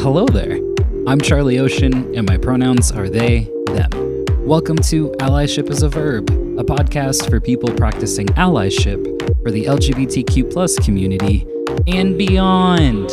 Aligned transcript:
Hello 0.00 0.26
there. 0.26 0.60
I'm 1.08 1.20
Charlie 1.20 1.58
Ocean, 1.58 2.14
and 2.14 2.24
my 2.24 2.36
pronouns 2.36 2.92
are 2.92 3.08
they, 3.08 3.50
them. 3.66 4.24
Welcome 4.46 4.76
to 4.76 5.10
Allyship 5.18 5.68
is 5.70 5.82
a 5.82 5.88
Verb, 5.88 6.30
a 6.30 6.62
podcast 6.62 7.28
for 7.28 7.40
people 7.40 7.68
practicing 7.74 8.26
allyship 8.28 9.02
for 9.42 9.50
the 9.50 9.64
LGBTQ 9.64 10.52
plus 10.52 10.78
community 10.78 11.44
and 11.88 12.16
beyond. 12.16 13.10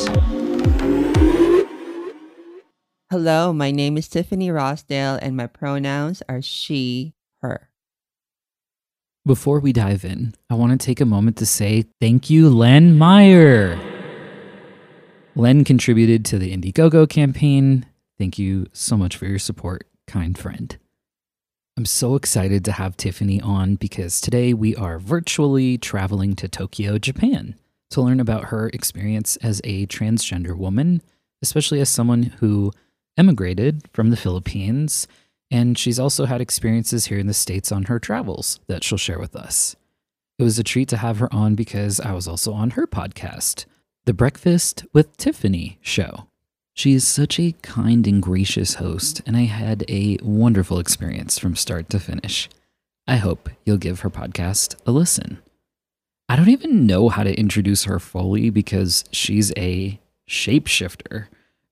Hello, 3.10 3.52
my 3.52 3.72
name 3.72 3.98
is 3.98 4.08
Tiffany 4.08 4.50
Rossdale, 4.50 5.18
and 5.24 5.36
my 5.36 5.48
pronouns 5.48 6.22
are 6.30 6.44
she, 6.44 7.16
her. 7.42 7.72
Before 9.26 9.59
we 9.59 9.73
dive 9.73 10.06
in, 10.06 10.36
I 10.52 10.54
want 10.54 10.80
to 10.80 10.86
take 10.86 11.02
a 11.02 11.06
moment 11.06 11.38
to 11.38 11.48
say 11.48 11.86
thank 12.00 12.30
you, 12.30 12.48
Len 12.48 12.95
Meyer. 12.95 13.95
Len 15.35 15.63
contributed 15.63 16.23
to 16.25 16.39
the 16.39 16.55
Indiegogo 16.55 17.09
campaign. 17.09 17.85
Thank 18.17 18.39
you 18.39 18.67
so 18.71 18.95
much 18.95 19.17
for 19.17 19.25
your 19.25 19.39
support, 19.39 19.85
kind 20.08 20.38
friend. 20.38 20.77
I'm 21.77 21.85
so 21.85 22.16
excited 22.16 22.63
to 22.66 22.71
have 22.71 22.95
Tiffany 22.95 23.41
on 23.41 23.75
because 23.75 24.21
today 24.21 24.53
we 24.53 24.75
are 24.77 24.98
virtually 24.98 25.77
traveling 25.77 26.35
to 26.38 26.48
Tokyo, 26.48 26.98
Japan 26.98 27.55
to 27.89 28.02
learn 28.02 28.21
about 28.21 28.45
her 28.45 28.70
experience 28.73 29.35
as 29.38 29.59
a 29.66 29.85
transgender 29.88 30.55
woman, 30.55 31.02
especially 31.41 31.81
as 31.81 31.89
someone 31.89 32.23
who 32.39 32.72
emigrated 33.17 33.83
from 33.91 34.11
the 34.11 34.17
Philippines 34.17 35.05
and 35.52 35.77
she's 35.77 35.99
also 35.99 36.25
had 36.25 36.41
experiences 36.41 37.08
here 37.08 37.20
in 37.20 37.27
the 37.27 37.33
States 37.33 37.72
on 37.72 37.83
her 37.83 37.99
travels 37.99 38.59
that 38.67 38.83
she'll 38.83 38.97
share 38.97 39.20
with 39.20 39.36
us. 39.36 39.75
It 40.39 40.44
was 40.44 40.58
a 40.59 40.63
treat 40.63 40.89
to 40.89 40.97
have 40.97 41.20
her 41.20 41.33
on 41.33 41.55
because 41.55 41.99
I 41.99 42.14
was 42.14 42.27
also 42.27 42.53
on 42.53 42.72
her 42.72 42.88
podcast, 42.88 43.66
The 44.06 44.14
Breakfast 44.14 44.86
with 44.94 45.17
Tiffany 45.17 45.80
show. 45.81 46.28
She 46.75 46.94
is 46.94 47.08
such 47.08 47.39
a 47.39 47.56
kind 47.64 48.06
and 48.06 48.22
gracious 48.22 48.75
host, 48.75 49.23
and 49.25 49.36
I 49.36 49.45
had 49.45 49.84
a 49.88 50.20
wonderful 50.22 50.78
experience 50.78 51.39
from 51.39 51.56
start 51.56 51.89
to 51.89 52.00
finish. 52.00 52.48
I 53.08 53.16
hope 53.16 53.50
you'll 53.66 53.78
give 53.78 54.02
her 54.02 54.11
podcast 54.11 54.76
a 54.86 54.92
listen. 54.92 55.39
I 56.30 56.36
don't 56.36 56.50
even 56.50 56.86
know 56.86 57.09
how 57.09 57.23
to 57.23 57.33
introduce 57.33 57.86
her 57.86 58.00
fully 58.00 58.52
because 58.52 59.06
she's 59.11 59.52
a 59.58 60.00
shapeshifter 60.30 61.26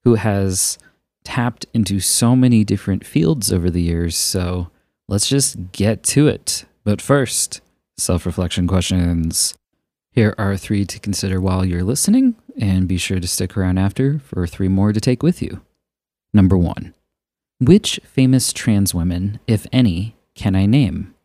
who 0.04 0.16
has 0.16 0.80
tapped 1.24 1.68
into 1.72 2.00
so 2.00 2.36
many 2.36 2.64
different 2.64 3.06
fields 3.06 3.54
over 3.54 3.70
the 3.70 3.84
years. 3.84 4.18
So 4.18 4.72
let's 5.08 5.30
just 5.30 5.72
get 5.72 6.02
to 6.06 6.28
it. 6.30 6.66
But 6.84 7.00
first, 7.00 7.62
self 7.96 8.26
reflection 8.26 8.66
questions. 8.66 9.54
Here 10.14 10.36
are 10.38 10.56
three 10.58 10.86
to 10.86 11.00
consider 11.00 11.42
while 11.42 11.66
you're 11.66 11.84
listening, 11.84 12.36
and 12.62 12.88
be 12.88 12.98
sure 12.98 13.20
to 13.20 13.28
stick 13.28 13.58
around 13.58 13.80
after 13.80 14.20
for 14.20 14.46
three 14.46 14.68
more 14.68 14.94
to 14.94 15.02
take 15.02 15.24
with 15.24 15.42
you. 15.42 15.62
Number 16.32 16.56
one 16.56 16.94
Which 17.60 18.00
famous 18.04 18.54
trans 18.54 18.94
women, 18.94 19.40
if 19.48 19.66
any, 19.72 20.16
can 20.36 20.56
I 20.56 20.68
name? 20.68 21.16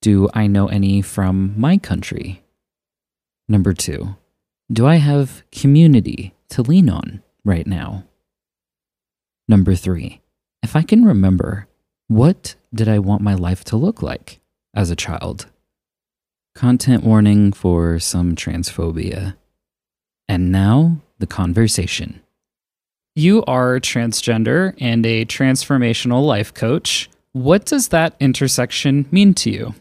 Do 0.00 0.30
I 0.32 0.46
know 0.46 0.68
any 0.68 1.02
from 1.02 1.52
my 1.58 1.76
country? 1.76 2.42
Number 3.50 3.74
two 3.74 4.16
Do 4.72 4.86
I 4.86 4.96
have 4.96 5.42
community 5.52 6.34
to 6.48 6.62
lean 6.62 6.88
on 6.88 7.22
right 7.44 7.66
now? 7.66 8.04
Number 9.46 9.74
three, 9.74 10.22
if 10.62 10.74
I 10.74 10.80
can 10.80 11.04
remember, 11.04 11.68
what 12.08 12.54
did 12.72 12.88
I 12.88 12.98
want 12.98 13.20
my 13.20 13.34
life 13.34 13.62
to 13.64 13.76
look 13.76 14.00
like 14.00 14.40
as 14.74 14.90
a 14.90 14.96
child? 14.96 15.50
Content 16.56 17.04
warning 17.04 17.52
for 17.52 17.98
some 17.98 18.34
transphobia. 18.34 19.36
And 20.26 20.50
now, 20.50 21.02
the 21.18 21.26
conversation. 21.26 22.22
You 23.14 23.44
are 23.44 23.78
transgender 23.78 24.74
and 24.78 25.04
a 25.04 25.26
transformational 25.26 26.24
life 26.24 26.54
coach. 26.54 27.10
What 27.32 27.66
does 27.66 27.88
that 27.88 28.16
intersection 28.20 29.04
mean 29.10 29.34
to 29.34 29.50
you? 29.50 29.74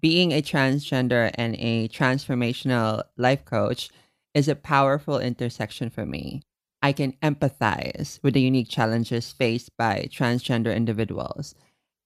Being 0.00 0.32
a 0.32 0.40
transgender 0.40 1.30
and 1.34 1.54
a 1.58 1.88
transformational 1.88 3.02
life 3.18 3.44
coach 3.44 3.90
is 4.32 4.48
a 4.48 4.56
powerful 4.56 5.18
intersection 5.18 5.90
for 5.90 6.06
me. 6.06 6.40
I 6.80 6.92
can 6.92 7.12
empathize 7.22 8.22
with 8.22 8.32
the 8.32 8.40
unique 8.40 8.70
challenges 8.70 9.32
faced 9.32 9.76
by 9.76 10.08
transgender 10.10 10.74
individuals, 10.74 11.54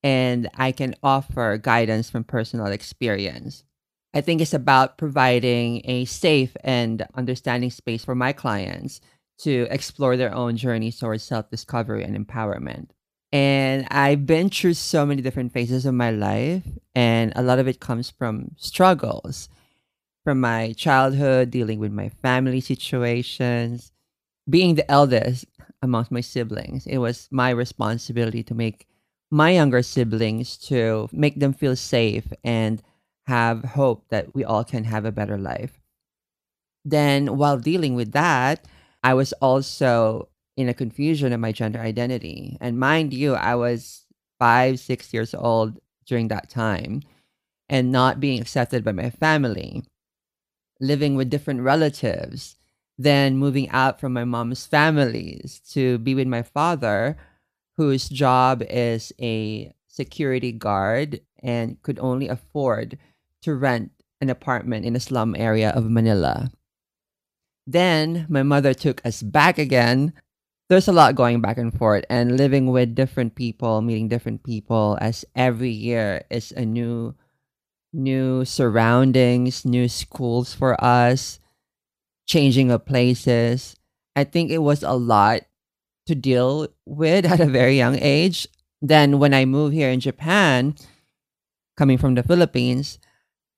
and 0.02 0.50
I 0.56 0.72
can 0.72 0.96
offer 1.00 1.58
guidance 1.58 2.10
from 2.10 2.24
personal 2.24 2.66
experience. 2.66 3.62
I 4.12 4.20
think 4.20 4.40
it's 4.40 4.54
about 4.54 4.98
providing 4.98 5.82
a 5.84 6.04
safe 6.04 6.56
and 6.64 7.06
understanding 7.14 7.70
space 7.70 8.04
for 8.04 8.14
my 8.14 8.32
clients 8.32 9.00
to 9.38 9.66
explore 9.70 10.16
their 10.16 10.34
own 10.34 10.56
journeys 10.56 10.98
towards 10.98 11.22
self 11.22 11.50
discovery 11.50 12.04
and 12.04 12.16
empowerment. 12.16 12.90
And 13.32 13.86
I've 13.90 14.26
been 14.26 14.50
through 14.50 14.74
so 14.74 15.06
many 15.06 15.22
different 15.22 15.52
phases 15.52 15.86
of 15.86 15.94
my 15.94 16.10
life, 16.10 16.64
and 16.94 17.32
a 17.36 17.42
lot 17.42 17.60
of 17.60 17.68
it 17.68 17.78
comes 17.78 18.10
from 18.10 18.56
struggles 18.56 19.48
from 20.24 20.40
my 20.40 20.72
childhood, 20.72 21.50
dealing 21.50 21.78
with 21.78 21.92
my 21.92 22.08
family 22.22 22.60
situations, 22.60 23.92
being 24.48 24.74
the 24.74 24.90
eldest 24.90 25.46
amongst 25.82 26.10
my 26.10 26.20
siblings, 26.20 26.86
it 26.86 26.98
was 26.98 27.28
my 27.30 27.50
responsibility 27.50 28.42
to 28.42 28.54
make 28.54 28.86
my 29.30 29.50
younger 29.50 29.82
siblings 29.82 30.56
to 30.56 31.08
make 31.12 31.38
them 31.38 31.52
feel 31.52 31.76
safe 31.76 32.26
and 32.44 32.82
have 33.30 33.64
hope 33.78 34.04
that 34.10 34.34
we 34.34 34.44
all 34.44 34.64
can 34.64 34.84
have 34.84 35.04
a 35.04 35.12
better 35.12 35.38
life. 35.38 35.78
Then, 36.84 37.36
while 37.38 37.58
dealing 37.58 37.94
with 37.94 38.12
that, 38.12 38.66
I 39.02 39.14
was 39.14 39.32
also 39.34 40.28
in 40.56 40.68
a 40.68 40.74
confusion 40.74 41.32
of 41.32 41.40
my 41.40 41.52
gender 41.52 41.80
identity. 41.80 42.56
And 42.60 42.78
mind 42.78 43.14
you, 43.14 43.34
I 43.34 43.54
was 43.54 44.06
five, 44.38 44.80
six 44.80 45.14
years 45.14 45.34
old 45.34 45.78
during 46.06 46.28
that 46.28 46.50
time 46.50 47.02
and 47.68 47.92
not 47.92 48.20
being 48.20 48.40
accepted 48.40 48.82
by 48.82 48.92
my 48.92 49.10
family, 49.10 49.84
living 50.80 51.14
with 51.14 51.30
different 51.30 51.60
relatives 51.60 52.56
then 53.00 53.38
moving 53.38 53.66
out 53.70 53.98
from 53.98 54.12
my 54.12 54.24
mom's 54.24 54.66
families 54.66 55.62
to 55.70 55.96
be 55.98 56.14
with 56.14 56.26
my 56.26 56.42
father, 56.42 57.16
whose 57.78 58.10
job 58.10 58.62
is 58.68 59.10
a 59.18 59.72
security 59.88 60.52
guard 60.52 61.18
and 61.42 61.80
could 61.80 61.98
only 61.98 62.28
afford 62.28 62.98
to 63.42 63.54
rent 63.54 63.92
an 64.20 64.30
apartment 64.30 64.84
in 64.84 64.96
a 64.96 65.00
slum 65.00 65.34
area 65.38 65.70
of 65.70 65.90
Manila. 65.90 66.50
Then 67.66 68.26
my 68.28 68.42
mother 68.42 68.74
took 68.74 69.04
us 69.04 69.22
back 69.22 69.58
again. 69.58 70.12
There's 70.68 70.88
a 70.88 70.92
lot 70.92 71.14
going 71.14 71.40
back 71.40 71.58
and 71.58 71.72
forth 71.72 72.04
and 72.08 72.36
living 72.36 72.70
with 72.70 72.94
different 72.94 73.34
people, 73.34 73.80
meeting 73.80 74.08
different 74.08 74.44
people 74.44 74.98
as 75.00 75.24
every 75.34 75.70
year 75.70 76.22
is 76.30 76.52
a 76.52 76.64
new 76.64 77.14
new 77.92 78.44
surroundings, 78.44 79.64
new 79.64 79.88
schools 79.88 80.54
for 80.54 80.78
us, 80.82 81.40
changing 82.26 82.70
of 82.70 82.86
places. 82.86 83.74
I 84.14 84.24
think 84.24 84.50
it 84.50 84.62
was 84.62 84.82
a 84.82 84.92
lot 84.92 85.42
to 86.06 86.14
deal 86.14 86.68
with 86.86 87.24
at 87.32 87.40
a 87.40 87.46
very 87.46 87.76
young 87.76 87.98
age. 87.98 88.46
Then 88.80 89.18
when 89.18 89.34
I 89.34 89.44
moved 89.44 89.74
here 89.74 89.90
in 89.90 90.00
Japan, 90.00 90.74
coming 91.76 91.98
from 91.98 92.14
the 92.14 92.22
Philippines, 92.22 92.98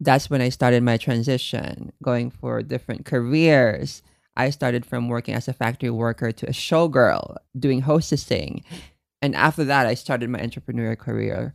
that's 0.03 0.29
when 0.29 0.41
I 0.41 0.49
started 0.49 0.83
my 0.83 0.97
transition, 0.97 1.93
going 2.03 2.31
for 2.31 2.63
different 2.63 3.05
careers. 3.05 4.03
I 4.37 4.51
started 4.51 4.85
from 4.85 5.09
working 5.09 5.35
as 5.35 5.49
a 5.49 5.53
factory 5.53 5.91
worker 5.91 6.33
to 6.33 6.47
a 6.49 6.53
showgirl, 6.53 7.37
doing 7.59 7.83
hostessing. 7.83 8.63
And 9.21 9.37
after 9.37 9.65
that, 9.65 9.87
I 9.87 9.95
started 9.95 10.31
my 10.31 10.41
entrepreneurial 10.41 10.99
career. 10.99 11.53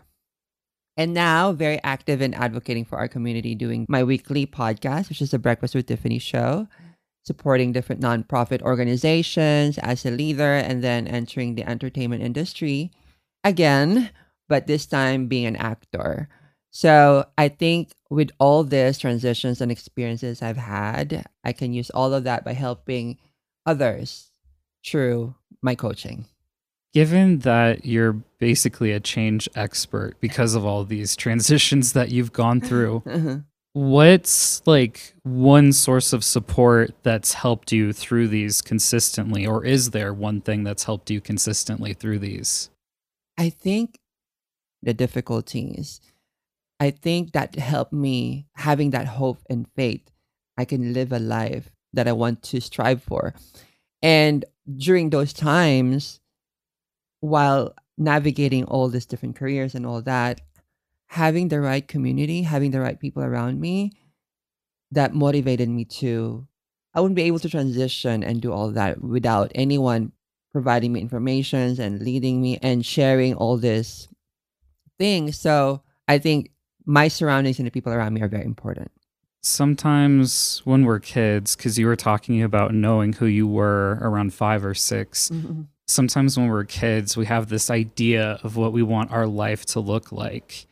And 0.95 1.13
now, 1.13 1.51
very 1.51 1.79
active 1.83 2.21
in 2.21 2.33
advocating 2.33 2.85
for 2.85 2.97
our 2.97 3.07
community, 3.07 3.53
doing 3.53 3.85
my 3.89 4.03
weekly 4.03 4.47
podcast, 4.47 5.09
which 5.09 5.21
is 5.21 5.31
the 5.31 5.39
Breakfast 5.39 5.75
with 5.75 5.85
Tiffany 5.85 6.17
show 6.17 6.67
supporting 7.27 7.73
different 7.73 8.01
nonprofit 8.01 8.61
organizations 8.61 9.77
as 9.79 10.05
a 10.05 10.11
leader, 10.11 10.53
and 10.55 10.81
then 10.81 11.05
entering 11.05 11.55
the 11.55 11.69
entertainment 11.69 12.23
industry 12.23 12.89
again, 13.43 14.09
but 14.47 14.65
this 14.65 14.85
time 14.85 15.27
being 15.27 15.45
an 15.45 15.57
actor. 15.57 16.29
So 16.77 17.25
I 17.39 17.47
think 17.47 17.95
with 18.12 18.29
all 18.38 18.63
these 18.63 19.00
transitions 19.00 19.62
and 19.62 19.71
experiences 19.71 20.44
I've 20.44 20.57
had, 20.57 21.25
I 21.44 21.51
can 21.51 21.74
use 21.74 21.89
all 21.89 22.13
of 22.13 22.25
that 22.25 22.45
by 22.45 22.53
helping 22.53 23.18
others 23.65 24.29
through 24.85 25.33
my 25.63 25.74
coaching. 25.74 26.25
Given 26.94 27.39
that 27.39 27.83
you're 27.83 28.13
basically 28.38 28.91
a 28.91 29.00
change 29.00 29.50
expert 29.56 30.18
because 30.21 30.53
of 30.53 30.68
all 30.68 30.83
these 30.83 31.15
transitions 31.25 31.94
that 31.94 32.12
you've 32.12 32.31
gone 32.31 32.62
through, 32.62 33.01
uh-huh 33.09 33.38
what's 33.74 34.65
like 34.65 35.13
one 35.21 35.71
source 35.71 36.12
of 36.12 36.24
support 36.24 36.95
that's 37.03 37.33
helped 37.33 37.71
you 37.71 37.94
through 37.94 38.27
these 38.27 38.59
consistently 38.59 39.45
or 39.45 39.63
is 39.63 39.91
there 39.91 40.12
one 40.12 40.41
thing 40.41 40.63
that's 40.63 40.85
helped 40.85 41.12
you 41.12 41.21
consistently 41.21 41.94
through 41.94 42.18
these 42.18 42.71
i 43.38 43.51
think 43.51 44.00
the 44.81 44.95
difficulties 44.95 46.01
i 46.79 46.89
think 46.89 47.31
that 47.33 47.56
helped 47.56 47.94
me 47.94 48.47
having 48.56 48.91
that 48.91 49.07
hope 49.07 49.41
and 49.50 49.68
faith 49.75 50.09
i 50.57 50.65
can 50.65 50.94
live 50.94 51.12
a 51.12 51.19
life 51.19 51.71
that 51.94 52.07
i 52.07 52.12
want 52.12 52.41
to 52.41 52.59
strive 52.62 53.01
for 53.01 53.33
and 54.01 54.45
during 54.75 55.09
those 55.09 55.33
times, 55.33 56.19
while 57.19 57.74
navigating 57.97 58.63
all 58.65 58.89
these 58.89 59.06
different 59.06 59.35
careers 59.35 59.74
and 59.74 59.85
all 59.85 60.01
that, 60.03 60.41
having 61.07 61.47
the 61.47 61.59
right 61.59 61.88
community, 61.88 62.44
having 62.44 62.71
the 62.71 62.81
right 62.81 63.00
people 63.00 63.24
around 63.24 63.59
me, 63.59 63.91
that 64.91 65.13
motivated 65.13 65.69
me 65.69 65.85
to. 65.85 66.47
I 66.94 67.01
wouldn't 67.01 67.15
be 67.15 67.24
able 67.24 67.39
to 67.39 67.50
transition 67.50 68.24
and 68.24 68.41
do 68.41 68.51
all 68.51 68.71
that 68.71 69.01
without 69.01 69.51
anyone 69.56 70.12
providing 70.51 70.94
me 70.94 71.01
information 71.01 71.79
and 71.79 72.01
leading 72.01 72.41
me 72.41 72.57
and 72.62 72.85
sharing 72.85 73.35
all 73.35 73.57
this 73.57 74.07
things. 74.97 75.39
So 75.39 75.83
I 76.07 76.18
think 76.18 76.51
my 76.88 77.07
surroundings 77.10 77.60
and 77.60 77.68
the 77.68 77.72
people 77.72 77.94
around 77.94 78.13
me 78.13 78.22
are 78.22 78.28
very 78.28 78.45
important. 78.45 78.89
Sometimes 79.44 80.62
when 80.66 80.86
we're 80.86 81.00
kids, 81.00 81.56
because 81.56 81.78
you 81.78 81.86
were 81.86 81.95
talking 81.95 82.42
about 82.42 82.74
knowing 82.74 83.13
who 83.13 83.25
you 83.28 83.45
were 83.45 83.98
around 84.01 84.34
five 84.34 84.66
or 84.66 84.74
6 84.74 85.30
Mm-hmm. 85.30 85.62
sometimes 85.88 86.38
when 86.38 86.48
we're 86.48 86.66
kids, 86.66 87.16
we 87.16 87.25
have 87.28 87.48
this 87.50 87.69
idea 87.69 88.39
of 88.44 88.56
what 88.57 88.74
we 88.74 88.81
want 88.84 89.12
our 89.12 89.28
life 89.28 89.66
to 89.68 89.80
look 89.80 90.12
like. 90.12 90.66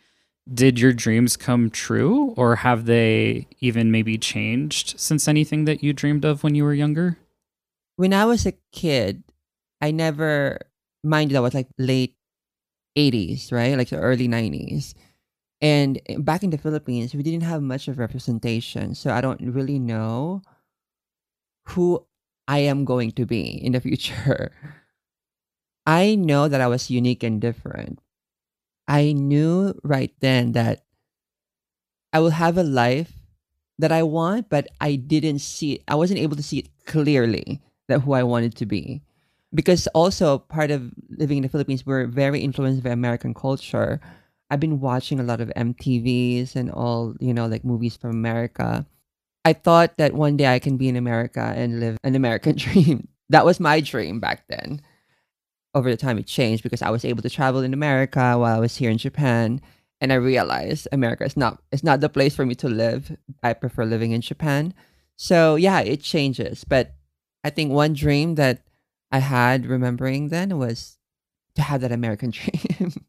Did 0.54 0.80
your 0.80 0.94
dreams 0.94 1.38
come 1.38 1.70
true, 1.70 2.34
or 2.38 2.58
have 2.58 2.86
they 2.86 3.48
even 3.62 3.92
maybe 3.92 4.18
changed 4.18 5.00
since 5.00 5.28
anything 5.28 5.66
that 5.66 5.84
you 5.84 5.92
dreamed 5.94 6.24
of 6.26 6.44
when 6.44 6.54
you 6.54 6.64
were 6.64 6.74
younger? 6.74 7.18
When 7.96 8.14
I 8.14 8.26
was 8.26 8.46
a 8.46 8.54
kid, 8.72 9.24
I 9.82 9.92
never, 9.92 10.60
mind 11.04 11.32
you, 11.32 11.36
that 11.36 11.42
was 11.42 11.54
like 11.54 11.70
late 11.78 12.16
80s, 12.98 13.52
right? 13.52 13.78
Like 13.78 13.90
the 13.90 13.98
early 14.00 14.28
90s. 14.28 14.94
And 15.62 16.02
eh, 16.08 16.18
back 16.18 16.44
in 16.44 16.50
the 16.50 16.58
Philippines, 16.58 17.14
we 17.14 17.24
didn't 17.24 17.44
have 17.44 17.62
much 17.62 17.88
of 17.88 17.98
representation. 17.98 18.96
So 18.96 19.12
I 19.12 19.22
don't 19.22 19.42
really 19.42 19.80
know 19.80 20.42
who 21.70 22.06
I 22.48 22.60
am 22.60 22.86
going 22.86 23.12
to 23.14 23.26
be 23.26 23.42
in 23.42 23.72
the 23.72 23.82
future. 23.86 24.52
I 25.86 26.16
know 26.16 26.48
that 26.48 26.62
I 26.62 26.68
was 26.68 26.90
unique 26.90 27.24
and 27.24 27.40
different. 27.40 28.00
I 28.88 29.14
knew 29.14 29.74
right 29.84 30.14
then 30.20 30.52
that 30.54 30.86
I 32.14 32.20
will 32.20 32.32
have 32.32 32.58
a 32.58 32.64
life 32.64 33.14
that 33.78 33.92
I 33.92 34.04
want, 34.04 34.50
but 34.50 34.68
I 34.80 34.96
didn't 34.96 35.40
see 35.40 35.74
it. 35.74 35.84
I 35.88 35.96
wasn't 35.96 36.20
able 36.20 36.36
to 36.38 36.44
see 36.44 36.60
it 36.60 36.70
clearly 36.86 37.62
that 37.88 38.02
who 38.02 38.14
I 38.14 38.24
wanted 38.24 38.56
to 38.56 38.66
be. 38.66 39.02
Because 39.54 39.88
also 39.88 40.40
part 40.40 40.72
of 40.72 40.92
living 41.10 41.38
in 41.38 41.44
the 41.44 41.50
Philippines, 41.50 41.86
we're 41.86 42.08
very 42.08 42.42
influenced 42.42 42.84
by 42.84 42.90
American 42.90 43.34
culture. 43.34 44.00
I've 44.50 44.60
been 44.60 44.80
watching 44.80 45.20
a 45.20 45.24
lot 45.24 45.42
of 45.42 45.52
MTVs 45.56 46.56
and 46.56 46.72
all, 46.72 47.16
you 47.20 47.34
know, 47.34 47.48
like 47.48 47.66
movies 47.66 47.98
from 47.98 48.12
America. 48.12 48.86
I 49.44 49.54
thought 49.54 49.98
that 49.98 50.14
one 50.14 50.38
day 50.38 50.54
I 50.54 50.60
can 50.60 50.78
be 50.78 50.88
in 50.88 50.96
America 50.96 51.54
and 51.56 51.80
live 51.80 51.98
an 52.04 52.16
American 52.16 52.56
dream. 52.58 53.08
That 53.30 53.46
was 53.46 53.60
my 53.60 53.80
dream 53.80 54.20
back 54.20 54.48
then. 54.48 54.82
Over 55.74 55.92
the 55.92 55.98
time, 55.98 56.18
it 56.18 56.28
changed 56.28 56.64
because 56.64 56.82
I 56.82 56.90
was 56.90 57.04
able 57.04 57.22
to 57.22 57.30
travel 57.30 57.62
in 57.62 57.74
America 57.74 58.38
while 58.38 58.56
I 58.56 58.60
was 58.60 58.78
here 58.78 58.90
in 58.90 58.98
Japan, 58.98 59.60
and 60.00 60.14
I 60.14 60.16
realized 60.16 60.88
America 60.92 61.26
is 61.26 61.36
not 61.36 61.62
it's 61.72 61.84
not 61.84 62.00
the 62.00 62.08
place 62.08 62.34
for 62.36 62.46
me 62.46 62.56
to 62.56 62.70
live. 62.70 63.16
I 63.44 63.54
prefer 63.54 63.84
living 63.84 64.12
in 64.12 64.22
Japan. 64.22 64.74
So 65.18 65.56
yeah, 65.56 65.82
it 65.82 66.02
changes. 66.02 66.64
But 66.64 66.96
I 67.44 67.50
think 67.50 67.72
one 67.72 67.94
dream 67.94 68.36
that 68.36 68.62
I 69.12 69.20
had 69.20 69.66
remembering 69.66 70.30
then 70.30 70.58
was 70.58 70.98
to 71.56 71.62
have 71.62 71.82
that 71.82 71.92
American 71.92 72.30
dream. 72.32 73.05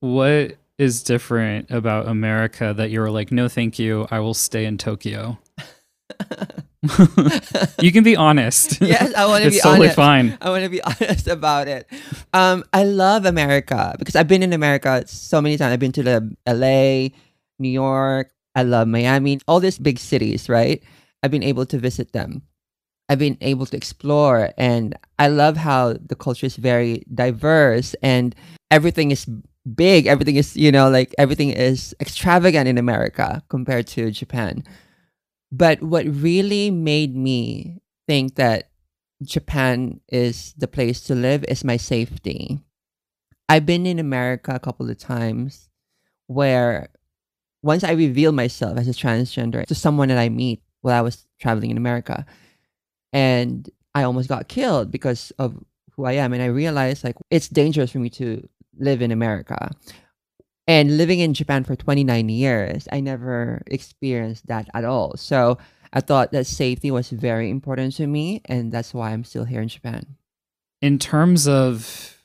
What 0.00 0.56
is 0.78 1.02
different 1.02 1.70
about 1.70 2.08
America 2.08 2.72
that 2.76 2.90
you 2.90 3.00
were 3.00 3.10
like, 3.10 3.30
no, 3.30 3.48
thank 3.48 3.78
you, 3.78 4.08
I 4.10 4.20
will 4.20 4.34
stay 4.34 4.64
in 4.64 4.78
Tokyo? 4.78 5.38
you 7.80 7.92
can 7.92 8.02
be 8.02 8.16
honest. 8.16 8.80
yes, 8.80 9.14
I 9.14 9.26
want 9.26 9.44
to 9.44 9.50
be 9.50 9.60
totally 9.60 9.88
honest. 9.88 9.96
fine. 9.96 10.38
I 10.40 10.48
want 10.48 10.64
to 10.64 10.70
be 10.70 10.82
honest 11.00 11.28
about 11.28 11.68
it. 11.68 11.86
Um, 12.32 12.64
I 12.72 12.84
love 12.84 13.26
America 13.26 13.94
because 13.98 14.16
I've 14.16 14.28
been 14.28 14.42
in 14.42 14.54
America 14.54 15.04
so 15.06 15.42
many 15.42 15.58
times. 15.58 15.72
I've 15.72 15.80
been 15.80 15.92
to 15.92 16.02
the 16.02 16.36
LA, 16.46 17.14
New 17.58 17.68
York. 17.68 18.30
I 18.54 18.62
love 18.62 18.88
Miami. 18.88 19.38
All 19.46 19.60
these 19.60 19.78
big 19.78 19.98
cities, 19.98 20.48
right? 20.48 20.82
I've 21.22 21.30
been 21.30 21.42
able 21.42 21.66
to 21.66 21.78
visit 21.78 22.12
them. 22.12 22.42
I've 23.10 23.18
been 23.18 23.36
able 23.40 23.66
to 23.66 23.76
explore, 23.76 24.50
and 24.56 24.96
I 25.18 25.28
love 25.28 25.56
how 25.56 25.94
the 25.94 26.14
culture 26.14 26.46
is 26.46 26.56
very 26.56 27.02
diverse 27.12 27.94
and 28.02 28.34
everything 28.70 29.10
is 29.10 29.26
big. 29.74 30.06
Everything 30.06 30.36
is, 30.36 30.56
you 30.56 30.72
know, 30.72 30.88
like 30.88 31.14
everything 31.18 31.50
is 31.50 31.94
extravagant 32.00 32.68
in 32.68 32.78
America 32.78 33.42
compared 33.48 33.86
to 33.88 34.10
Japan. 34.10 34.64
But 35.52 35.82
what 35.82 36.06
really 36.06 36.70
made 36.70 37.16
me 37.16 37.82
think 38.06 38.36
that 38.36 38.70
Japan 39.22 40.00
is 40.08 40.54
the 40.56 40.68
place 40.68 41.02
to 41.02 41.14
live 41.14 41.44
is 41.48 41.64
my 41.64 41.76
safety. 41.76 42.60
I've 43.48 43.66
been 43.66 43.84
in 43.84 43.98
America 43.98 44.54
a 44.54 44.60
couple 44.60 44.88
of 44.88 44.96
times 44.98 45.68
where 46.28 46.88
once 47.62 47.84
I 47.84 47.92
reveal 47.92 48.32
myself 48.32 48.78
as 48.78 48.88
a 48.88 48.92
transgender 48.92 49.66
to 49.66 49.74
someone 49.74 50.08
that 50.08 50.18
I 50.18 50.28
meet 50.28 50.62
while 50.80 50.96
I 50.96 51.02
was 51.02 51.26
traveling 51.40 51.70
in 51.70 51.76
America, 51.76 52.24
and 53.12 53.68
I 53.94 54.04
almost 54.04 54.28
got 54.28 54.48
killed 54.48 54.90
because 54.90 55.32
of 55.38 55.62
who 55.92 56.04
I 56.04 56.12
am. 56.12 56.32
And 56.32 56.42
I 56.42 56.46
realized 56.46 57.04
like 57.04 57.16
it's 57.30 57.48
dangerous 57.48 57.90
for 57.90 57.98
me 57.98 58.08
to 58.10 58.48
live 58.80 59.02
in 59.02 59.10
America. 59.10 59.70
And 60.66 60.96
living 60.96 61.18
in 61.18 61.34
Japan 61.34 61.64
for 61.64 61.74
29 61.74 62.28
years, 62.28 62.86
I 62.92 63.00
never 63.00 63.62
experienced 63.66 64.46
that 64.46 64.68
at 64.74 64.84
all. 64.84 65.16
So 65.16 65.58
I 65.92 66.00
thought 66.00 66.32
that 66.32 66.46
safety 66.46 66.90
was 66.90 67.10
very 67.10 67.50
important 67.50 67.96
to 67.96 68.06
me, 68.06 68.42
and 68.44 68.70
that's 68.70 68.94
why 68.94 69.10
I'm 69.10 69.24
still 69.24 69.44
here 69.44 69.60
in 69.60 69.68
Japan. 69.68 70.16
In 70.80 70.98
terms 70.98 71.48
of 71.48 72.22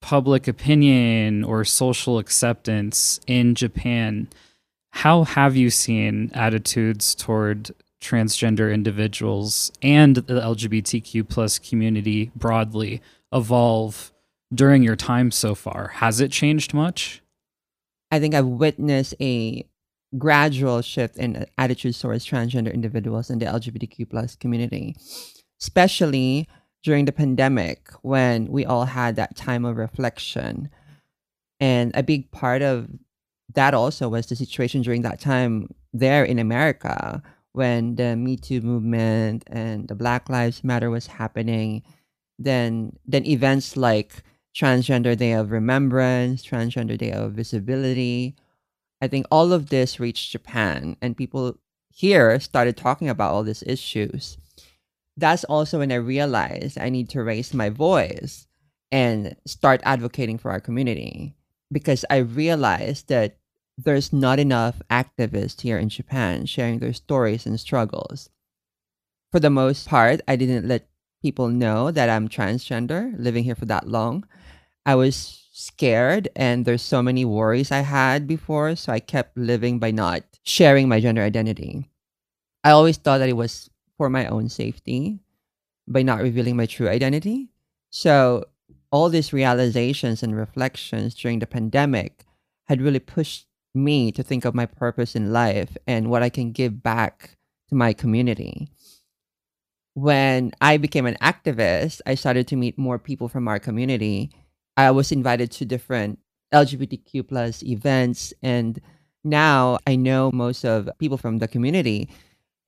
public 0.00 0.46
opinion 0.48 1.44
or 1.44 1.64
social 1.64 2.18
acceptance 2.18 3.20
in 3.26 3.54
Japan, 3.54 4.28
how 4.92 5.24
have 5.24 5.56
you 5.56 5.70
seen 5.70 6.30
attitudes 6.32 7.14
toward 7.14 7.72
transgender 8.00 8.72
individuals 8.72 9.70
and 9.82 10.16
the 10.16 10.40
LGBTQ 10.40 11.28
plus 11.28 11.58
community 11.58 12.30
broadly 12.34 13.02
evolve 13.32 14.09
during 14.52 14.82
your 14.82 14.96
time 14.96 15.30
so 15.30 15.54
far? 15.54 15.88
Has 15.94 16.20
it 16.20 16.30
changed 16.30 16.74
much? 16.74 17.22
I 18.10 18.18
think 18.18 18.34
I've 18.34 18.46
witnessed 18.46 19.14
a 19.20 19.64
gradual 20.18 20.82
shift 20.82 21.16
in 21.16 21.46
attitudes 21.56 22.00
towards 22.00 22.26
transgender 22.26 22.72
individuals 22.72 23.30
in 23.30 23.38
the 23.38 23.46
LGBTQ 23.46 24.10
plus 24.10 24.34
community, 24.34 24.96
especially 25.60 26.48
during 26.82 27.04
the 27.04 27.12
pandemic 27.12 27.88
when 28.02 28.46
we 28.46 28.64
all 28.64 28.86
had 28.86 29.16
that 29.16 29.36
time 29.36 29.64
of 29.64 29.76
reflection. 29.76 30.70
And 31.60 31.92
a 31.94 32.02
big 32.02 32.30
part 32.32 32.62
of 32.62 32.88
that 33.54 33.74
also 33.74 34.08
was 34.08 34.26
the 34.26 34.36
situation 34.36 34.82
during 34.82 35.02
that 35.02 35.20
time 35.20 35.68
there 35.92 36.24
in 36.24 36.38
America 36.38 37.22
when 37.52 37.96
the 37.96 38.16
Me 38.16 38.36
Too 38.36 38.60
movement 38.60 39.44
and 39.48 39.88
the 39.88 39.94
Black 39.94 40.28
Lives 40.28 40.64
Matter 40.64 40.90
was 40.90 41.06
happening. 41.06 41.82
Then 42.38 42.96
then 43.06 43.26
events 43.26 43.76
like 43.76 44.22
Transgender 44.54 45.16
Day 45.16 45.32
of 45.32 45.50
Remembrance, 45.50 46.44
Transgender 46.44 46.98
Day 46.98 47.12
of 47.12 47.32
Visibility. 47.32 48.36
I 49.00 49.08
think 49.08 49.26
all 49.30 49.52
of 49.52 49.70
this 49.70 50.00
reached 50.00 50.32
Japan 50.32 50.96
and 51.00 51.16
people 51.16 51.58
here 51.92 52.38
started 52.40 52.76
talking 52.76 53.08
about 53.08 53.32
all 53.32 53.42
these 53.42 53.64
issues. 53.66 54.38
That's 55.16 55.44
also 55.44 55.78
when 55.78 55.92
I 55.92 55.96
realized 55.96 56.78
I 56.78 56.88
need 56.88 57.08
to 57.10 57.22
raise 57.22 57.54
my 57.54 57.70
voice 57.70 58.46
and 58.90 59.36
start 59.46 59.80
advocating 59.84 60.38
for 60.38 60.50
our 60.50 60.60
community 60.60 61.34
because 61.70 62.04
I 62.10 62.18
realized 62.18 63.08
that 63.08 63.38
there's 63.78 64.12
not 64.12 64.38
enough 64.38 64.82
activists 64.90 65.62
here 65.62 65.78
in 65.78 65.88
Japan 65.88 66.46
sharing 66.46 66.78
their 66.78 66.92
stories 66.92 67.46
and 67.46 67.58
struggles. 67.58 68.28
For 69.32 69.40
the 69.40 69.50
most 69.50 69.88
part, 69.88 70.20
I 70.26 70.36
didn't 70.36 70.68
let 70.68 70.89
people 71.22 71.48
know 71.48 71.90
that 71.90 72.08
I'm 72.08 72.28
transgender 72.28 73.12
living 73.18 73.44
here 73.44 73.54
for 73.54 73.66
that 73.66 73.88
long. 73.88 74.24
I 74.86 74.94
was 74.94 75.48
scared 75.52 76.28
and 76.34 76.64
there's 76.64 76.82
so 76.82 77.02
many 77.02 77.24
worries 77.24 77.70
I 77.70 77.80
had 77.80 78.26
before, 78.26 78.76
so 78.76 78.92
I 78.92 79.00
kept 79.00 79.36
living 79.36 79.78
by 79.78 79.90
not 79.90 80.22
sharing 80.42 80.88
my 80.88 81.00
gender 81.00 81.22
identity. 81.22 81.90
I 82.64 82.70
always 82.70 82.96
thought 82.96 83.18
that 83.18 83.28
it 83.28 83.36
was 83.36 83.70
for 83.96 84.08
my 84.08 84.26
own 84.26 84.48
safety 84.48 85.20
by 85.86 86.02
not 86.02 86.22
revealing 86.22 86.56
my 86.56 86.66
true 86.66 86.88
identity. 86.88 87.50
So 87.90 88.46
all 88.90 89.08
these 89.08 89.32
realizations 89.32 90.22
and 90.22 90.36
reflections 90.36 91.14
during 91.14 91.38
the 91.38 91.46
pandemic 91.46 92.24
had 92.68 92.80
really 92.80 92.98
pushed 92.98 93.46
me 93.74 94.10
to 94.12 94.22
think 94.22 94.44
of 94.44 94.54
my 94.54 94.66
purpose 94.66 95.14
in 95.14 95.32
life 95.32 95.76
and 95.86 96.10
what 96.10 96.22
I 96.22 96.28
can 96.28 96.52
give 96.52 96.82
back 96.82 97.36
to 97.68 97.74
my 97.74 97.92
community 97.92 98.70
when 99.94 100.52
I 100.60 100.76
became 100.76 101.06
an 101.06 101.16
activist, 101.20 102.00
I 102.06 102.14
started 102.14 102.46
to 102.48 102.56
meet 102.56 102.78
more 102.78 102.98
people 102.98 103.28
from 103.28 103.48
our 103.48 103.58
community. 103.58 104.30
I 104.76 104.90
was 104.90 105.12
invited 105.12 105.50
to 105.52 105.64
different 105.64 106.18
LGBTQ 106.52 107.28
plus 107.28 107.62
events, 107.62 108.32
and 108.42 108.80
now 109.24 109.78
I 109.86 109.96
know 109.96 110.30
most 110.32 110.64
of 110.64 110.88
people 110.98 111.18
from 111.18 111.38
the 111.38 111.48
community, 111.48 112.08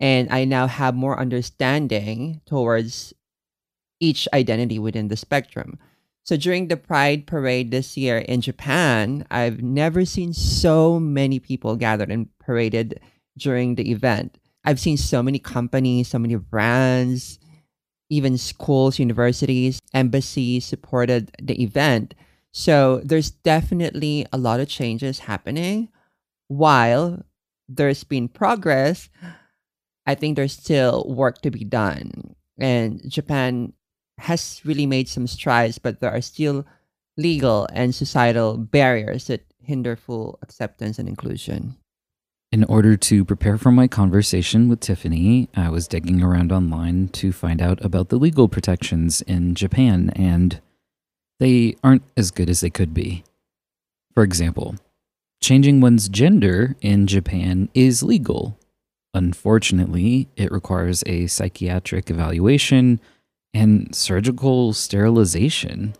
and 0.00 0.28
I 0.30 0.44
now 0.44 0.66
have 0.66 0.94
more 0.94 1.18
understanding 1.18 2.40
towards 2.46 3.14
each 4.00 4.28
identity 4.34 4.78
within 4.78 5.08
the 5.08 5.16
spectrum. 5.16 5.78
So 6.24 6.36
during 6.36 6.68
the 6.68 6.76
Pride 6.76 7.26
Parade 7.26 7.70
this 7.70 7.96
year 7.96 8.18
in 8.18 8.40
Japan, 8.40 9.26
I've 9.30 9.62
never 9.62 10.04
seen 10.04 10.32
so 10.32 11.00
many 11.00 11.38
people 11.38 11.76
gathered 11.76 12.10
and 12.10 12.28
paraded 12.38 13.00
during 13.38 13.74
the 13.74 13.90
event. 13.90 14.38
I've 14.64 14.80
seen 14.80 14.96
so 14.96 15.22
many 15.22 15.38
companies, 15.38 16.08
so 16.08 16.18
many 16.18 16.36
brands, 16.36 17.38
even 18.10 18.38
schools, 18.38 18.98
universities, 18.98 19.80
embassies 19.94 20.64
supported 20.64 21.30
the 21.42 21.60
event. 21.62 22.14
So 22.52 23.00
there's 23.04 23.30
definitely 23.30 24.26
a 24.32 24.38
lot 24.38 24.60
of 24.60 24.68
changes 24.68 25.20
happening. 25.20 25.88
While 26.48 27.24
there's 27.68 28.04
been 28.04 28.28
progress, 28.28 29.08
I 30.06 30.14
think 30.14 30.36
there's 30.36 30.52
still 30.52 31.06
work 31.08 31.40
to 31.42 31.50
be 31.50 31.64
done. 31.64 32.34
And 32.58 33.00
Japan 33.08 33.72
has 34.18 34.60
really 34.64 34.86
made 34.86 35.08
some 35.08 35.26
strides, 35.26 35.78
but 35.78 36.00
there 36.00 36.12
are 36.12 36.20
still 36.20 36.66
legal 37.16 37.66
and 37.72 37.94
societal 37.94 38.56
barriers 38.58 39.26
that 39.26 39.46
hinder 39.60 39.96
full 39.96 40.38
acceptance 40.42 40.98
and 40.98 41.08
inclusion. 41.08 41.76
In 42.52 42.64
order 42.64 42.98
to 42.98 43.24
prepare 43.24 43.56
for 43.56 43.72
my 43.72 43.88
conversation 43.88 44.68
with 44.68 44.80
Tiffany, 44.80 45.48
I 45.56 45.70
was 45.70 45.88
digging 45.88 46.22
around 46.22 46.52
online 46.52 47.08
to 47.08 47.32
find 47.32 47.62
out 47.62 47.82
about 47.82 48.10
the 48.10 48.18
legal 48.18 48.46
protections 48.46 49.22
in 49.22 49.54
Japan, 49.54 50.12
and 50.14 50.60
they 51.40 51.76
aren't 51.82 52.02
as 52.14 52.30
good 52.30 52.50
as 52.50 52.60
they 52.60 52.68
could 52.68 52.92
be. 52.92 53.24
For 54.12 54.22
example, 54.22 54.74
changing 55.40 55.80
one's 55.80 56.10
gender 56.10 56.76
in 56.82 57.06
Japan 57.06 57.70
is 57.72 58.02
legal. 58.02 58.58
Unfortunately, 59.14 60.28
it 60.36 60.52
requires 60.52 61.02
a 61.06 61.28
psychiatric 61.28 62.10
evaluation 62.10 63.00
and 63.54 63.94
surgical 63.94 64.74
sterilization, 64.74 65.94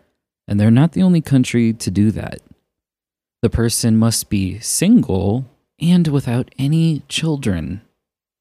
and 0.46 0.60
they're 0.60 0.70
not 0.70 0.92
the 0.92 1.02
only 1.02 1.22
country 1.22 1.72
to 1.72 1.90
do 1.90 2.10
that. 2.10 2.40
The 3.40 3.48
person 3.48 3.96
must 3.96 4.28
be 4.28 4.58
single 4.58 5.46
and 5.82 6.08
without 6.08 6.54
any 6.58 7.02
children 7.08 7.82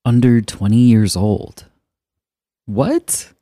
under 0.05 0.41
20 0.41 0.77
years 0.77 1.15
old. 1.15 1.65
What? 2.65 3.33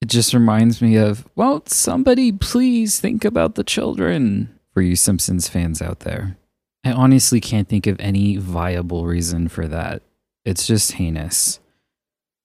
It 0.00 0.08
just 0.08 0.34
reminds 0.34 0.82
me 0.82 0.96
of, 0.96 1.28
well, 1.36 1.62
somebody 1.66 2.32
please 2.32 2.98
think 2.98 3.24
about 3.24 3.54
the 3.54 3.62
children 3.62 4.58
for 4.72 4.82
you 4.82 4.96
Simpsons 4.96 5.48
fans 5.48 5.80
out 5.80 6.00
there. 6.00 6.36
I 6.84 6.90
honestly 6.90 7.40
can't 7.40 7.68
think 7.68 7.86
of 7.86 8.00
any 8.00 8.36
viable 8.36 9.06
reason 9.06 9.48
for 9.48 9.68
that. 9.68 10.02
It's 10.44 10.66
just 10.66 10.92
heinous. 10.92 11.60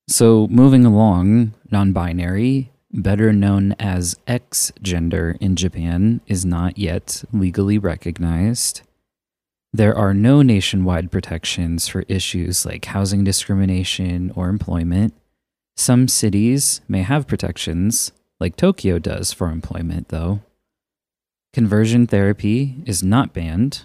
So, 0.06 0.46
moving 0.48 0.86
along, 0.86 1.54
non 1.70 1.92
binary, 1.92 2.70
better 2.92 3.32
known 3.32 3.74
as 3.80 4.16
X 4.26 4.72
gender 4.80 5.36
in 5.40 5.56
Japan, 5.56 6.20
is 6.26 6.44
not 6.44 6.78
yet 6.78 7.24
legally 7.32 7.78
recognized. 7.78 8.82
There 9.72 9.96
are 9.96 10.14
no 10.14 10.40
nationwide 10.42 11.10
protections 11.10 11.88
for 11.88 12.04
issues 12.08 12.64
like 12.64 12.86
housing 12.86 13.22
discrimination 13.22 14.32
or 14.34 14.48
employment. 14.48 15.14
Some 15.76 16.08
cities 16.08 16.80
may 16.88 17.02
have 17.02 17.26
protections, 17.26 18.12
like 18.40 18.56
Tokyo 18.56 18.98
does 18.98 19.32
for 19.32 19.50
employment, 19.50 20.08
though. 20.08 20.40
Conversion 21.52 22.06
therapy 22.06 22.76
is 22.86 23.02
not 23.02 23.32
banned. 23.34 23.84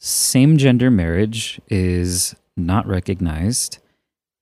Same 0.00 0.56
gender 0.56 0.90
marriage 0.90 1.60
is 1.68 2.34
not 2.56 2.86
recognized, 2.86 3.78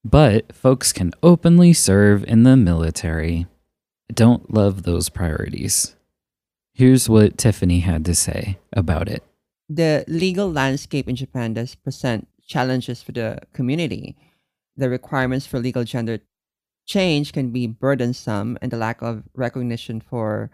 but 0.04 0.54
folks 0.54 0.92
can 0.92 1.12
openly 1.22 1.72
serve 1.72 2.24
in 2.24 2.42
the 2.42 2.56
military. 2.56 3.46
don't 4.12 4.52
love 4.52 4.84
those 4.84 5.08
priorities. 5.10 5.94
Here's 6.72 7.08
what 7.08 7.36
Tiffany 7.36 7.80
had 7.80 8.04
to 8.06 8.14
say 8.14 8.58
about 8.72 9.08
it 9.08 9.22
the 9.68 10.04
legal 10.08 10.50
landscape 10.50 11.08
in 11.08 11.16
Japan 11.16 11.54
does 11.54 11.74
present 11.74 12.28
challenges 12.46 13.02
for 13.02 13.12
the 13.12 13.38
community. 13.52 14.16
The 14.76 14.88
requirements 14.88 15.46
for 15.46 15.58
legal 15.58 15.84
gender 15.84 16.20
change 16.86 17.32
can 17.32 17.50
be 17.50 17.66
burdensome, 17.66 18.58
and 18.62 18.70
the 18.70 18.78
lack 18.78 19.02
of 19.02 19.24
recognition 19.34 20.00
for 20.00 20.50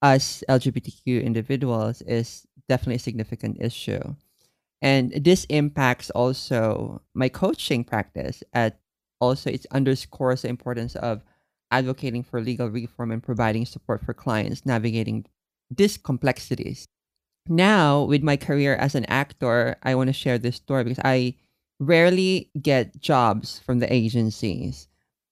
us 0.00 0.42
LGBTQ 0.48 1.22
individuals 1.22 2.02
is 2.02 2.46
definitely 2.68 2.96
a 2.96 2.98
significant 2.98 3.58
issue. 3.60 4.14
And 4.80 5.12
this 5.12 5.44
impacts 5.46 6.10
also 6.10 7.02
my 7.14 7.28
coaching 7.28 7.84
practice 7.84 8.42
at 8.52 8.80
also 9.20 9.50
it 9.50 9.66
underscores 9.70 10.42
the 10.42 10.48
importance 10.48 10.96
of 10.96 11.22
advocating 11.70 12.22
for 12.22 12.40
legal 12.40 12.68
reform 12.68 13.10
and 13.10 13.22
providing 13.22 13.64
support 13.64 14.04
for 14.04 14.12
clients 14.12 14.66
navigating 14.66 15.24
these 15.70 15.96
complexities 15.96 16.86
now 17.48 18.02
with 18.02 18.22
my 18.22 18.36
career 18.36 18.74
as 18.74 18.94
an 18.94 19.04
actor, 19.06 19.76
I 19.82 19.94
want 19.94 20.08
to 20.08 20.12
share 20.12 20.38
this 20.38 20.56
story 20.56 20.84
because 20.84 21.00
I 21.04 21.34
rarely 21.78 22.50
get 22.60 23.00
jobs 23.00 23.58
from 23.58 23.80
the 23.80 23.92
agencies. 23.92 24.88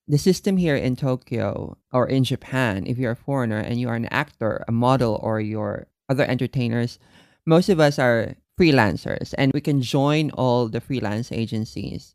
The 0.09 0.19
system 0.19 0.57
here 0.57 0.76
in 0.76 0.97
Tokyo 0.97 1.78
or 1.92 2.07
in 2.07 2.25
Japan, 2.25 2.87
if 2.87 2.99
you're 2.99 3.12
a 3.12 3.16
foreigner 3.16 3.59
and 3.59 3.81
you 3.81 3.88
are 3.88 3.95
an 3.95 4.07
actor, 4.07 4.64
a 4.69 4.73
model, 4.73 5.19
or 5.23 5.40
your 5.40 5.87
other 6.09 6.25
entertainers, 6.25 6.99
most 7.47 7.69
of 7.69 7.81
us 7.81 7.99
are 7.99 8.35
freelancers 8.59 9.33
and 9.38 9.52
we 9.52 9.61
can 9.61 9.81
join 9.81 10.31
all 10.33 10.69
the 10.69 10.81
freelance 10.81 11.33
agencies. 11.33 12.14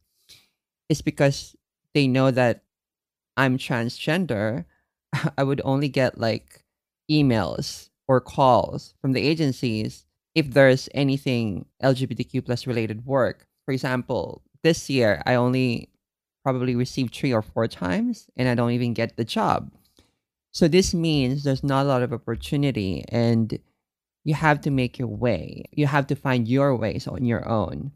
It's 0.89 1.01
because 1.01 1.55
they 1.93 2.07
know 2.07 2.29
that 2.31 2.63
I'm 3.35 3.57
transgender. 3.57 4.65
I 5.37 5.43
would 5.43 5.61
only 5.63 5.89
get 5.89 6.19
like 6.19 6.63
emails 7.09 7.89
or 8.07 8.21
calls 8.21 8.93
from 9.01 9.13
the 9.13 9.21
agencies 9.21 10.05
if 10.35 10.51
there's 10.51 10.87
anything 10.93 11.65
LGBTQ 11.83 12.45
plus 12.45 12.67
related 12.67 13.05
work. 13.05 13.47
For 13.65 13.71
example, 13.71 14.43
this 14.63 14.89
year 14.89 15.21
I 15.25 15.35
only 15.35 15.89
probably 16.43 16.75
received 16.75 17.13
three 17.13 17.33
or 17.33 17.41
four 17.41 17.67
times 17.67 18.29
and 18.37 18.47
I 18.47 18.55
don't 18.55 18.71
even 18.71 18.93
get 18.93 19.17
the 19.17 19.25
job. 19.25 19.71
So 20.51 20.67
this 20.67 20.93
means 20.93 21.43
there's 21.43 21.63
not 21.63 21.85
a 21.85 21.89
lot 21.89 22.03
of 22.03 22.13
opportunity 22.13 23.03
and 23.09 23.59
you 24.23 24.33
have 24.33 24.61
to 24.61 24.71
make 24.71 24.97
your 24.97 25.07
way. 25.07 25.65
You 25.71 25.87
have 25.87 26.07
to 26.07 26.15
find 26.15 26.47
your 26.47 26.75
ways 26.75 27.07
on 27.07 27.25
your 27.25 27.47
own. 27.47 27.91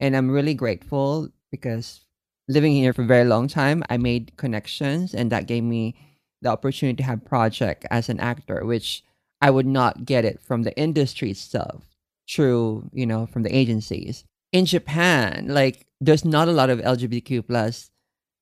And 0.00 0.16
I'm 0.16 0.30
really 0.30 0.54
grateful 0.54 1.28
because 1.50 2.00
living 2.48 2.72
here 2.72 2.92
for 2.92 3.02
a 3.02 3.06
very 3.06 3.24
long 3.24 3.48
time, 3.48 3.82
I 3.88 3.96
made 3.96 4.36
connections 4.36 5.14
and 5.14 5.30
that 5.30 5.46
gave 5.46 5.62
me 5.62 5.94
the 6.40 6.50
opportunity 6.50 6.96
to 6.96 7.02
have 7.02 7.24
project 7.24 7.86
as 7.90 8.08
an 8.08 8.20
actor, 8.20 8.64
which 8.64 9.04
I 9.42 9.50
would 9.50 9.66
not 9.66 10.06
get 10.06 10.24
it 10.24 10.40
from 10.40 10.62
the 10.62 10.74
industry 10.78 11.32
itself, 11.32 11.84
True, 12.28 12.88
you 12.92 13.04
know, 13.04 13.26
from 13.26 13.42
the 13.42 13.54
agencies. 13.54 14.24
In 14.52 14.64
Japan, 14.64 15.48
like 15.48 15.86
there's 16.00 16.24
not 16.24 16.48
a 16.48 16.52
lot 16.52 16.70
of 16.70 16.78
LGBTQ 16.78 17.46
plus 17.46 17.90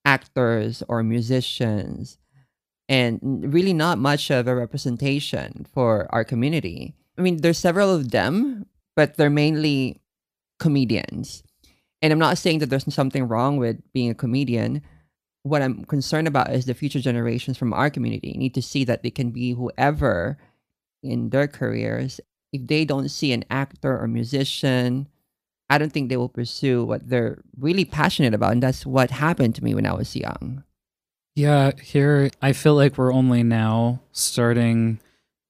actors 0.04 0.82
or 0.88 1.02
musicians 1.02 2.18
and 2.88 3.20
really 3.22 3.72
not 3.72 3.98
much 3.98 4.30
of 4.30 4.46
a 4.46 4.54
representation 4.54 5.66
for 5.72 6.06
our 6.10 6.24
community. 6.24 6.94
I 7.16 7.22
mean, 7.22 7.38
there's 7.38 7.58
several 7.58 7.94
of 7.94 8.10
them, 8.10 8.66
but 8.96 9.16
they're 9.16 9.30
mainly 9.30 10.00
comedians. 10.58 11.42
And 12.02 12.12
I'm 12.12 12.18
not 12.18 12.38
saying 12.38 12.58
that 12.58 12.66
there's 12.66 12.92
something 12.92 13.28
wrong 13.28 13.56
with 13.56 13.80
being 13.92 14.10
a 14.10 14.14
comedian. 14.14 14.82
What 15.44 15.62
I'm 15.62 15.84
concerned 15.84 16.28
about 16.28 16.50
is 16.50 16.66
the 16.66 16.74
future 16.74 17.00
generations 17.00 17.56
from 17.56 17.72
our 17.72 17.90
community 17.90 18.34
need 18.36 18.54
to 18.54 18.62
see 18.62 18.84
that 18.84 19.02
they 19.02 19.10
can 19.10 19.30
be 19.30 19.52
whoever 19.52 20.38
in 21.02 21.30
their 21.30 21.48
careers, 21.48 22.20
if 22.52 22.66
they 22.66 22.84
don't 22.84 23.08
see 23.08 23.32
an 23.32 23.44
actor 23.50 23.98
or 23.98 24.06
musician, 24.08 25.08
I 25.68 25.78
don't 25.78 25.92
think 25.92 26.08
they 26.08 26.16
will 26.16 26.28
pursue 26.28 26.84
what 26.84 27.08
they're 27.08 27.38
really 27.58 27.84
passionate 27.84 28.34
about. 28.34 28.52
And 28.52 28.62
that's 28.62 28.84
what 28.84 29.10
happened 29.10 29.54
to 29.56 29.64
me 29.64 29.74
when 29.74 29.86
I 29.86 29.94
was 29.94 30.16
young. 30.16 30.64
Yeah, 31.36 31.70
here 31.80 32.30
I 32.42 32.52
feel 32.52 32.74
like 32.74 32.98
we're 32.98 33.12
only 33.12 33.42
now 33.42 34.00
starting 34.12 34.98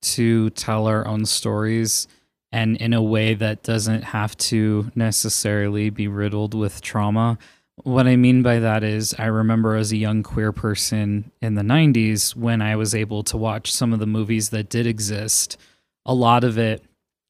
to 0.03 0.51
tell 0.51 0.87
our 0.87 1.07
own 1.07 1.25
stories 1.25 2.07
and 2.53 2.77
in 2.77 2.93
a 2.93 3.03
way 3.03 3.35
that 3.35 3.63
doesn't 3.63 4.03
have 4.03 4.37
to 4.37 4.91
necessarily 4.95 5.89
be 5.89 6.09
riddled 6.09 6.55
with 6.55 6.81
trauma. 6.83 7.39
What 7.83 8.07
I 8.07 8.17
mean 8.17 8.43
by 8.43 8.59
that 8.59 8.83
is, 8.83 9.15
I 9.19 9.27
remember 9.27 9.77
as 9.77 9.93
a 9.93 9.97
young 9.97 10.23
queer 10.23 10.53
person 10.53 11.31
in 11.41 11.55
the 11.55 11.63
90s 11.63 12.37
when 12.37 12.61
I 12.61 12.77
was 12.77 12.95
able 12.95 13.23
to 13.25 13.37
watch 13.37 13.73
some 13.73 13.93
of 13.93 14.01
the 14.01 14.07
movies 14.07 14.51
that 14.51 14.69
did 14.69 14.87
exist, 14.87 15.57
a 16.05 16.15
lot 16.15 16.45
of 16.45 16.59
it 16.59 16.85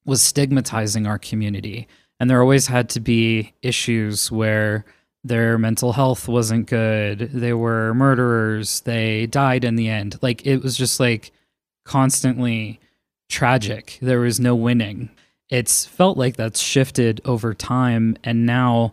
was 0.04 0.22
stigmatizing 0.22 1.06
our 1.06 1.18
community. 1.18 1.86
And 2.18 2.28
there 2.28 2.42
always 2.42 2.66
had 2.66 2.88
to 2.90 3.00
be 3.00 3.54
issues 3.62 4.30
where 4.30 4.84
their 5.22 5.58
mental 5.58 5.92
health 5.92 6.28
wasn't 6.28 6.66
good, 6.66 7.18
they 7.32 7.52
were 7.52 7.94
murderers, 7.94 8.80
they 8.80 9.26
died 9.26 9.64
in 9.64 9.76
the 9.76 9.88
end. 9.88 10.18
Like 10.22 10.46
it 10.46 10.62
was 10.62 10.76
just 10.76 10.98
like 10.98 11.30
constantly 11.84 12.80
tragic. 13.28 13.98
There 14.00 14.20
was 14.20 14.40
no 14.40 14.54
winning. 14.54 15.10
It's 15.48 15.84
felt 15.84 16.16
like 16.16 16.36
that's 16.36 16.60
shifted 16.60 17.20
over 17.24 17.54
time. 17.54 18.16
And 18.24 18.46
now, 18.46 18.92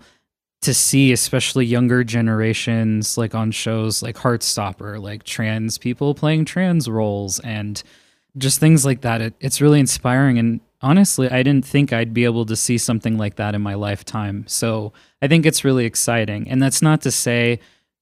to 0.62 0.74
see, 0.74 1.12
especially 1.12 1.66
younger 1.66 2.04
generations, 2.04 3.18
like 3.18 3.36
on 3.36 3.52
shows 3.52 4.02
like 4.02 4.16
Heartstopper, 4.16 5.02
like 5.02 5.24
trans 5.24 5.78
people 5.78 6.16
playing 6.16 6.46
trans 6.46 6.90
roles 6.90 7.40
and 7.40 7.82
just 8.38 8.60
things 8.60 8.86
like 8.86 9.02
that. 9.02 9.22
It, 9.22 9.34
it's 9.40 9.62
really 9.62 9.80
inspiring. 9.80 10.40
And 10.40 10.60
honestly, 10.82 11.30
I 11.30 11.44
didn't 11.44 11.66
think 11.66 11.94
I'd 11.94 12.14
be 12.14 12.26
able 12.26 12.46
to 12.46 12.56
see 12.56 12.78
something 12.78 13.18
like 13.18 13.36
that 13.36 13.56
in 13.56 13.62
my 13.62 13.76
lifetime. 13.76 14.46
So 14.48 14.94
I 15.22 15.28
think 15.28 15.46
it's 15.46 15.64
really 15.64 15.86
exciting. 15.86 16.50
And 16.50 16.62
that's 16.62 16.82
not 16.82 17.02
to 17.02 17.12
say 17.12 17.60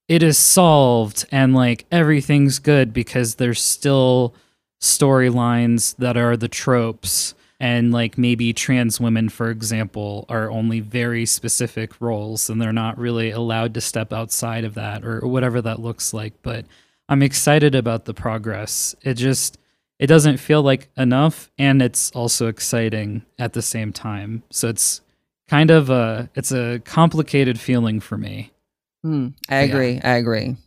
it 0.08 0.24
is 0.24 0.38
solved 0.38 1.26
and 1.32 1.54
like 1.54 1.86
everything's 1.92 2.60
good 2.60 2.94
because 2.94 3.36
there's 3.36 3.62
still 3.62 4.34
storylines 4.82 5.96
that 5.98 6.16
are 6.16 6.38
the 6.38 6.48
tropes 6.48 7.34
and 7.66 7.92
like 7.92 8.16
maybe 8.16 8.54
trans 8.54 9.00
women 9.00 9.28
for 9.28 9.50
example 9.50 10.26
are 10.30 10.52
only 10.52 10.80
very 10.80 11.26
specific 11.26 12.00
roles 12.00 12.50
and 12.50 12.62
they're 12.62 12.72
not 12.72 12.98
really 12.98 13.32
allowed 13.32 13.74
to 13.74 13.82
step 13.82 14.14
outside 14.14 14.64
of 14.64 14.76
that 14.76 15.04
or 15.04 15.20
whatever 15.22 15.62
that 15.62 15.80
looks 15.80 16.14
like 16.14 16.34
but 16.44 16.66
i'm 17.10 17.24
excited 17.24 17.74
about 17.74 18.06
the 18.06 18.14
progress 18.14 18.96
it 19.02 19.16
just 19.16 19.58
it 19.98 20.08
doesn't 20.08 20.38
feel 20.38 20.62
like 20.62 20.90
enough 20.96 21.50
and 21.58 21.82
it's 21.82 22.12
also 22.12 22.48
exciting 22.48 23.26
at 23.40 23.54
the 23.54 23.62
same 23.62 23.92
time 23.92 24.44
so 24.52 24.68
it's 24.70 25.02
kind 25.48 25.72
of 25.72 25.90
a 25.90 26.30
it's 26.36 26.52
a 26.52 26.80
complicated 26.86 27.60
feeling 27.60 28.00
for 28.00 28.18
me 28.18 28.52
Hmm, 29.06 29.28
I 29.50 29.58
agree. 29.58 29.94
Yeah. 29.94 30.14
I 30.14 30.16
agree. 30.16 30.58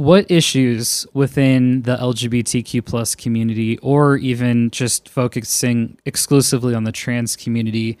What 0.00 0.30
issues 0.30 1.06
within 1.12 1.82
the 1.82 1.96
lgbtq 1.96 2.84
plus 2.84 3.14
community 3.14 3.76
or 3.78 4.16
even 4.16 4.70
just 4.70 5.08
focusing 5.08 5.98
exclusively 6.06 6.74
on 6.74 6.84
the 6.84 6.92
trans 6.92 7.36
community 7.36 7.98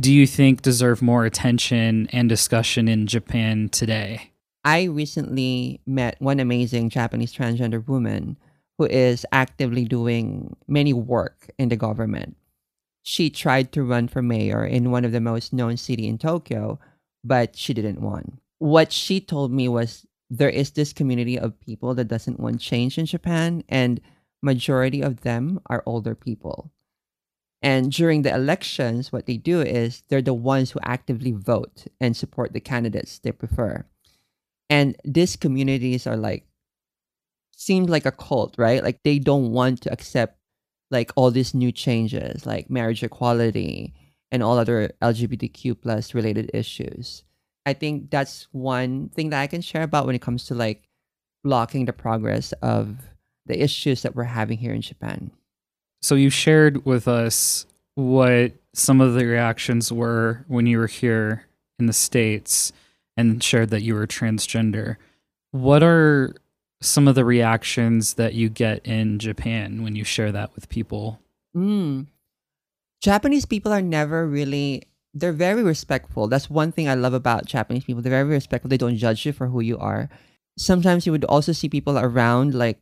do 0.00 0.12
you 0.12 0.26
think 0.26 0.62
deserve 0.62 1.02
more 1.02 1.26
attention 1.26 2.08
and 2.10 2.28
discussion 2.28 2.88
in 2.88 3.06
japan 3.06 3.68
today 3.68 4.32
I 4.66 4.82
recently 4.82 5.80
met 5.86 6.20
one 6.20 6.40
amazing 6.40 6.90
Japanese 6.90 7.32
transgender 7.32 7.86
woman 7.86 8.36
who 8.78 8.86
is 8.86 9.24
actively 9.30 9.84
doing 9.84 10.56
many 10.66 10.92
work 10.92 11.48
in 11.56 11.68
the 11.68 11.76
government. 11.76 12.36
She 13.04 13.30
tried 13.30 13.70
to 13.72 13.84
run 13.84 14.08
for 14.08 14.22
mayor 14.22 14.66
in 14.66 14.90
one 14.90 15.04
of 15.04 15.12
the 15.12 15.20
most 15.20 15.52
known 15.52 15.76
city 15.76 16.08
in 16.08 16.18
Tokyo, 16.18 16.80
but 17.22 17.54
she 17.54 17.74
didn't 17.74 18.00
win. 18.00 18.40
What 18.58 18.90
she 18.92 19.20
told 19.20 19.52
me 19.52 19.68
was 19.68 20.04
there 20.30 20.50
is 20.50 20.72
this 20.72 20.92
community 20.92 21.38
of 21.38 21.58
people 21.60 21.94
that 21.94 22.08
doesn't 22.08 22.40
want 22.40 22.60
change 22.60 22.98
in 22.98 23.06
Japan 23.06 23.62
and 23.68 24.00
majority 24.42 25.00
of 25.00 25.22
them 25.22 25.60
are 25.66 25.82
older 25.86 26.14
people. 26.14 26.70
And 27.62 27.90
during 27.90 28.22
the 28.22 28.34
elections 28.34 29.12
what 29.12 29.26
they 29.26 29.36
do 29.36 29.60
is 29.60 30.02
they're 30.08 30.22
the 30.22 30.34
ones 30.34 30.70
who 30.70 30.80
actively 30.82 31.32
vote 31.32 31.86
and 32.00 32.16
support 32.16 32.52
the 32.52 32.60
candidates 32.60 33.18
they 33.18 33.32
prefer. 33.32 33.86
And 34.68 34.96
these 35.04 35.36
communities 35.36 36.06
are 36.06 36.16
like 36.16 36.44
seems 37.56 37.88
like 37.88 38.06
a 38.06 38.12
cult 38.12 38.56
right? 38.58 38.82
Like 38.82 39.02
they 39.02 39.18
don't 39.18 39.52
want 39.52 39.80
to 39.82 39.92
accept 39.92 40.38
like 40.90 41.10
all 41.16 41.30
these 41.30 41.54
new 41.54 41.72
changes 41.72 42.46
like 42.46 42.70
marriage 42.70 43.02
equality 43.02 43.94
and 44.30 44.42
all 44.42 44.58
other 44.58 44.92
lgbtq 45.02 45.80
plus 45.80 46.14
related 46.14 46.50
issues 46.54 47.24
i 47.66 47.72
think 47.72 48.10
that's 48.10 48.48
one 48.52 49.10
thing 49.10 49.30
that 49.30 49.40
i 49.40 49.46
can 49.46 49.60
share 49.60 49.82
about 49.82 50.06
when 50.06 50.14
it 50.14 50.22
comes 50.22 50.46
to 50.46 50.54
like 50.54 50.88
blocking 51.44 51.84
the 51.84 51.92
progress 51.92 52.52
of 52.62 52.96
the 53.46 53.62
issues 53.62 54.02
that 54.02 54.16
we're 54.16 54.24
having 54.24 54.58
here 54.58 54.72
in 54.72 54.82
japan. 54.82 55.30
So 56.02 56.14
you 56.14 56.30
shared 56.30 56.84
with 56.84 57.08
us 57.08 57.66
what 57.94 58.52
some 58.74 59.00
of 59.00 59.14
the 59.14 59.24
reactions 59.24 59.90
were 59.90 60.44
when 60.48 60.66
you 60.66 60.78
were 60.78 60.86
here 60.86 61.46
in 61.78 61.86
the 61.86 61.92
states 61.92 62.72
and 63.16 63.42
shared 63.42 63.70
that 63.70 63.82
you 63.82 63.94
were 63.94 64.06
transgender. 64.06 64.96
What 65.52 65.82
are 65.82 66.34
some 66.82 67.08
of 67.08 67.14
the 67.14 67.24
reactions 67.24 68.14
that 68.14 68.34
you 68.34 68.48
get 68.48 68.86
in 68.86 69.18
japan 69.18 69.82
when 69.82 69.96
you 69.96 70.04
share 70.04 70.32
that 70.32 70.54
with 70.54 70.68
people? 70.68 71.20
Mm. 71.56 72.06
Japanese 73.00 73.46
people 73.46 73.72
are 73.72 73.82
never 73.82 74.26
really 74.26 74.82
they're 75.16 75.32
very 75.32 75.62
respectful. 75.62 76.28
That's 76.28 76.50
one 76.50 76.72
thing 76.72 76.88
I 76.88 76.94
love 76.94 77.14
about 77.14 77.46
Japanese 77.46 77.84
people. 77.84 78.02
They're 78.02 78.10
very 78.10 78.28
respectful. 78.28 78.68
They 78.68 78.76
don't 78.76 78.98
judge 78.98 79.24
you 79.24 79.32
for 79.32 79.46
who 79.46 79.60
you 79.60 79.78
are. 79.78 80.10
Sometimes 80.58 81.06
you 81.06 81.12
would 81.12 81.24
also 81.24 81.52
see 81.52 81.68
people 81.68 81.98
around 81.98 82.54
like 82.54 82.78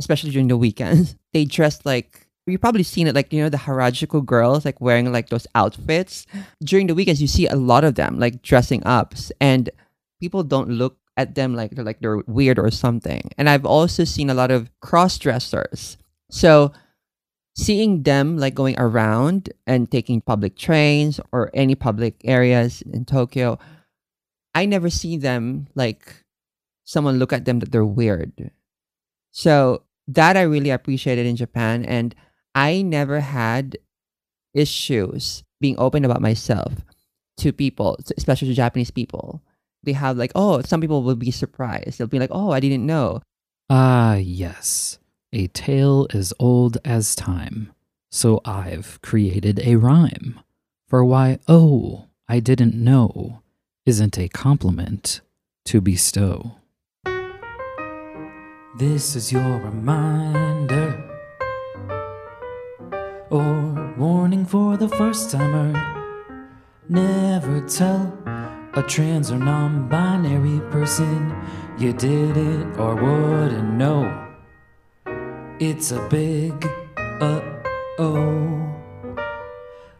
especially 0.00 0.30
during 0.30 0.48
the 0.48 0.56
weekends. 0.56 1.16
They 1.32 1.44
dress 1.44 1.84
like 1.84 2.26
you've 2.46 2.62
probably 2.62 2.82
seen 2.82 3.06
it 3.06 3.14
like 3.14 3.32
you 3.32 3.42
know 3.42 3.50
the 3.50 3.58
Harajuku 3.58 4.24
girls 4.24 4.64
like 4.64 4.80
wearing 4.80 5.12
like 5.12 5.28
those 5.28 5.46
outfits. 5.54 6.26
During 6.64 6.86
the 6.88 6.94
weekends 6.94 7.20
you 7.20 7.28
see 7.28 7.46
a 7.46 7.56
lot 7.56 7.84
of 7.84 7.94
them 7.94 8.18
like 8.18 8.42
dressing 8.42 8.82
up 8.84 9.14
and 9.40 9.70
people 10.18 10.42
don't 10.42 10.70
look 10.70 10.96
at 11.16 11.34
them 11.34 11.54
like 11.54 11.72
they're 11.72 11.84
like 11.84 12.00
they're 12.00 12.22
weird 12.26 12.58
or 12.58 12.70
something. 12.70 13.30
And 13.38 13.48
I've 13.48 13.66
also 13.66 14.04
seen 14.04 14.30
a 14.30 14.34
lot 14.34 14.50
of 14.50 14.70
cross 14.80 15.18
dressers. 15.18 15.98
So 16.30 16.72
seeing 17.56 18.02
them 18.02 18.36
like 18.36 18.54
going 18.54 18.78
around 18.78 19.48
and 19.66 19.90
taking 19.90 20.20
public 20.20 20.56
trains 20.56 21.18
or 21.32 21.50
any 21.54 21.74
public 21.74 22.20
areas 22.24 22.82
in 22.82 23.04
Tokyo, 23.04 23.58
I 24.54 24.66
never 24.66 24.90
see 24.90 25.16
them 25.16 25.66
like 25.74 26.22
someone 26.84 27.18
look 27.18 27.32
at 27.32 27.46
them 27.46 27.58
that 27.60 27.72
they're 27.72 27.84
weird. 27.84 28.50
So 29.32 29.82
that 30.08 30.36
I 30.36 30.42
really 30.42 30.70
appreciated 30.70 31.26
in 31.26 31.36
Japan 31.36 31.84
and 31.84 32.14
I 32.54 32.82
never 32.82 33.20
had 33.20 33.76
issues 34.54 35.42
being 35.60 35.78
open 35.78 36.04
about 36.04 36.20
myself 36.20 36.72
to 37.38 37.52
people, 37.52 37.98
especially 38.16 38.48
to 38.48 38.54
Japanese 38.54 38.90
people. 38.90 39.42
They 39.82 39.92
have 39.92 40.16
like, 40.16 40.32
oh, 40.34 40.62
some 40.62 40.80
people 40.80 41.02
will 41.02 41.16
be 41.16 41.30
surprised. 41.30 41.98
They'll 41.98 42.06
be 42.06 42.18
like, 42.18 42.30
oh, 42.32 42.50
I 42.50 42.60
didn't 42.60 42.86
know. 42.86 43.20
Ah, 43.68 44.14
yes. 44.14 44.98
A 45.36 45.48
tale 45.48 46.06
as 46.14 46.32
old 46.38 46.78
as 46.82 47.14
time. 47.14 47.70
So 48.10 48.40
I've 48.46 48.98
created 49.02 49.60
a 49.60 49.76
rhyme. 49.76 50.40
For 50.88 51.04
why, 51.04 51.40
oh, 51.46 52.06
I 52.26 52.40
didn't 52.40 52.72
know, 52.74 53.42
isn't 53.84 54.18
a 54.18 54.28
compliment 54.28 55.20
to 55.66 55.82
bestow. 55.82 56.52
This 58.78 59.14
is 59.14 59.30
your 59.30 59.60
reminder 59.60 61.04
or 63.28 63.94
warning 63.98 64.46
for 64.46 64.78
the 64.78 64.88
first 64.88 65.30
timer. 65.30 65.74
Never 66.88 67.60
tell 67.68 68.10
a 68.72 68.82
trans 68.82 69.30
or 69.30 69.38
non 69.38 69.86
binary 69.90 70.60
person 70.70 71.36
you 71.78 71.92
did 71.92 72.38
it 72.38 72.78
or 72.78 72.94
wouldn't 72.94 73.74
know. 73.74 74.25
It's 75.58 75.90
a 75.90 76.06
big 76.10 76.68
uh 76.98 77.40
oh. 77.98 78.74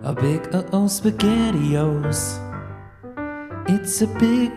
A 0.00 0.12
big 0.12 0.54
uh 0.54 0.64
oh 0.70 0.84
spaghettios. 0.84 2.36
It's 3.66 4.02
a 4.02 4.06
big 4.06 4.52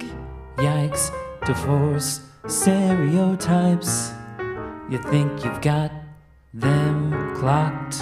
yikes 0.58 1.10
to 1.46 1.56
force 1.56 2.20
stereotypes. 2.48 4.12
You 4.90 4.98
think 5.04 5.46
you've 5.46 5.62
got 5.62 5.90
them 6.54 7.34
clocked. 7.38 8.00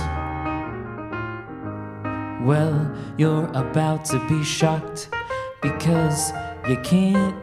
Well, 2.47 2.97
you're 3.15 3.47
about 3.53 4.05
to 4.05 4.27
be 4.27 4.43
shocked 4.43 5.10
because 5.62 6.31
you 6.67 6.77
can't 6.81 7.36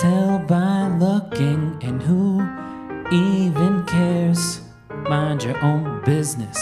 tell 0.00 0.40
by 0.40 0.88
looking, 0.98 1.78
and 1.80 2.02
who 2.02 2.42
even 3.12 3.84
cares? 3.86 4.65
Mind 5.08 5.44
your 5.44 5.56
own 5.62 6.02
business, 6.04 6.58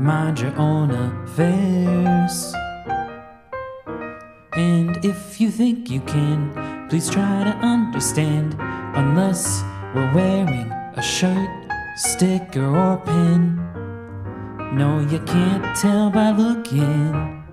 mind 0.00 0.40
your 0.40 0.52
own 0.58 0.90
affairs. 0.90 2.52
And 4.54 5.04
if 5.04 5.40
you 5.40 5.50
think 5.52 5.90
you 5.90 6.00
can, 6.00 6.86
please 6.88 7.08
try 7.08 7.44
to 7.44 7.56
understand. 7.64 8.56
Unless 8.96 9.62
we're 9.94 10.12
wearing 10.12 10.68
a 10.96 11.02
shirt, 11.02 11.48
sticker, 11.96 12.66
or 12.66 12.96
pin. 12.96 13.56
No, 14.76 14.98
you 14.98 15.20
can't 15.20 15.76
tell 15.76 16.10
by 16.10 16.30
looking. 16.32 17.43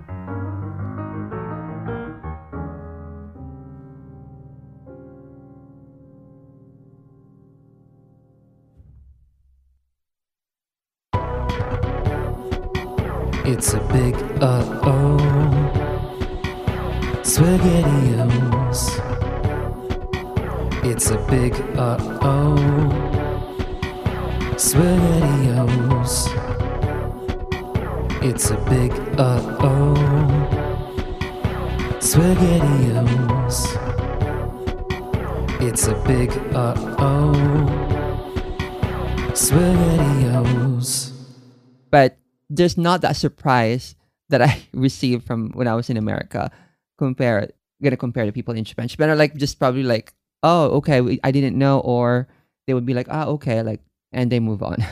There's 42.62 42.78
not 42.78 43.00
that 43.02 43.16
surprise 43.16 43.96
that 44.30 44.40
I 44.40 44.62
received 44.72 45.26
from 45.26 45.50
when 45.58 45.66
I 45.66 45.74
was 45.74 45.90
in 45.90 45.96
America. 45.96 46.50
Compare, 46.96 47.50
gonna 47.82 47.96
compare 47.96 48.24
to 48.24 48.30
people 48.32 48.54
in 48.54 48.62
Japan. 48.62 48.86
Japan 48.86 49.10
are 49.10 49.16
like 49.18 49.34
just 49.34 49.58
probably 49.58 49.82
like, 49.82 50.14
oh, 50.44 50.78
okay, 50.78 51.00
we, 51.00 51.18
I 51.24 51.32
didn't 51.32 51.58
know, 51.58 51.80
or 51.80 52.28
they 52.66 52.74
would 52.74 52.86
be 52.86 52.94
like, 52.94 53.08
ah, 53.10 53.26
okay, 53.34 53.62
like, 53.62 53.80
and 54.12 54.30
they 54.30 54.38
move 54.40 54.62
on. 54.62 54.78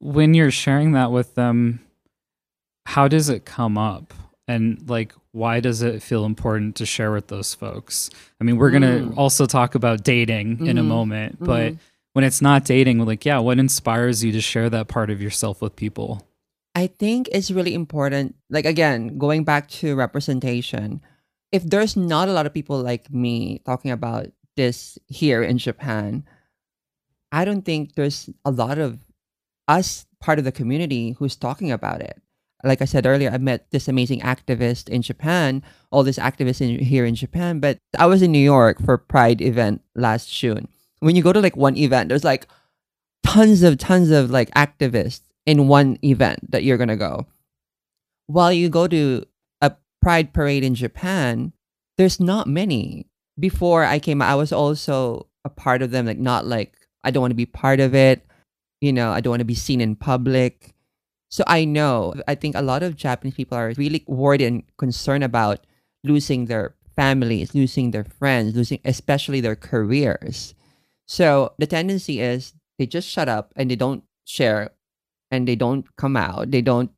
When 0.00 0.32
you're 0.32 0.52
sharing 0.54 0.92
that 0.92 1.10
with 1.10 1.34
them, 1.34 1.80
how 2.86 3.08
does 3.08 3.28
it 3.28 3.44
come 3.44 3.76
up? 3.76 4.14
And 4.46 4.88
like, 4.88 5.12
why 5.32 5.58
does 5.58 5.82
it 5.82 6.02
feel 6.04 6.24
important 6.24 6.76
to 6.76 6.86
share 6.86 7.10
with 7.10 7.26
those 7.26 7.52
folks? 7.52 8.08
I 8.40 8.44
mean, 8.44 8.56
we're 8.58 8.70
gonna 8.70 9.10
Mm. 9.10 9.18
also 9.18 9.44
talk 9.46 9.74
about 9.74 10.04
dating 10.04 10.64
in 10.64 10.78
a 10.78 10.82
Mhm. 10.82 10.86
moment, 10.86 11.38
but 11.40 11.72
Mhm. 11.74 11.78
when 12.14 12.24
it's 12.24 12.40
not 12.40 12.64
dating, 12.64 13.04
like, 13.04 13.24
yeah, 13.26 13.38
what 13.38 13.58
inspires 13.58 14.22
you 14.22 14.30
to 14.32 14.40
share 14.40 14.70
that 14.70 14.86
part 14.86 15.10
of 15.10 15.20
yourself 15.20 15.60
with 15.60 15.74
people? 15.74 16.22
I 16.78 16.86
think 16.86 17.28
it's 17.32 17.50
really 17.50 17.74
important. 17.74 18.36
Like 18.50 18.64
again, 18.64 19.18
going 19.18 19.42
back 19.42 19.66
to 19.82 19.96
representation, 19.96 21.00
if 21.50 21.64
there's 21.64 21.96
not 21.96 22.28
a 22.28 22.32
lot 22.32 22.46
of 22.46 22.54
people 22.54 22.80
like 22.80 23.10
me 23.10 23.60
talking 23.66 23.90
about 23.90 24.28
this 24.54 24.96
here 25.08 25.42
in 25.42 25.58
Japan, 25.58 26.22
I 27.32 27.44
don't 27.44 27.64
think 27.64 27.96
there's 27.96 28.30
a 28.44 28.52
lot 28.52 28.78
of 28.78 29.00
us 29.66 30.06
part 30.20 30.38
of 30.38 30.44
the 30.44 30.52
community 30.52 31.16
who's 31.18 31.34
talking 31.34 31.72
about 31.72 32.00
it. 32.00 32.22
Like 32.62 32.80
I 32.80 32.84
said 32.84 33.06
earlier, 33.06 33.30
I 33.30 33.38
met 33.38 33.72
this 33.72 33.88
amazing 33.88 34.20
activist 34.20 34.88
in 34.88 35.02
Japan, 35.02 35.64
all 35.90 36.04
these 36.04 36.22
activists 36.30 36.60
in, 36.60 36.78
here 36.78 37.04
in 37.04 37.16
Japan, 37.16 37.58
but 37.58 37.78
I 37.98 38.06
was 38.06 38.22
in 38.22 38.30
New 38.30 38.38
York 38.38 38.80
for 38.84 38.98
Pride 38.98 39.40
event 39.40 39.82
last 39.96 40.30
June. 40.32 40.68
When 41.00 41.16
you 41.16 41.24
go 41.24 41.32
to 41.32 41.40
like 41.40 41.56
one 41.56 41.76
event, 41.76 42.08
there's 42.08 42.22
like 42.22 42.46
tons 43.26 43.64
of 43.64 43.78
tons 43.78 44.12
of 44.12 44.30
like 44.30 44.48
activists 44.52 45.27
in 45.48 45.66
one 45.66 45.96
event 46.04 46.50
that 46.50 46.62
you're 46.62 46.76
gonna 46.76 46.94
go. 46.94 47.24
While 48.26 48.52
you 48.52 48.68
go 48.68 48.86
to 48.86 49.24
a 49.62 49.72
pride 50.02 50.34
parade 50.34 50.62
in 50.62 50.74
Japan, 50.74 51.54
there's 51.96 52.20
not 52.20 52.46
many. 52.46 53.06
Before 53.40 53.82
I 53.82 53.98
came, 53.98 54.20
I 54.20 54.34
was 54.34 54.52
also 54.52 55.26
a 55.46 55.48
part 55.48 55.80
of 55.80 55.90
them, 55.90 56.04
like 56.04 56.18
not 56.18 56.44
like 56.46 56.76
I 57.02 57.10
don't 57.10 57.22
want 57.22 57.30
to 57.30 57.44
be 57.44 57.46
part 57.46 57.80
of 57.80 57.94
it. 57.94 58.26
You 58.82 58.92
know, 58.92 59.10
I 59.10 59.22
don't 59.22 59.30
want 59.30 59.40
to 59.40 59.46
be 59.46 59.54
seen 59.54 59.80
in 59.80 59.96
public. 59.96 60.74
So 61.30 61.44
I 61.46 61.64
know, 61.64 62.12
I 62.28 62.34
think 62.34 62.54
a 62.54 62.60
lot 62.60 62.82
of 62.82 62.96
Japanese 62.96 63.34
people 63.34 63.56
are 63.56 63.72
really 63.78 64.04
worried 64.06 64.42
and 64.42 64.64
concerned 64.76 65.24
about 65.24 65.66
losing 66.04 66.44
their 66.44 66.74
families, 66.94 67.54
losing 67.54 67.92
their 67.92 68.04
friends, 68.04 68.54
losing 68.54 68.80
especially 68.84 69.40
their 69.40 69.56
careers. 69.56 70.54
So 71.06 71.54
the 71.58 71.66
tendency 71.66 72.20
is 72.20 72.52
they 72.78 72.86
just 72.86 73.08
shut 73.08 73.30
up 73.30 73.54
and 73.56 73.70
they 73.70 73.76
don't 73.76 74.04
share 74.26 74.72
and 75.30 75.46
they 75.46 75.56
don't 75.56 75.84
come 75.96 76.16
out. 76.16 76.50
They 76.50 76.62
don't 76.62 76.90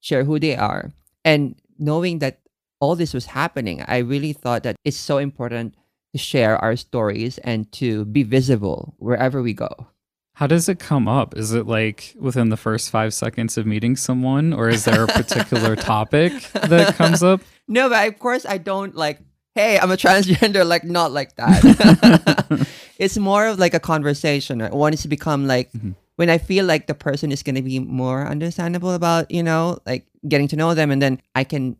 share 0.00 0.24
who 0.24 0.38
they 0.38 0.56
are. 0.56 0.92
And 1.24 1.54
knowing 1.78 2.18
that 2.20 2.40
all 2.80 2.96
this 2.96 3.14
was 3.14 3.26
happening, 3.26 3.82
I 3.86 3.98
really 3.98 4.32
thought 4.32 4.62
that 4.64 4.76
it's 4.84 4.96
so 4.96 5.18
important 5.18 5.74
to 6.12 6.18
share 6.18 6.58
our 6.58 6.76
stories 6.76 7.38
and 7.38 7.70
to 7.72 8.04
be 8.06 8.22
visible 8.22 8.94
wherever 8.98 9.42
we 9.42 9.54
go. 9.54 9.86
How 10.34 10.46
does 10.46 10.68
it 10.68 10.78
come 10.78 11.06
up? 11.08 11.36
Is 11.36 11.52
it 11.52 11.66
like 11.66 12.14
within 12.18 12.48
the 12.48 12.56
first 12.56 12.90
five 12.90 13.14
seconds 13.14 13.56
of 13.58 13.66
meeting 13.66 13.96
someone, 13.96 14.52
or 14.52 14.68
is 14.68 14.84
there 14.84 15.04
a 15.04 15.06
particular 15.06 15.76
topic 15.94 16.32
that 16.52 16.96
comes 16.96 17.22
up? 17.22 17.42
No, 17.68 17.88
but 17.88 18.08
of 18.08 18.18
course 18.18 18.44
I 18.46 18.58
don't 18.58 18.96
like, 18.96 19.20
hey, 19.54 19.78
I'm 19.78 19.90
a 19.92 19.96
transgender, 19.96 20.66
like 20.74 20.84
not 20.84 21.12
like 21.12 21.36
that. 21.36 22.66
it's 22.98 23.16
more 23.18 23.46
of 23.46 23.58
like 23.58 23.74
a 23.74 23.80
conversation. 23.80 24.60
Right? 24.60 24.72
One 24.72 24.92
is 24.94 25.02
to 25.02 25.08
become 25.08 25.46
like 25.46 25.70
Mhm. 25.72 25.94
When 26.16 26.28
I 26.30 26.38
feel 26.38 26.64
like 26.64 26.86
the 26.86 26.94
person 26.94 27.32
is 27.32 27.42
gonna 27.42 27.62
be 27.62 27.78
more 27.78 28.26
understandable 28.26 28.92
about, 28.94 29.30
you 29.30 29.42
know, 29.42 29.78
like 29.86 30.06
getting 30.28 30.48
to 30.48 30.56
know 30.56 30.74
them 30.74 30.90
and 30.90 31.00
then 31.02 31.20
I 31.34 31.44
can 31.44 31.76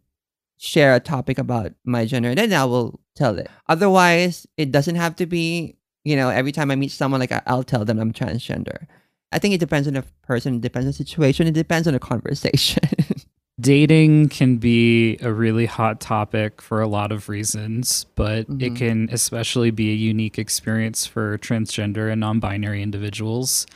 share 0.59 0.95
a 0.95 1.01
topic 1.01 1.39
about 1.39 1.73
my 1.85 2.05
gender 2.05 2.31
and 2.31 2.39
then 2.39 2.53
I 2.53 2.65
will 2.65 3.01
tell 3.15 3.39
it. 3.39 3.51
Otherwise, 3.69 4.47
it 4.57 4.71
doesn't 4.73 4.95
have 4.97 5.17
to 5.17 5.27
be, 5.27 5.77
you 6.05 6.17
know, 6.17 6.29
every 6.31 6.53
time 6.53 6.71
I 6.71 6.77
meet 6.77 6.93
someone 6.93 7.21
like 7.21 7.33
I'll 7.47 7.65
tell 7.65 7.85
them 7.85 7.99
I'm 7.99 8.13
transgender. 8.13 8.87
I 9.33 9.39
think 9.39 9.55
it 9.55 9.61
depends 9.61 9.89
on 9.89 9.95
the 9.95 10.05
person, 10.23 10.57
it 10.57 10.61
depends 10.61 10.87
on 10.87 10.91
the 10.91 10.93
situation, 10.95 11.47
it 11.47 11.53
depends 11.55 11.87
on 11.89 11.95
the 11.95 12.01
conversation. 12.01 12.83
Dating 13.61 14.29
can 14.29 14.57
be 14.57 15.19
a 15.19 15.33
really 15.33 15.67
hot 15.67 16.01
topic 16.01 16.61
for 16.63 16.81
a 16.81 16.89
lot 16.89 17.13
of 17.13 17.29
reasons, 17.29 18.07
but 18.15 18.41
it 18.41 18.49
Mhm. 18.49 18.77
can 18.77 19.09
especially 19.13 19.71
be 19.71 19.91
a 19.91 19.95
unique 19.95 20.39
experience 20.39 21.07
for 21.07 21.39
transgender 21.39 22.11
and 22.11 22.21
non 22.21 22.41
binary 22.41 22.83
individuals. 22.83 23.67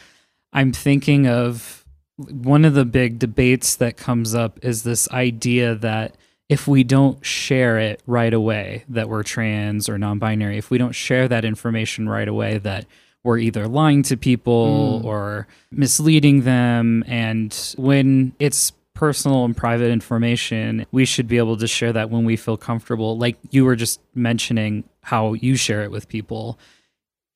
I'm 0.56 0.72
thinking 0.72 1.26
of 1.28 1.84
one 2.16 2.64
of 2.64 2.72
the 2.72 2.86
big 2.86 3.18
debates 3.18 3.76
that 3.76 3.96
comes 3.98 4.34
up 4.34 4.58
is 4.62 4.82
this 4.84 5.08
idea 5.10 5.74
that 5.74 6.16
if 6.48 6.66
we 6.66 6.82
don't 6.82 7.24
share 7.24 7.78
it 7.78 8.00
right 8.06 8.32
away 8.32 8.84
that 8.88 9.08
we're 9.10 9.22
trans 9.22 9.88
or 9.88 9.98
non 9.98 10.18
binary, 10.18 10.56
if 10.56 10.70
we 10.70 10.78
don't 10.78 10.94
share 10.94 11.28
that 11.28 11.44
information 11.44 12.08
right 12.08 12.26
away, 12.26 12.56
that 12.58 12.86
we're 13.22 13.38
either 13.38 13.68
lying 13.68 14.02
to 14.04 14.16
people 14.16 15.00
Mm. 15.02 15.04
or 15.04 15.46
misleading 15.70 16.42
them. 16.42 17.04
And 17.06 17.54
when 17.76 18.32
it's 18.38 18.72
personal 18.94 19.44
and 19.44 19.54
private 19.54 19.90
information, 19.90 20.86
we 20.90 21.04
should 21.04 21.28
be 21.28 21.36
able 21.36 21.58
to 21.58 21.66
share 21.66 21.92
that 21.92 22.08
when 22.08 22.24
we 22.24 22.36
feel 22.36 22.56
comfortable. 22.56 23.18
Like 23.18 23.36
you 23.50 23.66
were 23.66 23.76
just 23.76 24.00
mentioning 24.14 24.84
how 25.02 25.34
you 25.34 25.56
share 25.56 25.82
it 25.82 25.90
with 25.90 26.08
people. 26.08 26.58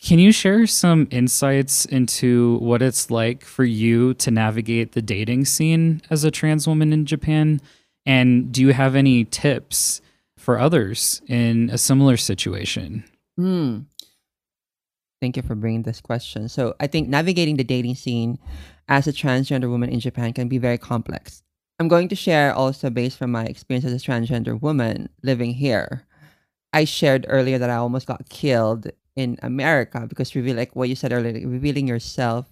Can 0.03 0.19
you 0.19 0.33
share 0.33 0.67
some 0.67 1.09
insights 1.11 1.85
into 1.85 2.57
what 2.59 2.81
it's 2.81 3.11
like 3.11 3.45
for 3.45 3.65
you 3.65 4.15
to 4.15 4.31
navigate 4.31 4.93
the 4.93 5.03
dating 5.03 5.45
scene 5.45 6.01
as 6.09 6.25
a 6.25 6.31
trans 6.31 6.67
woman 6.67 6.93
in 6.93 7.05
Japan? 7.05 7.61
And 8.07 8.51
do 8.51 8.63
you 8.63 8.73
have 8.73 8.97
any 8.97 9.27
tips 9.27 10.01
for 10.39 10.59
others 10.59 11.21
in 11.29 11.69
a 11.71 11.77
similar 11.77 12.17
situation? 12.17 13.05
Hmm. 13.37 13.81
Thank 15.21 15.37
you 15.37 15.43
for 15.43 15.55
bringing 15.55 15.83
this 15.83 16.01
question. 16.01 16.49
So, 16.49 16.75
I 16.81 16.87
think 16.87 17.09
navigating 17.09 17.59
the 17.59 17.65
dating 17.65 17.97
scene 17.97 18.39
as 18.89 19.07
a 19.07 19.13
transgender 19.13 19.69
woman 19.69 19.91
in 19.91 20.01
Japan 20.01 20.33
can 20.33 20.49
be 20.49 20.57
very 20.57 20.79
complex. 20.79 21.43
I'm 21.79 21.89
going 21.89 22.09
to 22.09 22.17
share 22.17 22.55
also 22.55 22.89
based 22.89 23.19
from 23.19 23.33
my 23.33 23.45
experience 23.45 23.85
as 23.85 23.93
a 23.93 24.05
transgender 24.05 24.59
woman 24.59 25.11
living 25.23 25.53
here. 25.53 26.07
I 26.73 26.85
shared 26.85 27.27
earlier 27.29 27.59
that 27.59 27.69
I 27.69 27.77
almost 27.77 28.07
got 28.07 28.31
killed 28.31 28.91
in 29.21 29.37
America 29.43 30.07
because 30.09 30.35
reveal 30.35 30.57
like 30.57 30.75
what 30.75 30.89
you 30.89 30.97
said 30.97 31.13
earlier, 31.13 31.47
revealing 31.47 31.87
yourself 31.87 32.47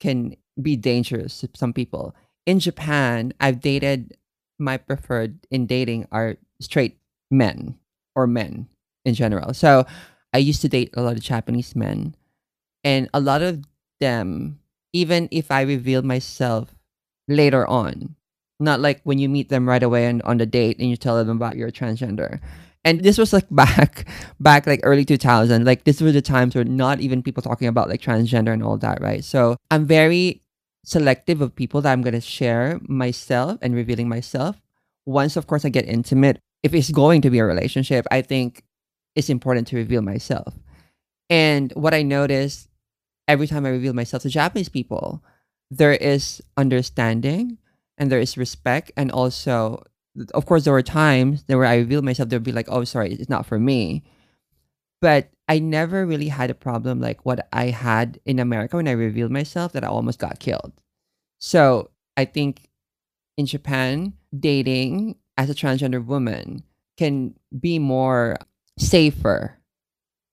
can 0.00 0.36
be 0.60 0.74
dangerous 0.74 1.40
to 1.40 1.48
some 1.54 1.72
people. 1.72 2.14
In 2.44 2.58
Japan, 2.58 3.32
I've 3.38 3.60
dated 3.60 4.18
my 4.58 4.76
preferred 4.76 5.38
in 5.50 5.66
dating 5.66 6.06
are 6.10 6.36
straight 6.60 6.98
men 7.30 7.78
or 8.14 8.26
men 8.26 8.68
in 9.04 9.14
general. 9.14 9.54
So 9.54 9.86
I 10.32 10.38
used 10.38 10.60
to 10.62 10.68
date 10.68 10.90
a 10.94 11.02
lot 11.02 11.16
of 11.16 11.22
Japanese 11.22 11.76
men, 11.76 12.16
and 12.82 13.08
a 13.14 13.20
lot 13.20 13.42
of 13.42 13.62
them, 14.00 14.58
even 14.92 15.28
if 15.30 15.50
I 15.50 15.62
revealed 15.62 16.04
myself 16.04 16.74
later 17.28 17.66
on, 17.66 18.16
not 18.58 18.80
like 18.80 19.00
when 19.04 19.18
you 19.18 19.28
meet 19.28 19.48
them 19.48 19.68
right 19.68 19.82
away 19.82 20.06
and 20.06 20.22
on 20.22 20.38
the 20.38 20.46
date 20.46 20.78
and 20.78 20.90
you 20.90 20.96
tell 20.96 21.16
them 21.24 21.36
about 21.36 21.56
your 21.56 21.70
transgender. 21.70 22.40
And 22.84 23.02
this 23.02 23.18
was 23.18 23.32
like 23.32 23.46
back, 23.50 24.06
back 24.40 24.66
like 24.66 24.80
early 24.82 25.04
2000. 25.04 25.64
Like 25.64 25.84
this 25.84 26.00
were 26.00 26.12
the 26.12 26.22
times 26.22 26.54
where 26.54 26.64
not 26.64 27.00
even 27.00 27.22
people 27.22 27.42
talking 27.42 27.68
about 27.68 27.88
like 27.88 28.00
transgender 28.00 28.52
and 28.52 28.62
all 28.62 28.76
that, 28.78 29.00
right? 29.00 29.24
So 29.24 29.56
I'm 29.70 29.86
very 29.86 30.42
selective 30.84 31.40
of 31.40 31.54
people 31.54 31.80
that 31.80 31.92
I'm 31.92 32.02
gonna 32.02 32.20
share 32.20 32.78
myself 32.82 33.58
and 33.62 33.74
revealing 33.74 34.08
myself. 34.08 34.60
Once, 35.06 35.36
of 35.36 35.46
course, 35.46 35.64
I 35.64 35.68
get 35.68 35.88
intimate. 35.88 36.38
If 36.62 36.74
it's 36.74 36.90
going 36.90 37.20
to 37.22 37.30
be 37.30 37.38
a 37.38 37.44
relationship, 37.44 38.06
I 38.10 38.22
think 38.22 38.64
it's 39.14 39.28
important 39.28 39.66
to 39.68 39.76
reveal 39.76 40.02
myself. 40.02 40.54
And 41.30 41.72
what 41.72 41.94
I 41.94 42.02
noticed 42.02 42.68
every 43.28 43.46
time 43.46 43.66
I 43.66 43.70
reveal 43.70 43.92
myself 43.92 44.22
to 44.22 44.28
Japanese 44.28 44.68
people, 44.68 45.22
there 45.70 45.92
is 45.92 46.42
understanding 46.56 47.58
and 47.98 48.10
there 48.10 48.20
is 48.20 48.36
respect. 48.36 48.92
And 48.96 49.10
also, 49.10 49.84
of 50.32 50.46
course, 50.46 50.64
there 50.64 50.72
were 50.72 50.82
times 50.82 51.44
that 51.44 51.56
where 51.56 51.66
I 51.66 51.76
revealed 51.76 52.04
myself, 52.04 52.28
They'd 52.28 52.42
be 52.42 52.52
like, 52.52 52.68
oh, 52.68 52.84
sorry, 52.84 53.12
it's 53.14 53.28
not 53.28 53.46
for 53.46 53.58
me. 53.58 54.02
But 55.00 55.30
I 55.48 55.58
never 55.58 56.06
really 56.06 56.28
had 56.28 56.50
a 56.50 56.54
problem 56.54 57.00
like 57.00 57.26
what 57.26 57.46
I 57.52 57.66
had 57.66 58.20
in 58.24 58.38
America 58.38 58.76
when 58.76 58.88
I 58.88 58.92
revealed 58.92 59.30
myself 59.30 59.72
that 59.72 59.84
I 59.84 59.88
almost 59.88 60.18
got 60.18 60.38
killed. 60.38 60.72
So 61.38 61.90
I 62.16 62.24
think 62.24 62.70
in 63.36 63.46
Japan, 63.46 64.14
dating 64.38 65.16
as 65.36 65.50
a 65.50 65.54
transgender 65.54 66.04
woman 66.04 66.62
can 66.96 67.34
be 67.58 67.78
more 67.78 68.36
safer. 68.78 69.58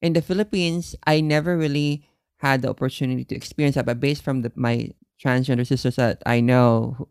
In 0.02 0.13
the 0.13 0.22
Philippines, 0.22 0.96
I 1.06 1.22
never 1.22 1.58
really 1.58 2.08
had 2.38 2.62
the 2.62 2.70
opportunity 2.70 3.26
to 3.26 3.36
experience 3.36 3.76
that, 3.76 3.86
but 3.86 4.00
based 4.00 4.24
from 4.24 4.41
the, 4.41 4.52
my 4.56 4.91
transgender 5.24 5.65
sisters 5.65 5.98
that 5.98 6.22
I 6.26 6.39
know 6.39 7.10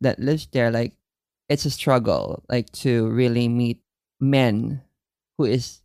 that 0.00 0.20
lives 0.20 0.46
there, 0.52 0.70
like 0.70 0.92
it's 1.48 1.64
a 1.64 1.70
struggle, 1.70 2.44
like 2.48 2.70
to 2.84 3.08
really 3.08 3.48
meet 3.48 3.82
men 4.20 4.82
who 5.36 5.44
is 5.44 5.80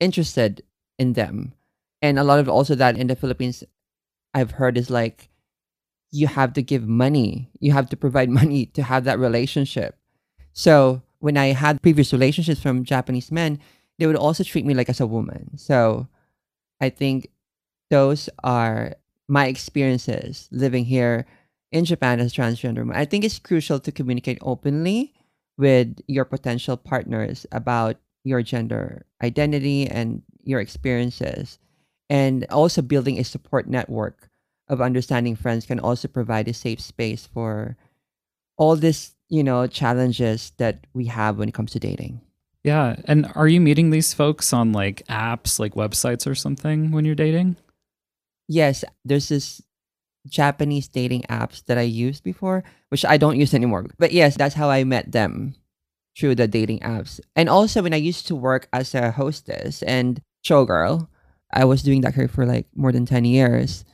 interested 0.00 0.62
in 0.98 1.14
them. 1.14 1.54
And 2.02 2.18
a 2.18 2.24
lot 2.24 2.38
of 2.38 2.48
also 2.48 2.74
that 2.74 2.98
in 2.98 3.06
the 3.06 3.16
Philippines 3.16 3.64
I've 4.34 4.52
heard 4.52 4.76
is 4.76 4.90
like 4.90 5.30
you 6.10 6.26
have 6.26 6.52
to 6.54 6.62
give 6.62 6.86
money. 6.86 7.50
You 7.60 7.72
have 7.72 7.88
to 7.90 7.96
provide 7.96 8.30
money 8.40 8.66
to 8.66 8.82
have 8.82 9.04
that 9.04 9.18
relationship. 9.18 9.98
So 10.52 11.02
when 11.18 11.36
I 11.36 11.46
had 11.46 11.82
previous 11.82 12.12
relationships 12.12 12.60
from 12.60 12.84
Japanese 12.84 13.32
men, 13.32 13.58
they 13.98 14.06
would 14.06 14.16
also 14.16 14.44
treat 14.44 14.66
me 14.66 14.74
like 14.74 14.88
as 14.88 15.00
a 15.00 15.06
woman. 15.06 15.56
So 15.56 16.08
I 16.80 16.90
think 16.90 17.28
those 17.90 18.28
are 18.42 18.94
my 19.28 19.46
experiences 19.46 20.48
living 20.52 20.84
here 20.84 21.26
in 21.74 21.84
Japan 21.84 22.20
as 22.20 22.32
transgender. 22.32 22.88
I 22.94 23.04
think 23.04 23.24
it's 23.24 23.40
crucial 23.40 23.80
to 23.80 23.90
communicate 23.90 24.38
openly 24.40 25.12
with 25.58 25.98
your 26.06 26.24
potential 26.24 26.76
partners 26.76 27.46
about 27.50 27.96
your 28.22 28.42
gender 28.42 29.04
identity 29.22 29.88
and 29.88 30.22
your 30.44 30.60
experiences. 30.60 31.58
And 32.08 32.46
also 32.48 32.80
building 32.80 33.18
a 33.18 33.24
support 33.24 33.66
network 33.66 34.30
of 34.68 34.80
understanding 34.80 35.34
friends 35.34 35.66
can 35.66 35.80
also 35.80 36.06
provide 36.06 36.46
a 36.46 36.54
safe 36.54 36.80
space 36.80 37.26
for 37.26 37.76
all 38.56 38.76
this, 38.76 39.16
you 39.28 39.42
know, 39.42 39.66
challenges 39.66 40.52
that 40.58 40.86
we 40.94 41.06
have 41.06 41.38
when 41.38 41.48
it 41.48 41.54
comes 41.54 41.72
to 41.72 41.80
dating. 41.80 42.20
Yeah. 42.62 42.96
And 43.06 43.26
are 43.34 43.48
you 43.48 43.60
meeting 43.60 43.90
these 43.90 44.14
folks 44.14 44.52
on 44.52 44.72
like 44.72 45.04
apps, 45.08 45.58
like 45.58 45.74
websites 45.74 46.24
or 46.24 46.36
something 46.36 46.92
when 46.92 47.04
you're 47.04 47.16
dating? 47.16 47.56
Yes, 48.46 48.84
there's 49.04 49.28
this 49.28 49.60
Japanese 50.26 50.88
dating 50.88 51.22
apps 51.28 51.64
that 51.66 51.78
I 51.78 51.82
used 51.82 52.24
before, 52.24 52.64
which 52.88 53.04
I 53.04 53.16
don't 53.16 53.38
use 53.38 53.54
anymore. 53.54 53.86
But 53.98 54.12
yes, 54.12 54.36
that's 54.36 54.54
how 54.54 54.70
I 54.70 54.84
met 54.84 55.12
them 55.12 55.54
through 56.18 56.36
the 56.36 56.48
dating 56.48 56.80
apps. 56.80 57.20
And 57.36 57.48
also 57.48 57.82
when 57.82 57.94
I 57.94 57.98
used 57.98 58.26
to 58.28 58.36
work 58.36 58.68
as 58.72 58.94
a 58.94 59.10
hostess 59.10 59.82
and 59.82 60.20
showgirl, 60.46 61.08
I 61.52 61.64
was 61.64 61.82
doing 61.82 62.00
that 62.02 62.14
career 62.14 62.28
for 62.28 62.46
like 62.46 62.66
more 62.74 62.92
than 62.92 63.06
10 63.06 63.24
years. 63.24 63.84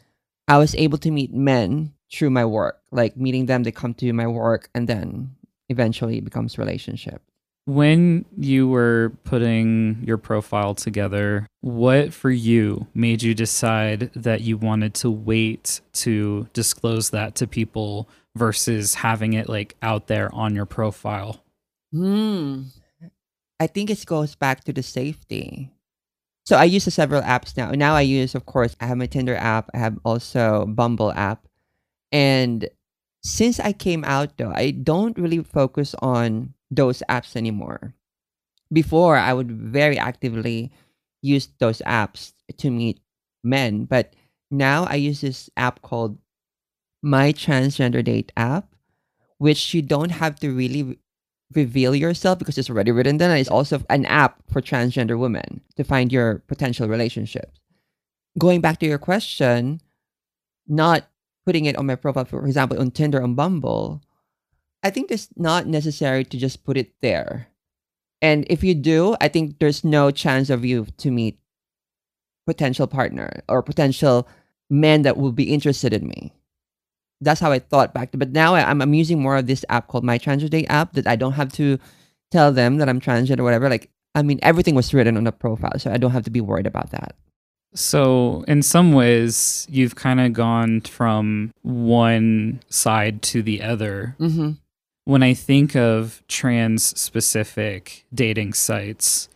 I 0.48 0.58
was 0.58 0.74
able 0.74 0.98
to 0.98 1.10
meet 1.10 1.32
men 1.32 1.94
through 2.12 2.30
my 2.30 2.44
work, 2.44 2.80
like 2.90 3.16
meeting 3.16 3.46
them, 3.46 3.62
they 3.62 3.72
come 3.72 3.94
to 3.94 4.12
my 4.12 4.26
work, 4.26 4.68
and 4.74 4.88
then 4.88 5.36
eventually 5.68 6.18
it 6.18 6.24
becomes 6.24 6.58
relationship. 6.58 7.22
When 7.70 8.24
you 8.36 8.66
were 8.66 9.12
putting 9.22 10.02
your 10.04 10.18
profile 10.18 10.74
together, 10.74 11.46
what 11.60 12.12
for 12.12 12.28
you 12.28 12.88
made 12.94 13.22
you 13.22 13.32
decide 13.32 14.10
that 14.14 14.40
you 14.40 14.58
wanted 14.58 14.92
to 14.94 15.08
wait 15.08 15.80
to 16.02 16.48
disclose 16.52 17.10
that 17.10 17.36
to 17.36 17.46
people 17.46 18.08
versus 18.34 18.94
having 18.94 19.34
it 19.34 19.48
like 19.48 19.76
out 19.82 20.08
there 20.08 20.34
on 20.34 20.56
your 20.56 20.66
profile? 20.66 21.44
Hmm. 21.92 22.62
I 23.60 23.68
think 23.68 23.88
it 23.88 24.04
goes 24.04 24.34
back 24.34 24.64
to 24.64 24.72
the 24.72 24.82
safety. 24.82 25.70
So 26.46 26.56
I 26.56 26.64
use 26.64 26.92
several 26.92 27.22
apps 27.22 27.56
now. 27.56 27.70
Now 27.70 27.94
I 27.94 28.00
use, 28.00 28.34
of 28.34 28.46
course, 28.46 28.74
I 28.80 28.86
have 28.86 28.98
my 28.98 29.06
Tinder 29.06 29.36
app. 29.36 29.70
I 29.72 29.78
have 29.78 29.96
also 30.04 30.66
Bumble 30.66 31.12
app. 31.12 31.46
And 32.10 32.68
since 33.22 33.60
I 33.60 33.72
came 33.72 34.02
out 34.02 34.38
though, 34.38 34.52
I 34.52 34.72
don't 34.72 35.16
really 35.16 35.44
focus 35.44 35.94
on 36.02 36.54
those 36.70 37.02
apps 37.08 37.36
anymore. 37.36 37.94
Before, 38.72 39.16
I 39.16 39.32
would 39.32 39.50
very 39.50 39.98
actively 39.98 40.70
use 41.22 41.48
those 41.58 41.82
apps 41.86 42.32
to 42.58 42.70
meet 42.70 43.00
men, 43.42 43.84
but 43.84 44.14
now 44.50 44.84
I 44.84 44.94
use 44.94 45.20
this 45.20 45.50
app 45.56 45.82
called 45.82 46.18
My 47.02 47.32
Transgender 47.32 48.04
Date 48.04 48.32
app, 48.36 48.74
which 49.38 49.74
you 49.74 49.82
don't 49.82 50.10
have 50.10 50.38
to 50.40 50.50
really 50.50 50.98
reveal 51.54 51.94
yourself 51.94 52.38
because 52.38 52.56
it's 52.58 52.70
already 52.70 52.92
written 52.92 53.18
there. 53.18 53.34
It's 53.36 53.50
also 53.50 53.82
an 53.90 54.06
app 54.06 54.42
for 54.50 54.60
transgender 54.60 55.18
women 55.18 55.62
to 55.76 55.84
find 55.84 56.12
your 56.12 56.38
potential 56.46 56.88
relationships. 56.88 57.58
Going 58.38 58.60
back 58.60 58.78
to 58.78 58.86
your 58.86 58.98
question, 58.98 59.80
not 60.68 61.08
putting 61.44 61.64
it 61.64 61.76
on 61.76 61.86
my 61.86 61.96
profile, 61.96 62.24
for 62.24 62.46
example, 62.46 62.78
on 62.80 62.92
Tinder, 62.92 63.22
on 63.22 63.34
Bumble, 63.34 64.02
I 64.82 64.90
think 64.90 65.10
it's 65.10 65.28
not 65.36 65.66
necessary 65.66 66.24
to 66.24 66.38
just 66.38 66.64
put 66.64 66.76
it 66.76 66.92
there. 67.00 67.48
And 68.22 68.46
if 68.50 68.62
you 68.62 68.74
do, 68.74 69.16
I 69.20 69.28
think 69.28 69.58
there's 69.58 69.84
no 69.84 70.10
chance 70.10 70.50
of 70.50 70.64
you 70.64 70.86
to 70.98 71.10
meet 71.10 71.38
potential 72.46 72.86
partner 72.86 73.42
or 73.48 73.62
potential 73.62 74.28
men 74.68 75.02
that 75.02 75.16
will 75.16 75.32
be 75.32 75.52
interested 75.52 75.92
in 75.92 76.06
me. 76.06 76.32
That's 77.20 77.40
how 77.40 77.52
I 77.52 77.58
thought 77.58 77.92
back. 77.92 78.10
But 78.14 78.30
now 78.30 78.54
I, 78.54 78.70
am 78.70 78.80
I'm 78.80 78.94
using 78.94 79.20
more 79.20 79.36
of 79.36 79.46
this 79.46 79.64
app 79.68 79.88
called 79.88 80.04
My 80.04 80.18
Transgender 80.18 80.50
Date 80.50 80.66
app 80.68 80.94
that 80.94 81.06
I 81.06 81.16
don't 81.16 81.32
have 81.32 81.52
to 81.54 81.78
tell 82.30 82.52
them 82.52 82.78
that 82.78 82.88
I'm 82.88 83.00
transgender 83.00 83.40
or 83.40 83.44
whatever. 83.44 83.68
Like, 83.68 83.90
I 84.14 84.22
mean, 84.22 84.38
everything 84.42 84.74
was 84.74 84.92
written 84.94 85.16
on 85.16 85.24
the 85.24 85.32
profile, 85.32 85.78
so 85.78 85.92
I 85.92 85.98
don't 85.98 86.12
have 86.12 86.24
to 86.24 86.30
be 86.30 86.40
worried 86.40 86.66
about 86.66 86.90
that. 86.90 87.14
So, 87.74 88.44
in 88.48 88.62
some 88.62 88.92
ways, 88.92 89.66
you've 89.70 89.94
kind 89.94 90.20
of 90.20 90.32
gone 90.32 90.80
from 90.80 91.52
one 91.62 92.60
side 92.68 93.22
to 93.22 93.42
the 93.42 93.62
other. 93.62 94.16
Mm-hmm. 94.18 94.52
When 95.10 95.24
I 95.24 95.34
think 95.34 95.74
of 95.74 96.22
trans 96.28 96.84
specific 96.84 98.06
dating 98.14 98.52
sites, 98.52 99.28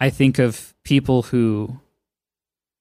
I 0.00 0.08
think 0.08 0.38
of 0.38 0.72
people 0.84 1.24
who 1.24 1.80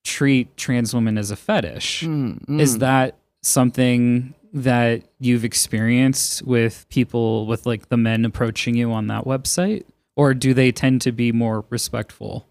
treat 0.05 0.55
trans 0.55 0.93
women 0.93 1.17
as 1.17 1.29
a 1.29 1.35
fetish. 1.35 2.03
Mm-hmm. 2.03 2.57
Is 2.57 2.77
that 2.77 3.17
something 3.41 4.33
that 4.53 5.03
you've 5.19 5.43
experienced 5.43 6.43
with 6.43 6.87
people, 6.87 7.47
with 7.47 7.65
like 7.65 7.89
the 7.89 7.97
men 7.97 8.23
approaching 8.23 8.75
you 8.75 8.93
on 8.93 9.07
that 9.07 9.25
website? 9.25 9.83
Or 10.15 10.33
do 10.33 10.53
they 10.53 10.71
tend 10.71 11.01
to 11.01 11.11
be 11.11 11.33
more 11.33 11.65
respectful? 11.69 12.47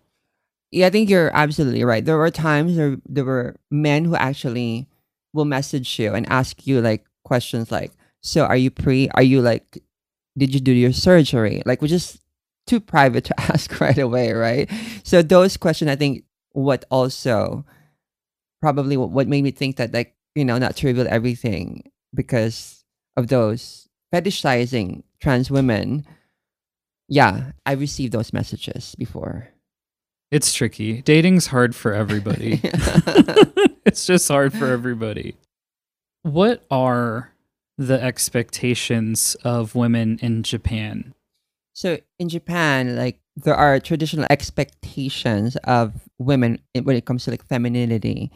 Yeah, 0.71 0.89
I 0.89 0.91
think 0.91 1.09
you're 1.09 1.35
absolutely 1.35 1.85
right. 1.85 2.05
There 2.05 2.19
were 2.19 2.31
times 2.31 2.77
there 2.77 2.99
there 3.09 3.25
were 3.25 3.57
men 3.71 4.05
who 4.05 4.15
actually 4.15 4.89
will 5.33 5.47
message 5.47 5.99
you 5.99 6.13
and 6.13 6.29
ask 6.29 6.67
you 6.67 6.83
like 6.83 7.07
questions 7.25 7.73
like, 7.73 7.93
"So 8.23 8.45
are 8.45 8.57
you 8.57 8.71
pre? 8.71 9.09
Are 9.11 9.23
you 9.23 9.41
like, 9.41 9.83
did 10.37 10.55
you 10.55 10.61
do 10.61 10.73
your 10.73 10.93
surgery?" 10.93 11.63
Like, 11.67 11.83
which 11.83 11.93
is 11.93 12.19
too 12.67 12.81
private 12.81 13.25
to 13.25 13.41
ask 13.53 13.81
right 13.81 13.99
away, 13.99 14.33
right? 14.33 14.71
So 15.05 15.23
those 15.23 15.57
questions, 15.57 15.91
I 15.91 15.97
think, 15.97 16.25
what 16.53 16.85
also 16.91 17.65
probably 18.61 18.97
what, 18.97 19.11
what 19.11 19.29
made 19.29 19.43
me 19.43 19.51
think 19.51 19.77
that 19.77 19.93
like 19.93 20.15
you 20.35 20.45
know 20.45 20.59
not 20.59 20.77
to 20.77 20.87
reveal 20.87 21.07
everything 21.09 21.91
because 22.15 22.85
of 23.17 23.29
those 23.29 23.89
fetishizing 24.15 25.03
trans 25.21 25.51
women. 25.51 26.07
Yeah, 27.09 27.53
I 27.67 27.73
received 27.73 28.13
those 28.13 28.33
messages 28.33 28.95
before. 28.97 29.49
It's 30.31 30.55
tricky. 30.55 31.03
Dating's 31.03 31.49
hard 31.49 31.75
for 31.75 31.93
everybody. 32.03 32.61
it's 33.85 34.07
just 34.07 34.29
hard 34.29 34.53
for 34.53 34.69
everybody. 34.69 35.37
What 36.23 36.65
are 36.71 37.33
the 37.81 38.03
expectations 38.03 39.37
of 39.43 39.75
women 39.75 40.19
in 40.21 40.43
Japan? 40.43 41.15
So 41.73 41.99
in 42.19 42.29
Japan, 42.29 42.95
like 42.95 43.21
there 43.37 43.55
are 43.55 43.81
traditional 43.81 44.27
expectations 44.29 45.57
of 45.65 45.95
women 46.19 46.61
when 46.75 46.95
it 46.95 47.07
comes 47.07 47.25
to 47.25 47.31
like 47.31 47.47
femininity, 47.47 48.31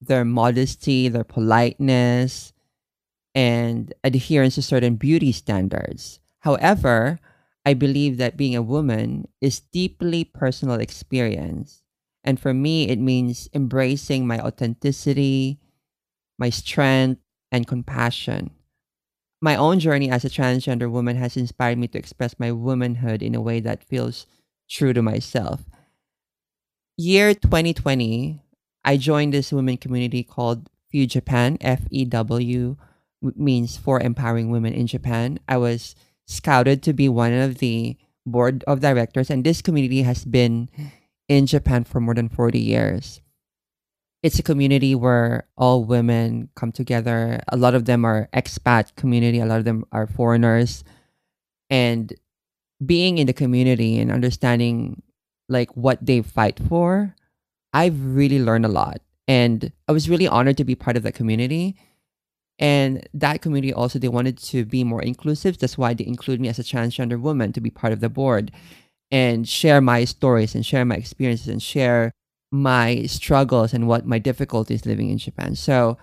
their 0.00 0.24
modesty, 0.24 1.06
their 1.06 1.22
politeness, 1.22 2.52
and 3.36 3.94
adherence 4.02 4.56
to 4.56 4.62
certain 4.62 4.96
beauty 4.96 5.30
standards. 5.30 6.18
However, 6.40 7.20
I 7.64 7.74
believe 7.74 8.16
that 8.16 8.36
being 8.36 8.56
a 8.56 8.62
woman 8.62 9.28
is 9.40 9.60
deeply 9.60 10.24
personal 10.24 10.80
experience. 10.80 11.84
And 12.24 12.40
for 12.40 12.52
me, 12.52 12.88
it 12.88 12.98
means 12.98 13.48
embracing 13.54 14.26
my 14.26 14.40
authenticity, 14.40 15.60
my 16.36 16.50
strength, 16.50 17.20
and 17.52 17.64
compassion. 17.64 18.50
My 19.42 19.56
own 19.56 19.80
journey 19.80 20.08
as 20.08 20.24
a 20.24 20.30
transgender 20.30 20.88
woman 20.88 21.16
has 21.16 21.36
inspired 21.36 21.76
me 21.76 21.88
to 21.88 21.98
express 21.98 22.38
my 22.38 22.52
womanhood 22.52 23.22
in 23.22 23.34
a 23.34 23.40
way 23.40 23.58
that 23.58 23.82
feels 23.82 24.24
true 24.70 24.92
to 24.92 25.02
myself. 25.02 25.64
Year 26.96 27.34
2020, 27.34 28.40
I 28.84 28.96
joined 28.96 29.34
this 29.34 29.50
women 29.50 29.78
community 29.78 30.22
called 30.22 30.70
Few 30.92 31.08
Japan, 31.08 31.58
F 31.60 31.82
E 31.90 32.04
W 32.04 32.76
means 33.34 33.76
for 33.76 33.98
empowering 33.98 34.50
women 34.50 34.74
in 34.74 34.86
Japan. 34.86 35.40
I 35.48 35.56
was 35.56 35.96
scouted 36.26 36.82
to 36.84 36.92
be 36.92 37.08
one 37.08 37.32
of 37.32 37.58
the 37.58 37.96
board 38.24 38.62
of 38.68 38.78
directors, 38.78 39.28
and 39.28 39.42
this 39.42 39.60
community 39.60 40.02
has 40.02 40.24
been 40.24 40.68
in 41.28 41.46
Japan 41.46 41.82
for 41.82 41.98
more 42.00 42.14
than 42.14 42.28
40 42.28 42.60
years. 42.60 43.20
It's 44.22 44.38
a 44.38 44.42
community 44.42 44.94
where 44.94 45.48
all 45.56 45.84
women 45.84 46.48
come 46.54 46.72
together. 46.72 47.40
A 47.48 47.56
lot 47.56 47.74
of 47.74 47.86
them 47.86 48.04
are 48.04 48.28
expat 48.32 48.94
community, 48.96 49.40
a 49.40 49.46
lot 49.46 49.58
of 49.58 49.64
them 49.64 49.84
are 49.92 50.06
foreigners. 50.06 50.84
And 51.70 52.12
being 52.84 53.18
in 53.18 53.26
the 53.26 53.32
community 53.32 53.98
and 53.98 54.12
understanding 54.12 55.02
like 55.48 55.76
what 55.76 56.04
they 56.04 56.22
fight 56.22 56.60
for, 56.68 57.14
I've 57.72 58.00
really 58.04 58.42
learned 58.42 58.64
a 58.64 58.68
lot. 58.68 59.00
And 59.28 59.72
I 59.88 59.92
was 59.92 60.10
really 60.10 60.28
honored 60.28 60.56
to 60.58 60.64
be 60.64 60.74
part 60.74 60.96
of 60.96 61.02
that 61.04 61.14
community 61.14 61.76
and 62.58 63.08
that 63.14 63.42
community 63.42 63.72
also, 63.72 63.98
they 63.98 64.08
wanted 64.08 64.38
to 64.38 64.64
be 64.64 64.84
more 64.84 65.02
inclusive. 65.02 65.58
That's 65.58 65.78
why 65.78 65.94
they 65.94 66.06
include 66.06 66.40
me 66.40 66.48
as 66.48 66.58
a 66.58 66.62
transgender 66.62 67.20
woman 67.20 67.52
to 67.54 67.60
be 67.60 67.70
part 67.70 67.92
of 67.92 68.00
the 68.00 68.08
board. 68.08 68.52
and 69.10 69.46
share 69.48 69.80
my 69.82 70.04
stories 70.06 70.54
and 70.54 70.64
share 70.64 70.84
my 70.86 70.96
experiences 70.96 71.48
and 71.48 71.62
share 71.62 72.12
my 72.52 73.02
struggles 73.06 73.72
and 73.72 73.88
what 73.88 74.06
my 74.06 74.18
difficulties 74.18 74.86
living 74.86 75.10
in 75.10 75.18
Japan. 75.18 75.56
So, 75.56 75.96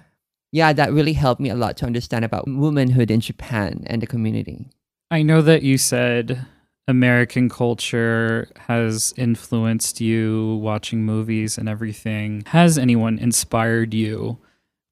yeah, 0.52 0.74
that 0.74 0.92
really 0.92 1.14
helped 1.14 1.40
me 1.40 1.50
a 1.50 1.56
lot 1.56 1.78
to 1.78 1.86
understand 1.86 2.26
about 2.26 2.46
womanhood 2.48 3.12
in 3.12 3.20
Japan 3.22 3.84
and 3.88 4.02
the 4.02 4.08
community. 4.08 4.68
I 5.12 5.22
know 5.22 5.42
that 5.44 5.62
you 5.62 5.78
said 5.78 6.46
American 6.88 7.50
culture 7.50 8.50
has 8.68 9.14
influenced 9.16 10.02
you 10.02 10.60
watching 10.62 11.04
movies 11.04 11.58
and 11.58 11.70
everything. 11.70 12.44
Has 12.48 12.80
anyone 12.80 13.20
inspired 13.20 13.94
you 13.94 14.40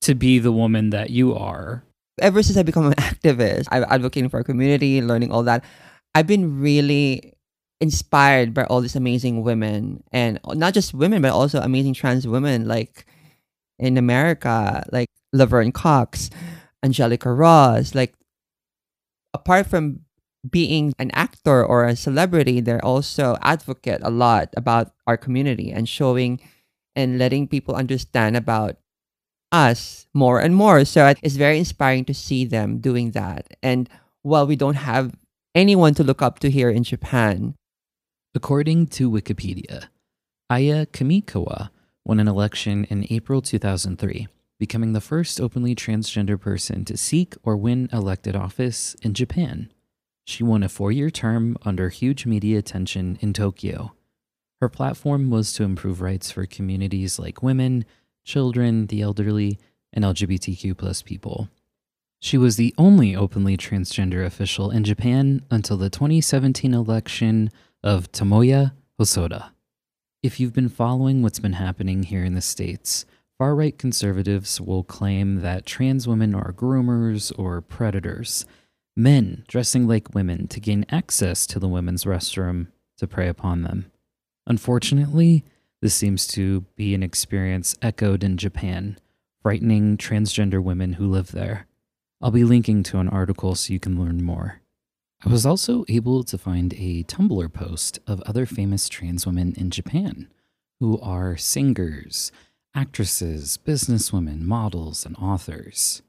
to 0.02 0.14
be 0.14 0.38
the 0.38 0.52
woman 0.52 0.92
that 0.92 1.10
you 1.10 1.34
are? 1.34 1.84
Ever 2.22 2.44
since 2.44 2.58
I 2.58 2.64
become 2.64 2.86
an 2.86 2.94
activist, 2.98 3.68
I'm 3.72 3.86
advocating 3.90 4.30
for 4.30 4.38
our 4.38 4.44
community, 4.44 5.02
learning 5.02 5.32
all 5.32 5.44
that. 5.44 5.64
I've 6.14 6.28
been 6.28 6.60
really 6.62 7.34
inspired 7.80 8.54
by 8.54 8.64
all 8.66 8.82
these 8.82 8.96
amazing 8.96 9.44
women 9.44 10.04
and 10.12 10.40
not 10.54 10.74
just 10.74 10.94
women 10.94 11.22
but 11.22 11.32
also 11.32 11.62
amazing 11.62 11.94
trans 11.94 12.28
women 12.28 12.68
like 12.68 13.06
in 13.78 13.98
America 13.98 14.84
like 14.92 15.10
Laverne 15.32 15.72
Cox, 15.72 16.30
Angelica 16.84 17.32
Ross 17.32 17.94
like 17.94 18.16
apart 19.34 19.68
from 19.68 20.00
being 20.50 20.94
an 20.98 21.12
actor 21.12 21.64
or 21.64 21.86
a 21.86 21.96
celebrity 21.96 22.62
they're 22.62 22.84
also 22.84 23.38
advocate 23.42 24.02
a 24.02 24.10
lot 24.10 24.50
about 24.58 24.94
our 25.06 25.18
community 25.18 25.72
and 25.72 25.88
showing 25.88 26.40
and 26.96 27.20
letting 27.20 27.48
people 27.48 27.76
understand 27.76 28.36
about 28.36 28.78
us 29.52 30.08
more 30.14 30.40
and 30.40 30.56
more. 30.56 30.84
So 30.84 31.14
it's 31.22 31.36
very 31.36 31.60
inspiring 31.60 32.06
to 32.06 32.14
see 32.14 32.44
them 32.44 32.80
doing 32.80 33.12
that. 33.12 33.48
And 33.62 33.90
while 34.24 34.48
we 34.48 34.56
don't 34.56 34.76
have 34.76 35.16
anyone 35.56 35.94
to 35.96 36.04
look 36.04 36.22
up 36.22 36.40
to 36.40 36.50
here 36.50 36.70
in 36.70 36.84
Japan 36.84 37.56
According 38.38 38.86
to 38.90 39.10
Wikipedia, 39.10 39.88
Aya 40.48 40.86
Kamikawa 40.86 41.72
won 42.06 42.20
an 42.20 42.28
election 42.28 42.84
in 42.84 43.08
April 43.10 43.42
2003, 43.42 44.28
becoming 44.60 44.94
the 44.94 45.02
first 45.02 45.42
openly 45.42 45.74
transgender 45.74 46.40
person 46.40 46.86
to 46.86 46.96
seek 46.98 47.34
or 47.42 47.58
win 47.58 47.90
elected 47.92 48.36
office 48.36 48.96
in 49.02 49.16
Japan. 49.16 49.72
She 50.24 50.44
won 50.44 50.62
a 50.62 50.70
four 50.70 50.92
year 50.92 51.10
term 51.10 51.58
under 51.64 51.90
huge 51.90 52.28
media 52.28 52.60
attention 52.60 53.18
in 53.22 53.34
Tokyo. 53.34 53.96
Her 54.62 54.70
platform 54.70 55.32
was 55.32 55.52
to 55.54 55.64
improve 55.64 56.00
rights 56.00 56.30
for 56.30 56.46
communities 56.46 57.18
like 57.18 57.42
women, 57.42 57.86
children, 58.24 58.86
the 58.86 59.02
elderly, 59.02 59.58
and 59.92 60.06
LGBTQ 60.06 61.06
people. 61.06 61.50
She 62.20 62.38
was 62.38 62.56
the 62.56 62.76
only 62.78 63.16
openly 63.16 63.58
transgender 63.58 64.24
official 64.24 64.70
in 64.70 64.84
Japan 64.84 65.42
until 65.50 65.78
the 65.78 65.90
2017 65.90 66.76
election 66.76 67.50
of 67.88 68.12
Tomoya 68.12 68.74
Hosoda. 69.00 69.52
If 70.22 70.42
you've 70.42 70.52
been 70.52 70.68
following 70.68 71.22
what's 71.22 71.40
been 71.40 71.54
happening 71.54 72.04
here 72.04 72.26
in 72.26 72.34
the 72.34 72.42
States, 72.42 73.06
far 73.38 73.56
right 73.56 73.78
conservatives 73.78 74.60
will 74.60 74.84
claim 74.84 75.40
that 75.40 75.66
trans 75.66 76.06
women 76.06 76.36
are 76.36 76.52
groomers 76.52 77.32
or 77.40 77.62
predators, 77.62 78.46
men 78.98 79.46
dressing 79.48 79.88
like 79.88 80.14
women 80.14 80.50
to 80.50 80.60
gain 80.60 80.86
access 80.90 81.48
to 81.48 81.60
the 81.60 81.70
women's 81.70 82.04
restroom 82.04 82.68
to 82.98 83.08
prey 83.08 83.30
upon 83.30 83.64
them. 83.64 83.90
Unfortunately, 84.46 85.46
this 85.82 85.96
seems 85.96 86.28
to 86.28 86.66
be 86.76 86.94
an 86.94 87.04
experience 87.04 87.78
echoed 87.82 88.22
in 88.22 88.36
Japan, 88.36 89.00
frightening 89.42 89.96
transgender 89.96 90.62
women 90.62 90.94
who 90.94 91.08
live 91.08 91.32
there. 91.32 91.68
I'll 92.22 92.32
be 92.32 92.44
linking 92.44 92.84
to 92.84 93.00
an 93.00 93.08
article 93.08 93.56
so 93.56 93.72
you 93.72 93.80
can 93.80 93.98
learn 93.98 94.22
more. 94.22 94.60
I 95.26 95.30
was 95.30 95.48
also 95.48 95.84
able 95.90 96.24
to 96.24 96.38
find 96.38 96.74
a 96.76 97.04
Tumblr 97.04 97.52
post 97.52 97.98
of 98.06 98.22
other 98.22 98.46
famous 98.46 98.88
trans 98.88 99.26
women 99.26 99.56
in 99.58 99.72
Japan 99.72 100.30
who 100.80 101.00
are 101.00 101.36
singers, 101.36 102.32
actresses, 102.76 103.58
businesswomen, 103.58 104.42
models, 104.42 105.08
and 105.08 105.16
authors. 105.16 106.04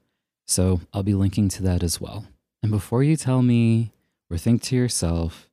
So 0.45 0.81
I'll 0.93 1.01
be 1.01 1.15
linking 1.15 1.49
to 1.49 1.63
that 1.63 1.81
as 1.81 1.99
well. 1.99 2.27
And 2.61 2.71
before 2.71 3.01
you 3.01 3.15
tell 3.15 3.41
me 3.41 3.93
or 4.29 4.37
think 4.37 4.61
to 4.63 4.75
yourself, 4.75 5.49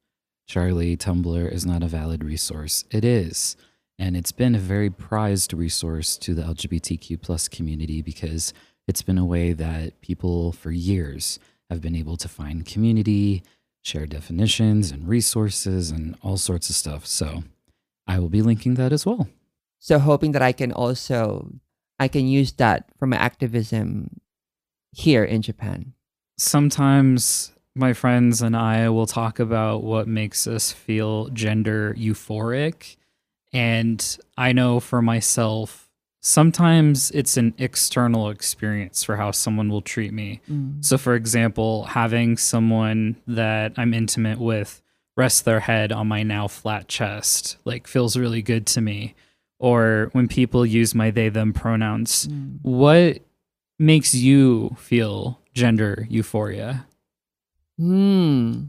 Charlie, 0.47 0.97
Tumblr 0.97 1.51
is 1.51 1.64
not 1.64 1.83
a 1.83 1.88
valid 1.88 2.23
resource, 2.23 2.85
it 2.90 3.07
is. 3.07 3.57
And 3.99 4.19
it's 4.19 4.33
been 4.33 4.55
a 4.55 4.59
very 4.59 4.90
prized 4.90 5.55
resource 5.55 6.19
to 6.19 6.35
the 6.35 6.42
LGBTQ 6.42 7.23
plus 7.23 7.49
community 7.49 8.03
because 8.03 8.53
it's 8.87 9.03
been 9.03 9.16
a 9.16 9.25
way 9.25 9.55
that 9.55 9.99
people 10.03 10.53
for 10.53 10.71
years 10.71 11.38
have 11.71 11.81
been 11.81 11.97
able 11.97 12.17
to 12.17 12.29
find 12.29 12.67
community, 12.67 13.43
share 13.83 14.07
definitions 14.07 14.91
and 14.91 15.09
resources 15.09 15.91
and 15.91 16.17
all 16.23 16.37
sorts 16.37 16.69
of 16.71 16.77
stuff. 16.77 17.07
So 17.07 17.45
I 18.07 18.19
will 18.19 18.29
be 18.29 18.43
linking 18.43 18.75
that 18.75 18.93
as 18.93 19.07
well. 19.07 19.29
So 19.79 19.99
hoping 19.99 20.33
that 20.33 20.43
I 20.43 20.53
can 20.53 20.73
also 20.73 21.51
I 21.99 22.09
can 22.09 22.27
use 22.27 22.53
that 22.53 22.91
for 22.99 23.07
my 23.07 23.17
activism 23.17 24.21
here 24.93 25.25
in 25.25 25.43
Japan. 25.43 25.95
Sometimes 26.37 27.53
my 27.75 27.93
friends 27.93 28.43
and 28.43 28.57
I 28.57 28.89
will 28.89 29.07
talk 29.07 29.39
about 29.39 29.83
what 29.83 30.09
makes 30.09 30.47
us 30.47 30.73
feel 30.73 31.29
gender 31.29 31.95
euphoric. 31.97 32.97
And 33.53 34.19
I 34.37 34.53
know 34.53 34.81
for 34.81 35.01
myself, 35.01 35.86
sometimes 36.27 37.12
it's 37.12 37.37
an 37.37 37.55
external 37.57 38.31
experience 38.31 39.05
for 39.05 39.15
how 39.15 39.31
someone 39.31 39.69
will 39.69 39.81
treat 39.81 40.12
me. 40.12 40.41
Mm. 40.51 40.85
So, 40.85 40.99
for 40.99 41.15
example, 41.15 41.85
having 41.85 42.37
someone 42.37 43.15
that 43.29 43.75
I'm 43.77 43.95
intimate 43.95 44.41
with 44.41 44.83
rest 45.17 45.45
their 45.45 45.61
head 45.61 45.93
on 45.93 46.09
my 46.09 46.25
now 46.25 46.49
flat 46.49 46.89
chest, 46.89 47.59
like 47.65 47.87
feels 47.87 48.17
really 48.17 48.43
good 48.43 48.67
to 48.67 48.81
me. 48.81 49.15
Or 49.61 50.09
when 50.12 50.27
people 50.27 50.67
use 50.67 50.97
my 50.97 51.12
they 51.12 51.29
them 51.29 51.53
pronouns, 51.53 52.27
mm. 52.27 52.59
what 52.62 53.21
makes 53.79 54.12
you 54.12 54.77
feel 54.81 55.41
gender 55.55 56.09
euphoria? 56.11 56.87
Hmm. 57.79 58.65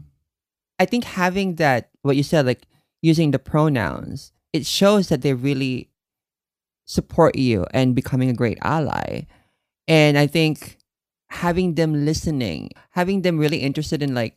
I 0.78 0.84
think 0.84 1.04
having 1.04 1.56
that, 1.56 1.90
what 2.02 2.14
you 2.14 2.22
said, 2.22 2.46
like 2.46 2.62
using 3.02 3.32
the 3.32 3.38
pronouns, 3.40 4.32
it 4.52 4.64
shows 4.64 5.08
that 5.08 5.22
they 5.22 5.34
really 5.34 5.88
support 6.88 7.36
you 7.36 7.66
and 7.72 7.94
becoming 7.94 8.30
a 8.30 8.34
great 8.34 8.58
ally. 8.62 9.26
And 9.86 10.18
I 10.18 10.26
think 10.26 10.78
having 11.30 11.74
them 11.74 12.06
listening, 12.06 12.70
having 12.90 13.22
them 13.22 13.38
really 13.38 13.58
interested 13.58 14.02
in 14.02 14.14
like 14.14 14.36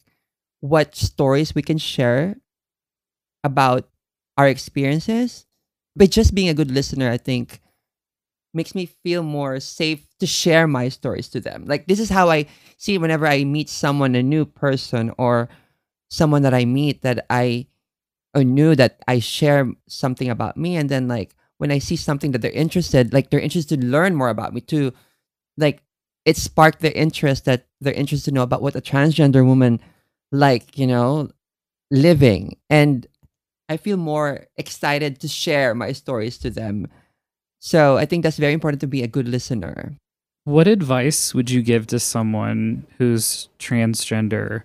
what 0.59 0.95
stories 0.95 1.55
we 1.55 1.61
can 1.63 1.79
share 1.79 2.35
about 3.43 3.89
our 4.37 4.47
experiences, 4.47 5.45
but 5.95 6.11
just 6.11 6.35
being 6.35 6.49
a 6.49 6.53
good 6.53 6.71
listener, 6.71 7.09
I 7.09 7.17
think 7.17 7.61
makes 8.53 8.75
me 8.75 8.85
feel 8.85 9.23
more 9.23 9.59
safe 9.59 10.05
to 10.19 10.27
share 10.27 10.67
my 10.67 10.89
stories 10.89 11.29
to 11.29 11.39
them. 11.39 11.65
Like 11.65 11.87
this 11.87 11.99
is 11.99 12.09
how 12.09 12.29
I 12.29 12.47
see 12.77 12.97
whenever 12.97 13.25
I 13.27 13.45
meet 13.45 13.69
someone, 13.69 14.15
a 14.15 14.23
new 14.23 14.45
person 14.45 15.11
or 15.17 15.49
someone 16.09 16.41
that 16.43 16.53
I 16.53 16.65
meet 16.65 17.03
that 17.03 17.25
I 17.29 17.67
or 18.35 18.43
knew 18.43 18.75
that 18.75 18.99
I 19.07 19.19
share 19.19 19.71
something 19.87 20.29
about 20.29 20.57
me 20.57 20.75
and 20.75 20.89
then 20.89 21.07
like 21.07 21.35
when 21.61 21.69
I 21.71 21.77
see 21.77 21.95
something 21.95 22.31
that 22.31 22.41
they're 22.41 22.49
interested, 22.49 23.13
like 23.13 23.29
they're 23.29 23.39
interested 23.39 23.81
to 23.81 23.85
learn 23.85 24.15
more 24.15 24.29
about 24.29 24.51
me 24.51 24.61
too. 24.61 24.93
Like 25.57 25.83
it 26.25 26.35
sparked 26.35 26.79
their 26.79 26.91
interest 26.93 27.45
that 27.45 27.67
they're 27.79 27.93
interested 27.93 28.31
to 28.31 28.33
know 28.33 28.41
about 28.41 28.63
what 28.63 28.75
a 28.75 28.81
transgender 28.81 29.45
woman 29.45 29.79
like, 30.31 30.75
you 30.75 30.87
know, 30.87 31.29
living. 31.91 32.57
And 32.71 33.05
I 33.69 33.77
feel 33.77 33.97
more 33.97 34.47
excited 34.57 35.19
to 35.19 35.27
share 35.27 35.75
my 35.75 35.91
stories 35.91 36.39
to 36.39 36.49
them. 36.49 36.87
So 37.59 37.95
I 37.95 38.07
think 38.07 38.23
that's 38.23 38.37
very 38.37 38.53
important 38.53 38.81
to 38.81 38.87
be 38.87 39.03
a 39.03 39.07
good 39.07 39.27
listener. 39.27 39.93
What 40.45 40.67
advice 40.67 41.35
would 41.35 41.51
you 41.51 41.61
give 41.61 41.85
to 41.87 41.99
someone 41.99 42.87
who's 42.97 43.49
transgender 43.59 44.63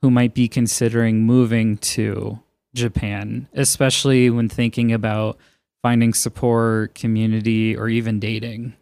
who 0.00 0.12
might 0.12 0.32
be 0.32 0.46
considering 0.46 1.26
moving 1.26 1.78
to 1.78 2.38
Japan, 2.72 3.48
especially 3.52 4.30
when 4.30 4.48
thinking 4.48 4.92
about 4.92 5.38
finding 5.86 6.12
support, 6.12 6.96
community, 6.96 7.76
or 7.76 7.88
even 7.88 8.18
dating? 8.18 8.74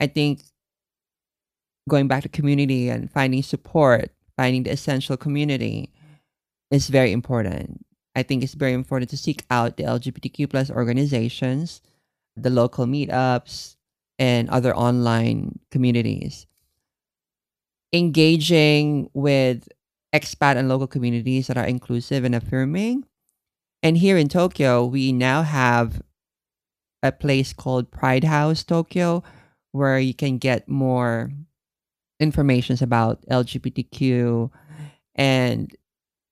I 0.00 0.06
think 0.06 0.40
going 1.86 2.08
back 2.08 2.22
to 2.22 2.30
community 2.30 2.88
and 2.88 3.12
finding 3.12 3.42
support, 3.42 4.10
finding 4.34 4.62
the 4.62 4.70
essential 4.70 5.18
community 5.18 5.92
is 6.70 6.88
very 6.88 7.12
important. 7.12 7.84
I 8.16 8.22
think 8.22 8.42
it's 8.42 8.54
very 8.54 8.72
important 8.72 9.10
to 9.10 9.18
seek 9.18 9.44
out 9.50 9.76
the 9.76 9.82
LGBTQ 9.82 10.48
plus 10.48 10.70
organizations, 10.70 11.82
the 12.36 12.48
local 12.48 12.86
meetups, 12.86 13.76
and 14.18 14.48
other 14.48 14.74
online 14.74 15.58
communities. 15.70 16.46
Engaging 17.92 19.10
with 19.12 19.68
expat 20.14 20.56
and 20.56 20.70
local 20.70 20.86
communities 20.86 21.48
that 21.48 21.58
are 21.58 21.66
inclusive 21.66 22.24
and 22.24 22.34
affirming 22.34 23.04
and 23.82 23.96
here 23.96 24.16
in 24.16 24.28
Tokyo, 24.28 24.84
we 24.84 25.12
now 25.12 25.42
have 25.42 26.02
a 27.02 27.12
place 27.12 27.52
called 27.52 27.90
Pride 27.90 28.24
House 28.24 28.62
Tokyo 28.62 29.22
where 29.72 29.98
you 29.98 30.14
can 30.14 30.38
get 30.38 30.68
more 30.68 31.32
information 32.20 32.76
about 32.80 33.26
LGBTQ 33.26 34.50
and 35.14 35.74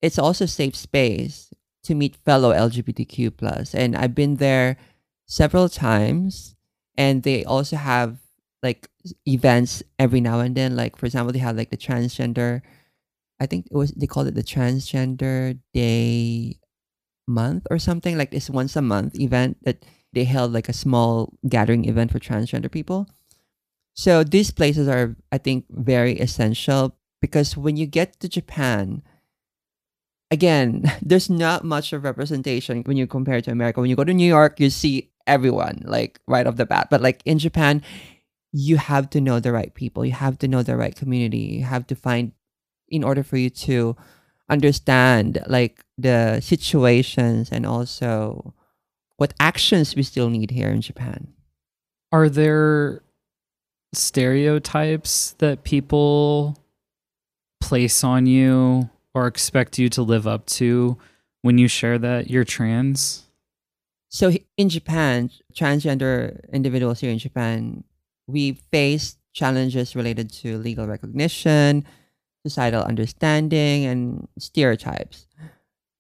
it's 0.03 0.19
also 0.19 0.47
safe 0.47 0.77
space 0.77 1.53
to 1.85 1.95
meet 1.95 2.17
fellow 2.17 2.53
LGBTQ 2.53 3.37
plus, 3.37 3.75
and 3.75 3.97
I've 3.97 4.15
been 4.15 4.37
there 4.37 4.77
several 5.27 5.69
times. 5.69 6.57
And 6.97 7.23
they 7.23 7.45
also 7.45 7.77
have 7.77 8.19
like 8.63 8.89
events 9.27 9.83
every 9.99 10.21
now 10.21 10.41
and 10.41 10.55
then. 10.55 10.77
Like 10.77 10.97
for 10.97 11.07
example, 11.07 11.33
they 11.33 11.39
have 11.39 11.57
like 11.57 11.71
the 11.71 11.77
transgender. 11.77 12.61
I 13.39 13.47
think 13.47 13.67
it 13.71 13.77
was 13.77 13.93
they 13.93 14.07
called 14.07 14.27
it 14.27 14.35
the 14.35 14.43
transgender 14.43 15.59
day 15.73 16.60
month 17.31 17.67
or 17.71 17.79
something 17.79 18.19
like 18.19 18.31
this 18.31 18.51
once 18.51 18.75
a 18.77 18.83
month 18.83 19.19
event 19.19 19.57
that 19.63 19.85
they 20.13 20.25
held 20.25 20.53
like 20.53 20.69
a 20.69 20.75
small 20.75 21.33
gathering 21.49 21.87
event 21.87 22.11
for 22.11 22.19
transgender 22.19 22.71
people. 22.71 23.07
So 23.95 24.25
these 24.25 24.51
places 24.51 24.89
are, 24.89 25.17
I 25.31 25.39
think, 25.39 25.67
very 25.71 26.19
essential 26.19 26.97
because 27.21 27.57
when 27.57 27.77
you 27.77 27.87
get 27.87 28.19
to 28.21 28.29
Japan, 28.29 29.03
again, 30.31 30.91
there's 31.03 31.31
not 31.31 31.65
much 31.65 31.93
of 31.93 32.05
representation 32.05 32.83
when 32.85 32.97
you 32.97 33.07
compare 33.07 33.41
to 33.41 33.51
America. 33.51 33.81
When 33.81 33.91
you 33.91 33.97
go 33.97 34.05
to 34.05 34.15
New 34.15 34.29
York, 34.29 34.59
you 34.59 34.71
see 34.71 35.11
everyone 35.27 35.83
like 35.85 36.21
right 36.27 36.47
off 36.47 36.57
the 36.57 36.67
bat. 36.67 36.89
But 36.91 37.01
like 37.01 37.23
in 37.25 37.39
Japan, 37.39 37.83
you 38.53 38.79
have 38.79 39.11
to 39.11 39.21
know 39.21 39.39
the 39.39 39.53
right 39.53 39.73
people. 39.75 40.05
You 40.05 40.13
have 40.13 40.39
to 40.39 40.49
know 40.49 40.63
the 40.63 40.77
right 40.77 40.95
community. 40.95 41.61
You 41.61 41.65
have 41.65 41.87
to 41.89 41.95
find 41.95 42.33
in 42.89 43.05
order 43.05 43.23
for 43.23 43.37
you 43.37 43.51
to 43.51 43.97
understand 44.51 45.43
like 45.47 45.85
the 45.97 46.41
situations 46.41 47.51
and 47.51 47.65
also 47.65 48.55
what 49.17 49.33
actions 49.39 49.95
we 49.95 50.03
still 50.03 50.29
need 50.29 50.51
here 50.51 50.69
in 50.69 50.81
Japan. 50.81 51.33
Are 52.13 52.29
there 52.29 53.03
stereotypes 53.95 55.35
that 55.39 55.65
people 55.65 56.59
place 57.61 58.03
on 58.03 58.27
you 58.27 58.91
or 59.15 59.27
expect 59.27 59.79
you 59.79 59.89
to 59.91 60.03
live 60.03 60.27
up 60.27 60.47
to 60.47 60.99
when 61.43 61.59
you 61.59 61.69
share 61.69 61.99
that 61.99 62.31
you're 62.31 62.45
trans? 62.45 63.25
So 64.09 64.33
in 64.57 64.69
Japan, 64.69 65.31
transgender 65.55 66.41
individuals 66.53 67.01
here 67.01 67.13
in 67.13 67.19
Japan, 67.19 67.85
we 68.27 68.55
face 68.73 69.17
challenges 69.33 69.95
related 69.95 70.33
to 70.33 70.59
legal 70.59 70.87
recognition, 70.87 71.85
societal 72.45 72.83
understanding, 72.83 73.85
and 73.85 74.29
stereotypes. 74.39 75.27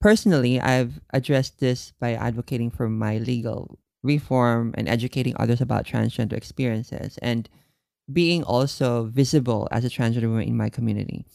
Personally, 0.01 0.61
I've 0.61 1.01
addressed 1.13 1.61
this 1.61 1.93
by 2.01 2.15
advocating 2.15 2.71
for 2.71 2.89
my 2.89 3.19
legal 3.19 3.79
reform 4.03 4.75
and 4.77 4.89
educating 4.89 5.35
others 5.39 5.61
about 5.61 5.85
transgender 5.85 6.33
experiences 6.33 7.19
and 7.21 7.49
being 8.11 8.43
also 8.43 9.05
visible 9.05 9.69
as 9.71 9.85
a 9.85 9.89
transgender 9.91 10.29
woman 10.29 10.49
in 10.49 10.57
my 10.57 10.71
community. 10.71 11.27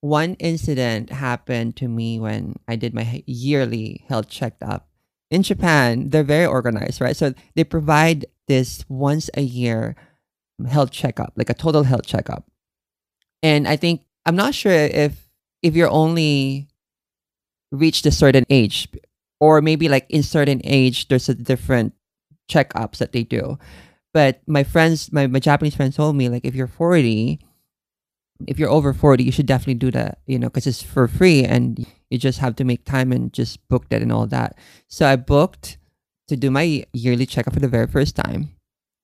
One 0.00 0.34
incident 0.34 1.10
happened 1.10 1.76
to 1.76 1.88
me 1.88 2.20
when 2.20 2.56
I 2.68 2.76
did 2.76 2.92
my 2.92 3.22
yearly 3.26 4.04
health 4.08 4.28
checkup. 4.28 4.88
In 5.30 5.42
Japan, 5.42 6.10
they're 6.10 6.22
very 6.22 6.46
organized, 6.46 7.00
right? 7.00 7.16
So 7.16 7.34
they 7.54 7.64
provide 7.64 8.26
this 8.46 8.84
once 8.88 9.30
a 9.34 9.40
year 9.42 9.96
health 10.68 10.90
checkup, 10.90 11.32
like 11.36 11.50
a 11.50 11.54
total 11.54 11.82
health 11.82 12.06
checkup. 12.06 12.48
And 13.42 13.66
I 13.66 13.76
think 13.76 14.02
I'm 14.26 14.36
not 14.36 14.54
sure 14.54 14.72
if 14.72 15.30
if 15.62 15.74
you're 15.74 15.90
only 15.90 16.68
reached 17.70 18.04
a 18.06 18.10
certain 18.10 18.44
age 18.50 18.88
or 19.40 19.62
maybe 19.62 19.88
like 19.88 20.06
in 20.10 20.22
certain 20.22 20.60
age 20.64 21.08
there's 21.08 21.28
a 21.28 21.34
different 21.34 21.94
checkups 22.50 22.98
that 22.98 23.12
they 23.12 23.22
do. 23.22 23.58
But 24.12 24.42
my 24.46 24.64
friends 24.64 25.12
my, 25.12 25.26
my 25.28 25.38
japanese 25.38 25.76
friends 25.76 25.96
told 25.96 26.16
me 26.16 26.28
like 26.28 26.44
if 26.44 26.54
you're 26.54 26.66
40 26.66 27.38
if 28.46 28.58
you're 28.58 28.68
over 28.68 28.92
40 28.92 29.24
you 29.24 29.32
should 29.32 29.46
definitely 29.46 29.74
do 29.74 29.90
that 29.92 30.18
you 30.26 30.38
know 30.38 30.48
because 30.48 30.66
it's 30.66 30.82
for 30.82 31.08
free 31.08 31.44
and 31.44 31.86
you 32.10 32.18
just 32.18 32.38
have 32.40 32.56
to 32.56 32.64
make 32.64 32.84
time 32.84 33.12
and 33.12 33.32
just 33.32 33.66
book 33.68 33.88
that 33.88 34.02
and 34.02 34.12
all 34.12 34.26
that. 34.26 34.58
So 34.88 35.06
i 35.06 35.16
booked 35.16 35.78
to 36.28 36.36
do 36.36 36.50
my 36.50 36.84
yearly 36.92 37.26
checkup 37.26 37.54
for 37.54 37.60
the 37.60 37.68
very 37.68 37.86
first 37.86 38.16
time. 38.16 38.50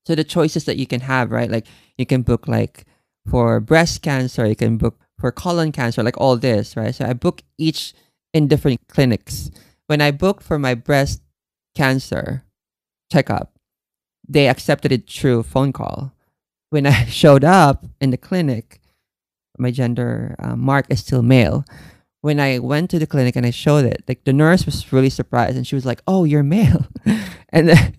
So 0.05 0.17
the 0.17 0.25
choices 0.25 0.65
that 0.65 0.79
you 0.79 0.87
can 0.87 1.01
have 1.01 1.31
right 1.31 1.51
like 1.51 1.67
you 1.97 2.07
can 2.07 2.23
book 2.23 2.49
like 2.49 2.87
for 3.31 3.61
breast 3.61 4.03
cancer 4.03 4.45
you 4.47 4.57
can 4.57 4.77
book 4.77 4.99
for 5.23 5.33
colon 5.33 5.73
cancer 5.73 6.03
like 6.03 6.19
all 6.19 6.37
this 6.37 6.77
right 6.77 6.95
so 6.95 7.07
i 7.07 7.15
book 7.15 7.43
each 7.57 7.95
in 8.33 8.49
different 8.49 8.81
clinics. 8.89 9.51
When 9.87 10.01
I 10.01 10.11
booked 10.11 10.43
for 10.43 10.59
my 10.59 10.75
breast 10.75 11.23
cancer 11.75 12.45
checkup, 13.11 13.59
they 14.29 14.49
accepted 14.49 14.93
it 14.93 15.09
through 15.09 15.43
phone 15.43 15.73
call. 15.73 16.13
When 16.71 16.87
I 16.87 17.05
showed 17.07 17.45
up 17.45 17.85
in 18.01 18.11
the 18.11 18.17
clinic, 18.17 18.81
my 19.59 19.71
gender 19.71 20.35
uh, 20.39 20.57
mark 20.57 20.87
is 20.89 21.01
still 21.01 21.23
male. 21.23 21.65
When 22.23 22.39
I 22.39 22.61
went 22.61 22.89
to 22.91 22.99
the 22.99 23.07
clinic 23.07 23.37
and 23.37 23.45
I 23.45 23.51
showed 23.51 23.85
it, 23.85 24.05
like 24.09 24.25
the 24.25 24.33
nurse 24.33 24.65
was 24.65 24.93
really 24.93 25.11
surprised 25.11 25.57
and 25.57 25.67
she 25.67 25.75
was 25.75 25.85
like, 25.85 26.01
"Oh, 26.07 26.23
you're 26.23 26.45
male," 26.45 26.87
and 27.49 27.69
then 27.69 27.95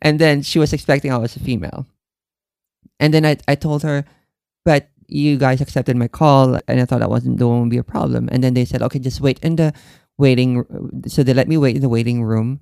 and 0.00 0.18
then 0.18 0.42
she 0.42 0.58
was 0.58 0.72
expecting 0.72 1.12
I 1.12 1.18
was 1.18 1.36
a 1.36 1.40
female. 1.40 1.86
And 2.98 3.12
then 3.12 3.26
I 3.26 3.36
I 3.46 3.54
told 3.54 3.82
her, 3.82 4.06
but 4.64 4.88
you 5.08 5.36
guys 5.38 5.60
accepted 5.60 5.96
my 5.96 6.08
call 6.08 6.58
and 6.68 6.80
I 6.80 6.84
thought 6.84 7.00
that 7.00 7.10
wasn't 7.10 7.38
the 7.38 7.46
won't 7.46 7.70
be 7.70 7.78
a 7.78 7.84
problem. 7.84 8.28
And 8.32 8.42
then 8.42 8.54
they 8.54 8.64
said, 8.64 8.82
okay, 8.82 8.98
just 8.98 9.20
wait 9.20 9.38
in 9.40 9.56
the 9.56 9.72
waiting. 10.18 10.64
So 11.06 11.22
they 11.22 11.34
let 11.34 11.48
me 11.48 11.56
wait 11.56 11.76
in 11.76 11.82
the 11.82 11.88
waiting 11.88 12.24
room. 12.24 12.60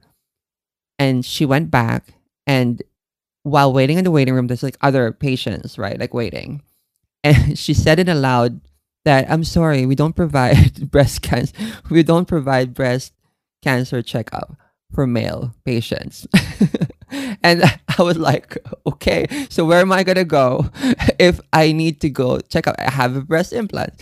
And 0.99 1.25
she 1.25 1.45
went 1.45 1.71
back 1.71 2.15
and 2.47 2.83
while 3.43 3.73
waiting 3.73 3.99
in 3.99 4.05
the 4.05 4.11
waiting 4.11 4.35
room, 4.35 4.47
there's 4.47 4.63
like 4.63 4.79
other 4.81 5.13
patients, 5.13 5.79
right? 5.79 5.99
Like 5.99 6.15
waiting. 6.15 6.63
And 7.25 7.59
she 7.59 7.73
said 7.73 7.99
it 7.99 8.09
aloud 8.11 8.61
that 9.07 9.31
I'm 9.31 9.45
sorry, 9.45 9.87
we 9.87 9.95
don't 9.95 10.15
provide 10.15 10.91
breast 10.91 11.23
cancer. 11.23 11.55
We 11.89 12.03
don't 12.03 12.29
provide 12.29 12.75
breast 12.75 13.15
cancer 13.63 14.03
checkup 14.03 14.59
for 14.93 15.07
male 15.07 15.55
patients. 15.65 16.27
and 17.43 17.63
I 17.99 18.03
was 18.03 18.19
like, 18.19 18.59
okay, 18.87 19.27
so 19.49 19.65
where 19.65 19.81
am 19.81 19.93
I 19.93 20.03
gonna 20.03 20.25
go 20.25 20.71
if 21.19 21.41
I 21.53 21.73
need 21.73 22.01
to 22.03 22.11
go 22.11 22.41
check 22.41 22.67
out? 22.67 22.77
I 22.79 22.91
have 22.91 23.17
a 23.17 23.23
breast 23.23 23.53
implant, 23.53 23.95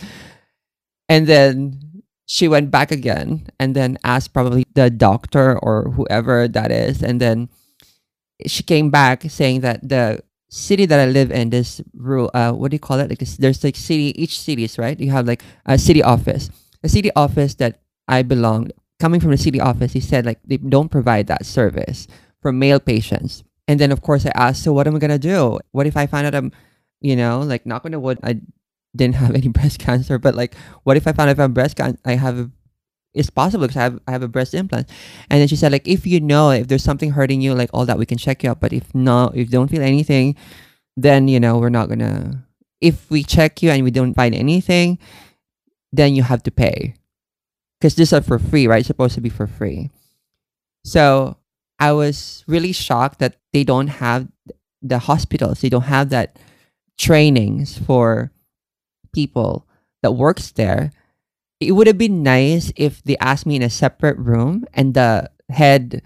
and 1.09 1.27
then 1.27 2.03
she 2.25 2.47
went 2.47 2.71
back 2.71 2.91
again, 2.91 3.47
and 3.59 3.75
then 3.75 3.97
asked 4.03 4.33
probably 4.33 4.65
the 4.73 4.89
doctor 4.89 5.59
or 5.59 5.91
whoever 5.91 6.47
that 6.47 6.71
is, 6.71 7.03
and 7.03 7.19
then 7.19 7.49
she 8.45 8.63
came 8.63 8.89
back 8.89 9.23
saying 9.29 9.61
that 9.61 9.87
the 9.87 10.21
city 10.49 10.85
that 10.85 10.99
I 10.99 11.05
live 11.05 11.31
in, 11.31 11.49
this 11.49 11.81
rule, 11.95 12.29
uh, 12.33 12.51
what 12.51 12.71
do 12.71 12.75
you 12.75 12.79
call 12.79 12.99
it? 12.99 13.09
Like 13.09 13.19
this, 13.19 13.37
there's 13.37 13.63
like 13.63 13.75
city, 13.75 14.13
each 14.21 14.39
cities, 14.39 14.77
right? 14.77 14.99
You 14.99 15.11
have 15.11 15.27
like 15.27 15.43
a 15.65 15.77
city 15.77 16.03
office, 16.03 16.49
a 16.83 16.89
city 16.89 17.09
office 17.15 17.55
that 17.55 17.81
I 18.07 18.21
belong. 18.23 18.69
Coming 18.99 19.19
from 19.19 19.31
the 19.31 19.37
city 19.37 19.59
office, 19.59 19.91
he 19.91 19.99
said 19.99 20.25
like 20.25 20.39
they 20.45 20.57
don't 20.57 20.89
provide 20.89 21.27
that 21.27 21.45
service 21.45 22.07
for 22.43 22.51
male 22.51 22.79
patients. 22.79 23.43
And 23.67 23.79
then, 23.79 23.91
of 23.91 24.01
course, 24.01 24.25
I 24.25 24.31
asked, 24.35 24.63
so 24.63 24.73
what 24.73 24.85
am 24.85 24.95
I 24.95 24.99
going 24.99 25.09
to 25.09 25.17
do? 25.17 25.57
What 25.71 25.87
if 25.87 25.97
I 25.97 26.05
find 26.05 26.27
out 26.27 26.35
I'm, 26.35 26.51
you 27.01 27.15
know, 27.15 27.39
like, 27.39 27.65
not 27.65 27.83
to 27.83 27.99
wood, 27.99 28.19
I 28.21 28.41
didn't 28.95 29.15
have 29.15 29.33
any 29.33 29.47
breast 29.57 29.79
cancer, 29.79 30.19
but 30.19 30.35
like, 30.35 30.53
what 30.83 30.97
if 30.97 31.07
I 31.07 31.13
found 31.13 31.29
out 31.29 31.37
if 31.37 31.39
I'm 31.39 31.53
breast 31.53 31.77
cancer, 31.77 31.97
I 32.05 32.15
have, 32.15 32.51
it's 33.13 33.29
possible 33.29 33.65
because 33.65 33.77
I 33.77 33.83
have, 33.83 33.99
I 34.07 34.11
have 34.11 34.21
a 34.21 34.27
breast 34.27 34.53
implant. 34.53 34.89
And 35.29 35.39
then 35.39 35.47
she 35.47 35.55
said, 35.55 35.71
like, 35.71 35.87
if 35.87 36.05
you 36.05 36.19
know, 36.19 36.51
if 36.51 36.67
there's 36.67 36.83
something 36.83 37.11
hurting 37.11 37.41
you, 37.41 37.55
like 37.55 37.69
all 37.73 37.85
that, 37.85 37.97
we 37.97 38.05
can 38.05 38.17
check 38.17 38.43
you 38.43 38.51
up. 38.51 38.59
But 38.59 38.73
if 38.73 38.93
not, 38.93 39.31
if 39.33 39.39
you 39.39 39.45
don't 39.45 39.69
feel 39.69 39.81
anything, 39.81 40.35
then, 40.97 41.27
you 41.27 41.39
know, 41.39 41.57
we're 41.57 41.69
not 41.69 41.87
going 41.87 41.99
to, 41.99 42.43
if 42.81 43.09
we 43.09 43.23
check 43.23 43.63
you 43.63 43.71
and 43.71 43.83
we 43.83 43.91
don't 43.91 44.13
find 44.13 44.35
anything, 44.35 44.99
then 45.93 46.15
you 46.15 46.23
have 46.23 46.43
to 46.43 46.51
pay. 46.51 46.95
Because 47.79 47.95
these 47.95 48.11
are 48.11 48.21
for 48.21 48.39
free, 48.39 48.67
right? 48.67 48.79
It's 48.79 48.87
supposed 48.87 49.15
to 49.15 49.21
be 49.21 49.29
for 49.29 49.47
free. 49.47 49.89
So 50.83 51.37
I 51.79 51.91
was 51.91 52.43
really 52.47 52.71
shocked 52.71 53.19
that 53.19 53.37
they 53.51 53.63
don't 53.63 53.87
have 53.87 54.27
the 54.81 54.99
hospitals, 54.99 55.61
they 55.61 55.69
don't 55.69 55.83
have 55.83 56.09
that 56.09 56.37
trainings 56.97 57.77
for 57.77 58.31
people 59.13 59.67
that 60.01 60.11
works 60.11 60.51
there. 60.51 60.91
It 61.59 61.71
would 61.71 61.87
have 61.87 61.97
been 61.97 62.23
nice 62.23 62.71
if 62.75 63.01
they 63.03 63.17
asked 63.17 63.45
me 63.45 63.55
in 63.55 63.61
a 63.61 63.69
separate 63.69 64.17
room 64.17 64.65
and 64.73 64.93
the 64.93 65.31
head 65.49 66.01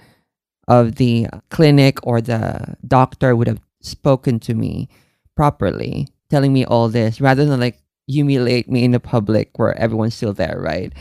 of 0.68 0.95
the 0.95 1.28
clinic 1.49 2.05
or 2.05 2.22
the 2.22 2.76
doctor 2.86 3.36
would 3.36 3.47
have 3.47 3.61
spoken 3.82 4.39
to 4.41 4.53
me 4.53 4.89
properly, 5.36 6.07
telling 6.30 6.53
me 6.53 6.65
all 6.65 6.89
this 6.89 7.22
rather 7.22 7.45
than 7.45 7.59
like 7.59 7.82
humiliate 8.07 8.70
me 8.70 8.84
in 8.84 8.91
the 8.91 8.99
public 8.99 9.57
where 9.57 9.78
everyone's 9.78 10.15
still 10.15 10.34
there, 10.34 10.59
right? 10.59 10.93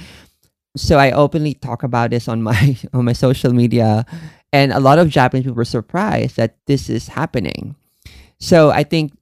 So 0.76 0.98
I 0.98 1.10
openly 1.10 1.54
talk 1.54 1.82
about 1.82 2.10
this 2.10 2.28
on 2.28 2.42
my 2.42 2.76
on 2.92 3.04
my 3.04 3.12
social 3.12 3.52
media 3.52 4.06
and 4.52 4.72
a 4.72 4.80
lot 4.80 4.98
of 4.98 5.08
Japanese 5.08 5.44
people 5.44 5.56
were 5.56 5.64
surprised 5.64 6.36
that 6.36 6.56
this 6.66 6.88
is 6.88 7.08
happening. 7.08 7.76
So 8.38 8.70
I 8.70 8.82
think 8.82 9.16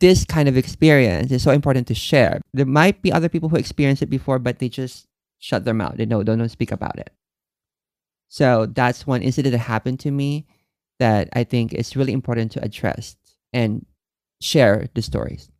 this 0.00 0.24
kind 0.24 0.48
of 0.48 0.56
experience 0.56 1.30
is 1.30 1.42
so 1.42 1.50
important 1.50 1.86
to 1.88 1.94
share. 1.94 2.40
There 2.54 2.66
might 2.66 3.02
be 3.02 3.12
other 3.12 3.28
people 3.28 3.48
who 3.48 3.56
experienced 3.56 4.02
it 4.02 4.10
before, 4.10 4.38
but 4.38 4.58
they 4.58 4.68
just 4.68 5.06
shut 5.38 5.64
their 5.64 5.74
mouth. 5.74 5.96
They 5.96 6.06
don't, 6.06 6.24
don't 6.24 6.48
speak 6.48 6.72
about 6.72 6.98
it. 6.98 7.10
So 8.28 8.66
that's 8.66 9.06
one 9.06 9.22
incident 9.22 9.52
that 9.52 9.58
happened 9.58 10.00
to 10.00 10.10
me 10.10 10.46
that 10.98 11.28
I 11.34 11.44
think 11.44 11.74
is 11.74 11.96
really 11.96 12.12
important 12.12 12.52
to 12.52 12.64
address 12.64 13.16
and 13.52 13.84
share 14.40 14.88
the 14.94 15.02
stories. 15.02 15.51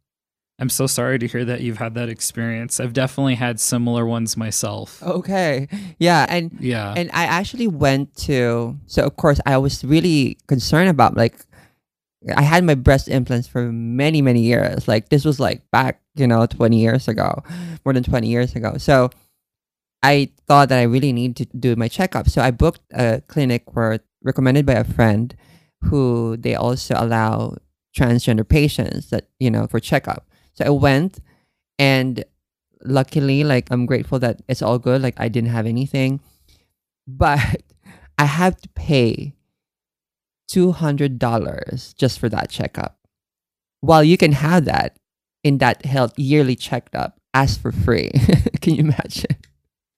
I'm 0.58 0.68
so 0.68 0.86
sorry 0.86 1.18
to 1.18 1.26
hear 1.26 1.44
that 1.44 1.60
you've 1.62 1.78
had 1.78 1.94
that 1.94 2.08
experience. 2.08 2.78
I've 2.78 2.92
definitely 2.92 3.34
had 3.34 3.58
similar 3.58 4.06
ones 4.06 4.36
myself. 4.36 5.02
Okay. 5.02 5.66
Yeah. 5.98 6.26
And 6.28 6.52
Yeah. 6.60 6.94
and 6.96 7.10
I 7.12 7.24
actually 7.24 7.66
went 7.66 8.14
to 8.28 8.78
so 8.86 9.02
of 9.04 9.16
course 9.16 9.40
I 9.46 9.56
was 9.58 9.82
really 9.84 10.38
concerned 10.46 10.88
about 10.88 11.16
like 11.16 11.34
I 12.36 12.42
had 12.42 12.62
my 12.62 12.76
breast 12.76 13.08
implants 13.08 13.48
for 13.48 13.72
many, 13.72 14.22
many 14.22 14.42
years. 14.42 14.86
Like 14.86 15.08
this 15.08 15.24
was 15.24 15.40
like 15.40 15.68
back, 15.72 16.00
you 16.14 16.28
know, 16.28 16.46
twenty 16.46 16.78
years 16.78 17.08
ago. 17.08 17.42
More 17.84 17.92
than 17.92 18.04
twenty 18.04 18.28
years 18.28 18.54
ago. 18.54 18.76
So 18.78 19.10
I 20.04 20.30
thought 20.46 20.68
that 20.68 20.78
I 20.78 20.82
really 20.82 21.12
need 21.12 21.34
to 21.36 21.44
do 21.46 21.74
my 21.74 21.88
checkup. 21.88 22.28
So 22.28 22.40
I 22.42 22.52
booked 22.52 22.80
a 22.92 23.22
clinic 23.26 23.74
where 23.74 23.98
recommended 24.22 24.66
by 24.66 24.74
a 24.74 24.84
friend 24.84 25.34
who 25.82 26.36
they 26.36 26.54
also 26.54 26.94
allow 26.96 27.56
transgender 27.96 28.48
patients 28.48 29.10
that, 29.10 29.26
you 29.40 29.50
know, 29.50 29.66
for 29.66 29.80
checkup. 29.80 30.26
So 30.54 30.64
I 30.64 30.70
went 30.70 31.18
and 31.78 32.24
luckily 32.84 33.44
like 33.44 33.70
I'm 33.70 33.86
grateful 33.86 34.18
that 34.20 34.42
it's 34.48 34.62
all 34.62 34.78
good. 34.78 35.02
Like 35.02 35.18
I 35.18 35.28
didn't 35.28 35.50
have 35.50 35.66
anything. 35.66 36.20
But 37.06 37.62
I 38.18 38.24
have 38.24 38.60
to 38.60 38.68
pay 38.70 39.34
two 40.48 40.72
hundred 40.72 41.18
dollars 41.18 41.94
just 41.94 42.18
for 42.18 42.28
that 42.28 42.50
checkup. 42.50 42.98
While 43.80 44.04
you 44.04 44.16
can 44.16 44.32
have 44.32 44.64
that 44.66 44.96
in 45.42 45.58
that 45.58 45.84
health 45.84 46.12
yearly 46.16 46.56
checkup 46.56 47.18
as 47.34 47.56
for 47.56 47.72
free. 47.72 48.10
can 48.60 48.74
you 48.74 48.80
imagine? 48.80 49.36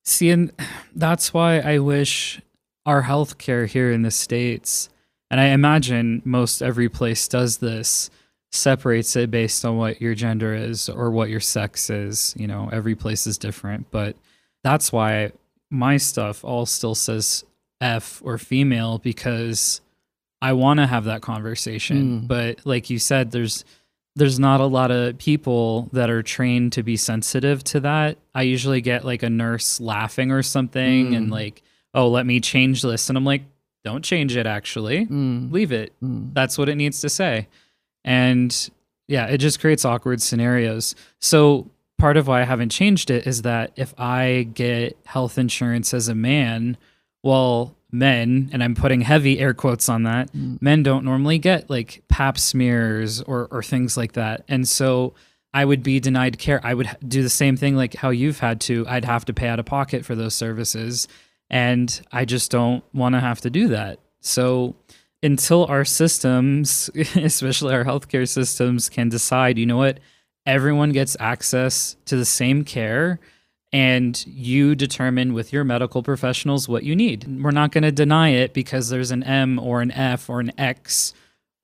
See, 0.05 0.31
and 0.31 0.53
that's 0.95 1.33
why 1.33 1.61
I 1.61 1.79
wish 1.79 2.41
our 2.87 3.03
healthcare 3.03 3.67
here 3.67 3.91
in 3.91 4.03
the 4.03 4.11
States, 4.11 4.91
and 5.31 5.41
I 5.41 5.47
imagine 5.47 6.23
most 6.25 6.63
every 6.63 6.89
place 6.89 7.27
does 7.27 7.59
this, 7.59 8.11
separates 8.55 9.17
it 9.17 9.31
based 9.31 9.65
on 9.65 9.77
what 9.77 10.01
your 10.01 10.15
gender 10.15 10.55
is 10.55 10.89
or 10.89 11.11
what 11.11 11.29
your 11.31 11.41
sex 11.41 11.91
is. 11.91 12.35
You 12.37 12.47
know, 12.47 12.69
every 12.73 12.95
place 12.95 13.27
is 13.27 13.39
different, 13.39 13.91
but 13.91 14.17
that's 14.63 14.93
why 14.93 15.33
my 15.71 15.97
stuff 15.97 16.45
all 16.45 16.67
still 16.67 16.95
says 16.95 17.45
F 17.81 18.23
or 18.25 18.39
female 18.39 18.99
because 18.99 19.81
I 20.41 20.53
want 20.53 20.79
to 20.79 20.87
have 20.87 21.05
that 21.05 21.23
conversation. 21.23 22.23
Mm. 22.23 22.29
But 22.29 22.61
like 22.65 22.91
you 22.91 22.99
said, 22.99 23.31
there's 23.31 23.65
there's 24.17 24.39
not 24.39 24.61
a 24.61 24.67
lot 24.67 24.93
of 24.93 25.19
people 25.19 25.89
that 25.93 26.09
are 26.09 26.23
trained 26.23 26.73
to 26.75 26.85
be 26.85 26.97
sensitive 26.97 27.65
to 27.65 27.81
that. 27.81 28.17
I 28.33 28.43
usually 28.43 28.81
get 28.81 29.05
like 29.05 29.25
a 29.25 29.31
nurse 29.31 29.81
laughing 29.81 30.31
or 30.31 30.41
something 30.43 31.17
and 31.17 31.27
Mm. 31.29 31.33
like, 31.33 31.63
"Oh, 31.95 32.09
let 32.09 32.25
me 32.25 32.39
change 32.39 32.83
this." 32.83 33.09
And 33.09 33.19
I'm 33.19 33.25
like, 33.25 33.43
"Don't 33.85 34.05
change 34.05 34.37
it 34.37 34.47
actually. 34.47 35.07
Mm, 35.07 35.51
Leave 35.51 35.73
it. 35.73 35.93
mm, 36.01 36.33
That's 36.33 36.57
what 36.57 36.69
it 36.69 36.77
needs 36.77 37.01
to 37.01 37.09
say." 37.09 37.49
And 38.05 38.71
yeah, 39.09 39.27
it 39.27 39.39
just 39.39 39.61
creates 39.61 39.85
awkward 39.85 40.23
scenarios. 40.23 40.95
So 41.21 41.71
part 41.99 42.17
of 42.17 42.29
why 42.29 42.43
I 42.43 42.45
haven't 42.45 42.71
changed 42.71 43.11
it 43.11 43.27
is 43.27 43.43
that 43.43 43.73
if 43.77 43.95
I 43.99 44.49
get 44.55 44.97
health 45.07 45.39
insurance 45.39 45.95
as 45.95 46.09
a 46.09 46.15
man, 46.15 46.77
well, 47.23 47.75
men, 47.91 48.51
and 48.53 48.63
I'm 48.63 48.75
putting 48.75 49.03
heavy 49.03 49.39
air 49.39 49.55
quotes 49.55 49.89
on 49.89 50.03
that, 50.03 50.33
mm, 50.33 50.61
men 50.61 50.83
don't 50.83 51.05
normally 51.05 51.39
get 51.39 51.71
like 51.71 52.03
pap 52.09 52.39
smears 52.39 53.23
or 53.23 53.49
or 53.51 53.63
things 53.63 53.97
like 53.97 54.13
that. 54.13 54.45
And 54.49 54.69
so 54.69 55.15
I 55.55 55.65
would 55.65 55.85
be 55.85 56.01
denied 56.01 56.39
care. 56.39 56.61
I 56.65 56.75
would 56.75 56.95
do 57.07 57.23
the 57.23 57.31
same 57.31 57.57
thing 57.57 57.77
like 57.77 57.95
how 57.95 58.11
you've 58.11 58.41
had 58.41 58.61
to. 58.63 58.85
I'd 58.89 59.05
have 59.05 59.25
to 59.27 59.33
pay 59.33 59.47
out 59.47 59.61
of 59.61 59.67
pocket 59.67 60.05
for 60.05 60.17
those 60.17 60.35
services. 60.35 61.07
And 61.49 62.01
I 62.11 62.25
just 62.25 62.51
don't 62.51 62.83
want 62.93 63.15
to 63.15 63.21
have 63.21 63.41
to 63.43 63.51
do 63.51 63.69
that. 63.69 64.01
So 64.21 64.75
until 65.25 65.67
our 65.67 65.85
systems, 65.85 66.91
especially 67.17 67.75
our 67.75 67.85
healthcare 67.85 68.29
systems, 68.29 68.89
can 68.89 69.09
decide, 69.09 69.59
you 69.59 69.67
know 69.67 69.79
what, 69.79 69.99
everyone 70.47 70.93
gets 70.93 71.17
access 71.19 71.97
to 72.05 72.17
the 72.17 72.25
same 72.25 72.65
care 72.65 73.19
and 73.73 74.25
you 74.27 74.77
determine 74.77 75.35
with 75.35 75.53
your 75.53 75.65
medical 75.65 76.03
professionals 76.03 76.69
what 76.69 76.85
you 76.85 76.95
need. 76.95 77.43
We're 77.43 77.51
not 77.51 77.73
going 77.73 77.83
to 77.83 77.91
deny 77.91 78.29
it 78.29 78.55
because 78.55 78.89
there's 78.89 79.11
an 79.11 79.25
M 79.25 79.59
or 79.59 79.83
an 79.83 79.91
F 79.91 80.31
or 80.31 80.39
an 80.39 80.53
X 80.57 81.13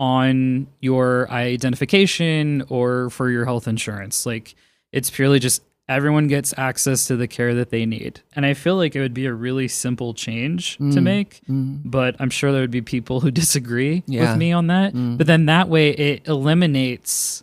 on 0.00 0.66
your 0.80 1.30
identification 1.30 2.64
or 2.68 3.10
for 3.10 3.30
your 3.30 3.44
health 3.44 3.68
insurance. 3.68 4.26
Like 4.26 4.56
it's 4.90 5.10
purely 5.10 5.38
just 5.38 5.62
everyone 5.90 6.26
gets 6.28 6.54
access 6.56 7.04
to 7.06 7.16
the 7.16 7.26
care 7.28 7.54
that 7.54 7.70
they 7.70 7.84
need. 7.84 8.20
And 8.34 8.46
I 8.46 8.54
feel 8.54 8.76
like 8.76 8.94
it 8.96 9.00
would 9.00 9.12
be 9.12 9.26
a 9.26 9.34
really 9.34 9.68
simple 9.68 10.14
change 10.14 10.76
to 10.78 10.82
Mm. 10.84 11.02
make, 11.02 11.40
mm, 11.50 11.80
but 11.84 12.16
I'm 12.20 12.30
sure 12.30 12.52
there 12.52 12.60
would 12.62 12.70
be 12.70 12.80
people 12.80 13.20
who 13.20 13.30
disagree 13.42 14.02
Yeah. 14.06 14.30
with 14.30 14.38
me 14.38 14.52
on 14.52 14.68
that. 14.68 14.94
mm. 14.94 15.18
But 15.18 15.26
then 15.26 15.46
that 15.46 15.68
way 15.68 15.90
it 15.90 16.26
eliminates 16.28 17.42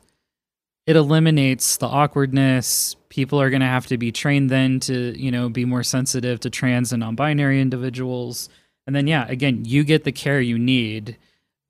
it 0.88 0.96
eliminates 0.96 1.76
the 1.76 1.86
awkwardness. 1.86 2.96
People 3.10 3.42
are 3.42 3.50
going 3.50 3.60
to 3.60 3.66
have 3.68 3.88
to 3.88 3.98
be 3.98 4.10
trained 4.10 4.50
then 4.50 4.80
to, 4.80 5.14
you 5.22 5.32
know, 5.32 5.50
be 5.50 5.66
more 5.66 5.84
sensitive 5.84 6.40
to 6.40 6.50
trans 6.50 6.94
and 6.94 7.02
non-binary 7.02 7.60
individuals. 7.60 8.48
And 8.86 8.96
then 8.96 9.06
yeah, 9.06 9.26
again, 9.28 9.66
you 9.66 9.84
get 9.84 10.06
the 10.06 10.14
care 10.14 10.40
you 10.40 10.58
need. 10.58 11.18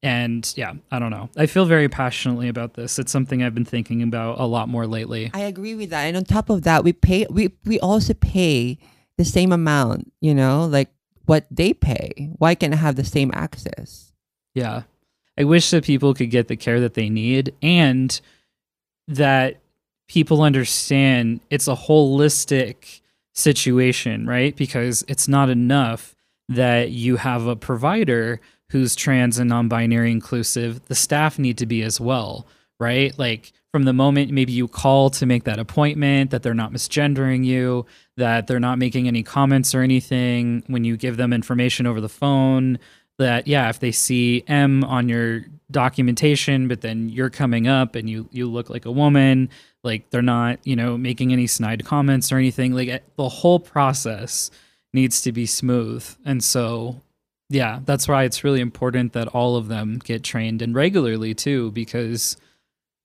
And 0.04 0.52
yeah, 0.56 0.74
I 0.92 1.00
don't 1.00 1.10
know. 1.10 1.30
I 1.36 1.48
feel 1.48 1.66
very 1.66 1.90
passionately 1.90 2.50
about 2.50 2.76
this. 2.76 3.00
It's 3.00 3.12
something 3.12 3.42
I've 3.42 3.56
been 3.56 3.66
thinking 3.66 4.04
about 4.04 4.40
a 4.40 4.46
lot 4.46 4.70
more 4.70 4.86
lately. 4.86 5.32
I 5.34 5.42
agree 5.42 5.76
with 5.76 5.90
that. 5.90 6.04
And 6.04 6.16
on 6.16 6.24
top 6.24 6.50
of 6.50 6.62
that, 6.64 6.84
we 6.84 6.94
pay 6.94 7.26
we 7.30 7.54
we 7.66 7.80
also 7.80 8.14
pay 8.14 8.78
the 9.18 9.26
same 9.26 9.52
amount, 9.52 10.12
you 10.22 10.36
know, 10.36 10.66
like 10.66 10.90
what 11.26 11.46
they 11.50 11.74
pay. 11.74 12.32
Why 12.38 12.56
can't 12.56 12.74
I 12.74 12.78
have 12.78 12.96
the 12.96 13.04
same 13.04 13.32
access? 13.34 14.14
Yeah. 14.54 14.84
I 15.38 15.44
wish 15.44 15.70
that 15.72 15.84
people 15.84 16.14
could 16.14 16.32
get 16.32 16.48
the 16.48 16.56
care 16.56 16.80
that 16.80 16.94
they 16.96 17.10
need 17.10 17.54
and 17.62 18.20
that 19.08 19.58
people 20.08 20.42
understand 20.42 21.42
it's 21.50 21.68
a 21.68 21.76
holistic 21.76 23.02
situation, 23.34 24.26
right? 24.26 24.56
Because 24.56 25.04
it's 25.08 25.28
not 25.28 25.50
enough 25.50 26.16
that 26.50 26.92
you 26.92 27.18
have 27.18 27.46
a 27.46 27.56
provider 27.56 28.40
who's 28.70 28.96
trans 28.96 29.40
and 29.40 29.50
non 29.50 29.68
binary 29.68 30.12
inclusive. 30.12 30.86
The 30.88 30.96
staff 30.96 31.40
need 31.40 31.58
to 31.60 31.66
be 31.66 31.84
as 31.84 32.00
well, 32.00 32.48
right? 32.80 33.18
Like 33.18 33.54
from 33.72 33.84
the 33.84 33.94
moment 33.94 34.32
maybe 34.32 34.54
you 34.54 34.68
call 34.68 35.10
to 35.12 35.26
make 35.26 35.44
that 35.46 35.60
appointment, 35.60 36.32
that 36.32 36.44
they're 36.44 36.54
not 36.54 36.74
misgendering 36.74 37.46
you, 37.46 37.86
that 38.16 38.48
they're 38.48 38.60
not 38.60 38.80
making 38.80 39.08
any 39.08 39.24
comments 39.24 39.76
or 39.76 39.82
anything, 39.82 40.64
when 40.68 40.84
you 40.84 40.98
give 40.98 41.18
them 41.18 41.34
information 41.34 41.86
over 41.86 42.02
the 42.02 42.10
phone, 42.10 42.80
that 43.18 43.48
yeah 43.48 43.70
if 43.70 43.80
they 43.80 43.92
see 43.92 44.44
m 44.48 44.84
on 44.84 45.10
your 45.10 45.46
documentation 45.70 46.68
but 46.68 46.82
then 46.82 47.10
you're 47.10 47.30
coming 47.30 47.68
up 47.68 47.96
and 47.96 48.10
you 48.10 48.28
you 48.32 48.48
look 48.48 48.70
like 48.70 48.86
a 48.86 48.92
woman 48.92 49.50
like 49.84 50.10
they're 50.12 50.22
not 50.22 50.60
you 50.66 50.76
know 50.76 50.98
making 50.98 51.34
any 51.34 51.48
snide 51.48 51.84
comments 51.84 52.32
or 52.32 52.38
anything 52.38 52.74
like 52.74 52.88
eh, 52.88 53.00
the 53.18 53.28
whole 53.28 53.60
process 53.60 54.50
needs 54.94 55.22
to 55.22 55.32
be 55.32 55.46
smooth 55.46 56.08
and 56.26 56.44
so 56.44 57.02
yeah 57.50 57.80
that's 57.86 58.08
why 58.08 58.24
it's 58.24 58.44
really 58.44 58.62
important 58.62 59.14
that 59.14 59.28
all 59.30 59.56
of 59.56 59.68
them 59.68 60.00
get 60.04 60.24
trained 60.24 60.62
and 60.62 60.76
regularly 60.76 61.34
too 61.34 61.72
because 61.72 62.38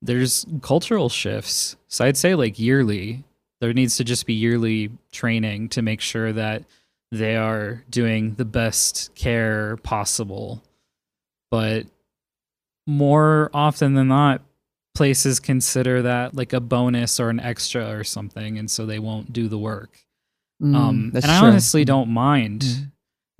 there's 0.00 0.44
cultural 0.62 1.08
shifts 1.08 1.76
so 1.88 2.04
i'd 2.04 2.16
say 2.16 2.34
like 2.34 2.58
yearly 2.58 3.22
there 3.62 3.72
needs 3.72 3.96
to 3.96 4.04
just 4.04 4.26
be 4.26 4.34
yearly 4.34 4.90
training 5.12 5.68
to 5.68 5.82
make 5.82 6.00
sure 6.00 6.32
that 6.32 6.64
they 7.12 7.36
are 7.36 7.84
doing 7.90 8.34
the 8.34 8.44
best 8.44 9.14
care 9.14 9.76
possible. 9.84 10.62
But 11.50 11.86
more 12.88 13.50
often 13.54 13.94
than 13.94 14.08
not, 14.08 14.40
places 14.96 15.38
consider 15.38 16.02
that 16.02 16.34
like 16.34 16.52
a 16.52 16.60
bonus 16.60 17.20
or 17.20 17.30
an 17.30 17.38
extra 17.38 17.88
or 17.90 18.02
something, 18.02 18.58
and 18.58 18.68
so 18.68 18.84
they 18.84 18.98
won't 18.98 19.32
do 19.32 19.46
the 19.46 19.58
work. 19.58 19.90
Mm, 20.60 20.74
um, 20.74 21.12
and 21.14 21.24
I 21.24 21.38
true. 21.38 21.48
honestly 21.48 21.84
don't 21.84 22.08
mind 22.08 22.62
Mm. 22.62 22.91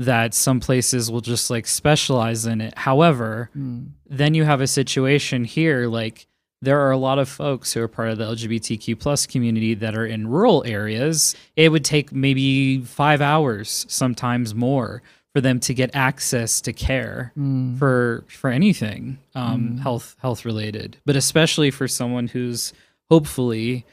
That 0.04 0.34
some 0.34 0.60
places 0.60 1.10
will 1.10 1.20
just 1.20 1.50
like 1.50 1.66
specialize 1.66 2.46
in 2.46 2.60
it. 2.60 2.76
However, 2.78 3.50
Mm, 3.56 3.88
then 4.08 4.34
you 4.34 4.44
have 4.44 4.60
a 4.60 4.66
situation 4.66 5.44
here 5.44 5.86
like 5.88 6.26
there 6.60 6.78
are 6.80 6.92
a 6.92 6.96
lot 6.96 7.18
of 7.18 7.28
folks 7.28 7.72
who 7.72 7.80
are 7.82 7.88
part 7.88 8.10
of 8.10 8.18
the 8.18 8.24
lgbtq 8.24 8.96
plus 9.00 9.26
community 9.26 9.74
that 9.74 9.96
are 9.96 10.06
in 10.06 10.28
rural 10.28 10.62
areas. 10.64 11.34
It 11.56 11.70
would 11.70 11.84
take 11.84 12.12
maybe 12.12 12.80
five 12.82 13.20
hours 13.20 13.84
sometimes 13.88 14.54
more 14.54 15.02
for 15.34 15.40
them 15.40 15.58
to 15.60 15.72
get 15.74 15.90
access 15.94 16.60
to 16.60 16.72
care 16.72 17.32
mm, 17.36 17.76
for 17.78 18.22
for 18.28 18.50
anything 18.50 19.18
um, 19.34 19.70
Mm. 19.76 19.80
health 19.80 20.14
health 20.20 20.44
related. 20.44 20.98
But 21.06 21.16
especially 21.16 21.70
for 21.70 21.88
someone 21.88 22.28
who's 22.28 22.72
hopefully 23.10 23.84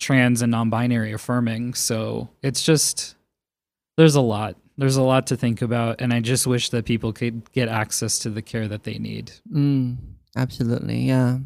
trans 0.00 0.42
and 0.42 0.50
non-binary 0.50 1.12
affirming. 1.12 1.74
So 1.74 2.28
it's 2.42 2.62
just 2.62 3.14
there's 3.96 4.14
a 4.14 4.20
lot 4.20 4.56
there's 4.78 4.96
a 4.96 5.02
lot 5.02 5.26
to 5.26 5.36
think 5.36 5.60
about 5.60 6.00
and 6.00 6.12
i 6.12 6.20
just 6.20 6.46
wish 6.46 6.70
that 6.70 6.84
people 6.84 7.12
could 7.12 7.50
get 7.52 7.68
access 7.68 8.18
to 8.18 8.30
the 8.30 8.42
care 8.42 8.66
that 8.66 8.84
they 8.84 8.98
need 8.98 9.32
mm, 9.52 9.96
absolutely, 10.36 11.00
yeah. 11.00 11.38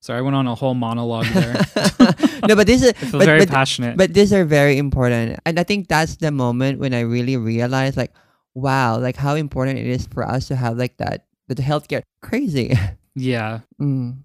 Sorry, 0.00 0.18
I 0.18 0.22
went 0.22 0.34
on 0.34 0.48
a 0.48 0.56
whole 0.56 0.74
monologue 0.74 1.26
there. 1.26 1.52
no, 2.48 2.56
but 2.56 2.66
this 2.66 2.82
is 2.82 2.92
but, 3.12 3.24
very 3.24 3.38
but, 3.38 3.50
passionate. 3.50 3.96
but 3.96 4.12
these 4.12 4.32
are 4.32 4.44
very 4.44 4.76
important, 4.76 5.38
and 5.46 5.60
I 5.60 5.62
think 5.62 5.86
that's 5.86 6.16
the 6.16 6.32
moment 6.32 6.80
when 6.80 6.92
I 6.92 7.02
really 7.02 7.36
realized, 7.36 7.96
like, 7.96 8.12
wow, 8.52 8.98
like 8.98 9.14
how 9.14 9.36
important 9.36 9.78
it 9.78 9.86
is 9.86 10.08
for 10.08 10.28
us 10.28 10.48
to 10.48 10.56
have 10.56 10.76
like 10.76 10.96
that 10.96 11.26
the 11.54 11.62
healthcare. 11.62 12.02
Crazy. 12.22 12.76
yeah. 13.14 13.60
Mm, 13.80 14.18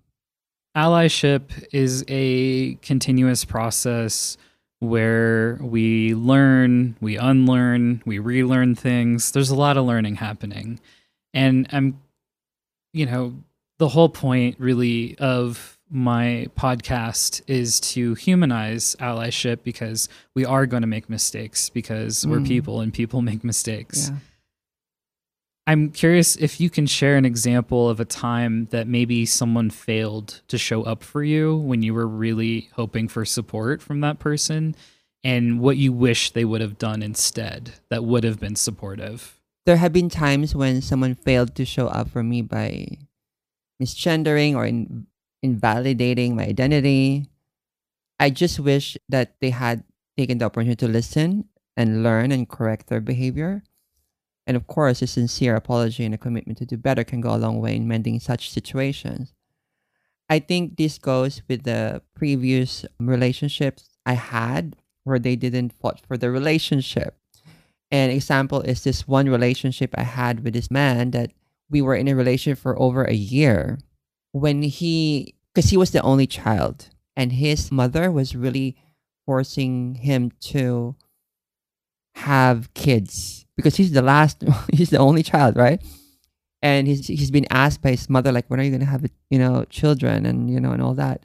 allyship 0.76 1.52
is 1.72 2.04
a 2.08 2.76
continuous 2.76 3.46
process 3.46 4.38
where 4.80 5.58
we 5.62 6.14
learn, 6.14 6.96
we 7.02 7.18
unlearn, 7.18 8.04
we 8.06 8.20
relearn 8.20 8.76
things. 8.76 9.32
There's 9.32 9.50
a 9.50 9.56
lot 9.56 9.78
of 9.78 9.86
learning 9.86 10.16
happening. 10.16 10.80
And 11.34 11.68
I'm, 11.72 12.00
you 12.94 13.06
know, 13.06 13.36
the 13.80 13.90
whole 13.90 14.10
point 14.10 14.56
really 14.60 15.18
of 15.20 15.78
my 15.90 16.48
podcast 16.58 17.42
is 17.48 17.80
to 17.80 18.14
humanize 18.16 18.96
allyship 19.00 19.64
because 19.64 20.10
we 20.36 20.46
are 20.46 20.66
going 20.66 20.82
to 20.82 20.88
make 20.88 21.10
mistakes 21.10 21.70
because 21.70 22.26
we're 22.28 22.40
Mm. 22.40 22.48
people 22.48 22.82
and 22.82 22.94
people 22.94 23.22
make 23.22 23.44
mistakes. 23.44 24.10
Yeah. 24.10 24.18
I'm 25.68 25.90
curious 25.92 26.38
if 26.38 26.62
you 26.62 26.70
can 26.70 26.88
share 26.88 27.18
an 27.18 27.26
example 27.26 27.90
of 27.90 28.00
a 28.00 28.06
time 28.06 28.68
that 28.72 28.88
maybe 28.88 29.26
someone 29.26 29.70
failed 29.70 30.40
to 30.48 30.58
show 30.58 30.84
up 30.84 31.04
for 31.04 31.22
you 31.22 31.58
when 31.58 31.84
you 31.84 31.94
were 31.94 32.08
really 32.08 32.70
hoping 32.74 33.10
for 33.10 33.26
support 33.26 33.82
from 33.82 34.00
that 34.00 34.18
person 34.18 34.78
and 35.26 35.60
what 35.60 35.76
you 35.76 35.92
wish 35.92 36.32
they 36.32 36.46
would 36.46 36.62
have 36.62 36.78
done 36.78 37.04
instead 37.04 37.74
that 37.90 38.06
would 38.06 38.24
have 38.24 38.40
been 38.40 38.56
supportive. 38.56 39.42
There 39.66 39.76
have 39.76 39.92
been 39.92 40.08
times 40.08 40.56
when 40.56 40.82
someone 40.82 41.16
failed 41.16 41.54
to 41.56 41.66
show 41.66 41.88
up 41.88 42.10
for 42.12 42.24
me 42.24 42.42
by 42.42 43.00
misgendering 43.84 44.56
or 44.56 44.66
in, 44.66 45.06
invalidating 45.44 46.38
my 46.38 46.46
identity. 46.46 47.28
I 48.22 48.30
just 48.30 48.58
wish 48.58 48.96
that 49.10 49.36
they 49.42 49.50
had 49.50 49.84
taken 50.18 50.38
the 50.38 50.46
opportunity 50.46 50.78
to 50.78 50.88
listen 50.88 51.50
and 51.76 52.04
learn 52.04 52.32
and 52.32 52.48
correct 52.48 52.88
their 52.88 53.02
behavior. 53.02 53.64
And 54.48 54.56
of 54.56 54.66
course, 54.66 55.02
a 55.02 55.08
sincere 55.08 55.56
apology 55.56 56.06
and 56.06 56.16
a 56.16 56.18
commitment 56.18 56.58
to 56.60 56.66
do 56.66 56.78
better 56.78 57.04
can 57.04 57.20
go 57.20 57.36
a 57.36 57.38
long 57.38 57.60
way 57.60 57.76
in 57.76 57.88
mending 57.88 58.22
such 58.22 58.50
situations. 58.50 59.34
I 60.30 60.40
think 60.40 60.78
this 60.78 60.98
goes 60.98 61.42
with 61.50 61.64
the 61.64 62.02
previous 62.16 62.86
relationships 63.00 63.90
I 64.06 64.14
had 64.14 64.78
where 65.04 65.20
they 65.20 65.36
didn't 65.36 65.74
fought 65.74 66.02
for 66.08 66.18
the 66.18 66.32
relationship. 66.32 67.18
An 67.92 68.10
example 68.10 68.62
is 68.62 68.84
this 68.84 69.08
one 69.08 69.30
relationship 69.30 69.94
I 69.96 70.04
had 70.04 70.44
with 70.44 70.54
this 70.54 70.72
man 70.72 71.12
that 71.12 71.32
we 71.70 71.82
were 71.82 71.96
in 71.96 72.08
a 72.08 72.16
relationship 72.16 72.62
for 72.62 72.80
over 72.80 73.04
a 73.04 73.14
year. 73.14 73.80
When 74.32 74.62
he, 74.62 75.36
because 75.54 75.72
he 75.72 75.78
was 75.78 75.92
the 75.92 76.02
only 76.02 76.28
child, 76.28 76.90
and 77.16 77.34
his 77.34 77.72
mother 77.72 78.12
was 78.12 78.36
really 78.36 78.78
forcing 79.26 79.96
him 79.96 80.32
to 80.40 80.96
have 82.16 82.74
kids 82.74 83.47
because 83.58 83.76
he's 83.76 83.92
the 83.92 84.02
last, 84.02 84.44
he's 84.74 84.92
the 84.92 85.00
only 85.00 85.24
child, 85.24 85.58
right? 85.58 85.84
And 86.62 86.88
he's 86.88 87.08
he's 87.08 87.30
been 87.30 87.46
asked 87.52 87.82
by 87.82 87.92
his 87.92 88.10
mother 88.10 88.32
like, 88.32 88.48
when 88.48 88.60
are 88.60 88.64
you 88.64 88.72
gonna 88.72 88.86
have 88.86 89.06
you 89.30 89.38
know 89.38 89.66
children 89.70 90.26
and 90.26 90.50
you 90.50 90.60
know 90.60 90.72
and 90.72 90.82
all 90.82 90.94
that, 90.96 91.24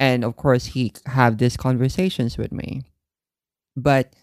and 0.00 0.24
of 0.24 0.36
course 0.36 0.66
he 0.66 0.92
have 1.06 1.38
these 1.38 1.56
conversations 1.56 2.38
with 2.38 2.50
me, 2.50 2.82
but 3.76 4.14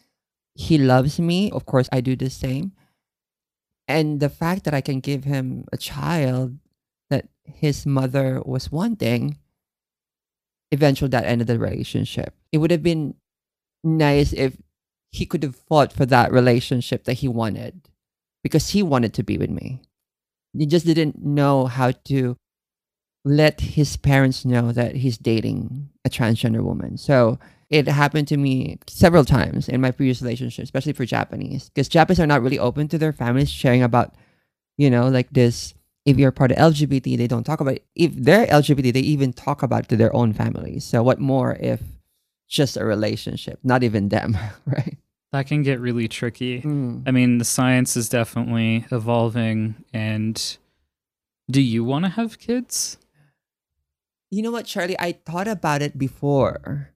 he 0.56 0.78
loves 0.78 1.20
me. 1.20 1.52
Of 1.52 1.66
course, 1.66 1.88
I 1.94 2.02
do 2.02 2.16
the 2.16 2.30
same. 2.30 2.74
And 3.88 4.20
the 4.20 4.30
fact 4.30 4.66
that 4.66 4.74
I 4.74 4.82
can 4.82 5.00
give 5.00 5.24
him 5.24 5.66
a 5.72 5.78
child 5.78 6.58
that 7.10 7.28
his 7.44 7.86
mother 7.86 8.42
was 8.46 8.72
wanting, 8.72 9.38
eventually 10.72 11.10
that 11.10 11.26
ended 11.26 11.48
the 11.48 11.58
relationship. 11.58 12.36
It 12.52 12.60
would 12.60 12.72
have 12.72 12.84
been 12.84 13.16
nice 13.84 14.34
if 14.34 14.58
he 15.12 15.26
could 15.26 15.44
have 15.44 15.56
fought 15.56 15.92
for 15.92 16.06
that 16.06 16.32
relationship 16.32 17.06
that 17.06 17.14
he 17.14 17.28
wanted 17.28 17.90
because 18.44 18.70
he 18.70 18.84
wanted 18.84 19.14
to 19.16 19.24
be 19.24 19.38
with 19.38 19.50
me. 19.50 19.82
He 20.58 20.66
just 20.66 20.86
didn't 20.86 21.24
know 21.24 21.66
how 21.66 21.92
to 22.06 22.36
let 23.26 23.62
his 23.62 23.98
parents 23.98 24.46
know 24.46 24.72
that 24.72 24.96
he's 24.96 25.18
dating 25.18 25.90
a 26.06 26.10
transgender 26.10 26.64
woman. 26.64 26.98
So 26.98 27.40
it 27.70 27.88
happened 27.88 28.28
to 28.30 28.38
me 28.38 28.80
several 28.88 29.26
times 29.26 29.70
in 29.70 29.82
my 29.82 29.92
previous 29.92 30.22
relationship, 30.22 30.64
especially 30.64 30.94
for 30.94 31.06
Japanese, 31.06 31.70
because 31.70 31.88
Japanese 31.88 32.20
are 32.20 32.28
not 32.28 32.42
really 32.42 32.58
open 32.58 32.88
to 32.88 32.98
their 32.98 33.14
families 33.14 33.50
sharing 33.50 33.84
about, 33.84 34.16
you 34.78 34.90
know, 34.90 35.08
like 35.08 35.30
this. 35.32 35.74
If 36.06 36.18
you're 36.18 36.32
part 36.32 36.52
of 36.52 36.58
LGBT, 36.58 37.18
they 37.18 37.28
don't 37.28 37.44
talk 37.44 37.60
about 37.60 37.76
it. 37.76 37.86
If 37.94 38.16
they're 38.16 38.48
LGBT, 38.48 38.94
they 38.94 39.02
even 39.02 39.34
talk 39.34 39.62
about 39.62 39.84
it 39.84 39.90
to 39.90 39.98
their 39.98 40.16
own 40.16 40.34
families. 40.34 40.86
So 40.86 41.04
what 41.04 41.20
more 41.20 41.56
if 41.60 41.82
just 42.48 42.78
a 42.78 42.84
relationship, 42.84 43.60
not 43.64 43.84
even 43.84 44.10
them, 44.10 44.36
right? 44.66 44.98
That 45.32 45.46
can 45.48 45.62
get 45.62 45.80
really 45.80 46.08
tricky. 46.08 46.62
Mm. 46.62 47.04
I 47.06 47.12
mean, 47.12 47.38
the 47.38 47.46
science 47.46 47.96
is 47.96 48.10
definitely 48.10 48.86
evolving. 48.92 49.84
And 49.94 50.58
do 51.52 51.62
you 51.62 51.84
want 51.84 52.06
to 52.06 52.10
have 52.10 52.40
kids? 52.40 52.98
You 54.32 54.42
know 54.42 54.52
what, 54.52 54.66
Charlie? 54.66 55.00
I 55.00 55.14
thought 55.14 55.48
about 55.48 55.82
it 55.82 55.98
before, 55.98 56.92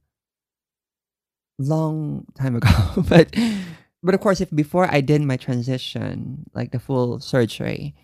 long 1.59 2.25
time 2.35 2.55
ago, 2.55 2.69
but 3.07 3.35
but 4.03 4.13
of 4.13 4.21
course, 4.21 4.41
if 4.41 4.49
before 4.51 4.87
I 4.91 5.01
did 5.01 5.21
my 5.21 5.37
transition, 5.37 6.45
like 6.53 6.71
the 6.71 6.79
full 6.79 7.19
surgery, 7.19 7.95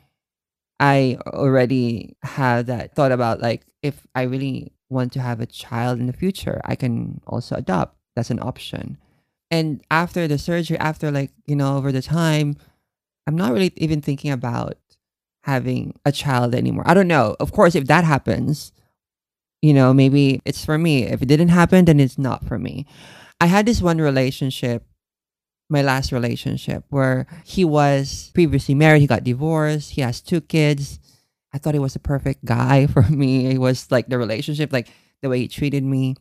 I 0.79 1.17
already 1.27 2.15
had 2.23 2.67
that 2.67 2.95
thought 2.95 3.11
about 3.11 3.41
like 3.41 3.65
if 3.83 4.07
I 4.15 4.23
really 4.23 4.73
want 4.89 5.13
to 5.13 5.21
have 5.21 5.41
a 5.41 5.45
child 5.45 5.99
in 5.99 6.07
the 6.07 6.13
future, 6.13 6.61
I 6.65 6.75
can 6.75 7.21
also 7.27 7.55
adopt. 7.55 7.97
That's 8.15 8.31
an 8.31 8.39
option. 8.39 8.97
And 9.51 9.83
after 9.89 10.27
the 10.27 10.37
surgery, 10.37 10.77
after 10.77 11.11
like 11.11 11.31
you 11.47 11.55
know 11.55 11.77
over 11.77 11.91
the 11.91 12.01
time, 12.01 12.55
I'm 13.27 13.35
not 13.35 13.51
really 13.53 13.73
even 13.77 14.01
thinking 14.01 14.31
about 14.31 14.75
having 15.43 15.93
a 16.05 16.11
child 16.11 16.53
anymore. 16.53 16.83
I 16.85 16.93
don't 16.93 17.07
know. 17.07 17.35
Of 17.39 17.51
course, 17.51 17.75
if 17.75 17.85
that 17.87 18.03
happens, 18.03 18.71
you 19.61 19.73
know, 19.73 19.93
maybe 19.93 20.41
it's 20.45 20.63
for 20.63 20.77
me. 20.77 21.03
If 21.03 21.21
it 21.21 21.27
didn't 21.27 21.49
happen, 21.49 21.85
then 21.85 21.99
it's 21.99 22.17
not 22.17 22.45
for 22.45 22.59
me. 22.59 22.85
I 23.41 23.47
had 23.47 23.65
this 23.65 23.81
one 23.81 23.99
relationship, 23.99 24.85
my 25.69 25.81
last 25.81 26.11
relationship, 26.11 26.83
where 26.89 27.25
he 27.45 27.63
was 27.63 28.31
previously 28.33 28.75
married, 28.75 29.01
he 29.01 29.07
got 29.07 29.23
divorced, 29.23 29.91
he 29.91 30.01
has 30.01 30.21
two 30.21 30.41
kids. 30.41 30.99
I 31.53 31.57
thought 31.57 31.73
he 31.73 31.79
was 31.79 31.95
a 31.95 31.99
perfect 31.99 32.45
guy 32.45 32.87
for 32.93 33.03
me. 33.03 33.47
It 33.47 33.59
was 33.59 33.89
like 33.91 34.07
the 34.07 34.17
relationship, 34.17 34.71
like 34.73 34.89
the 35.21 35.29
way 35.29 35.39
he 35.39 35.47
treated 35.47 35.83
me. 35.83 36.15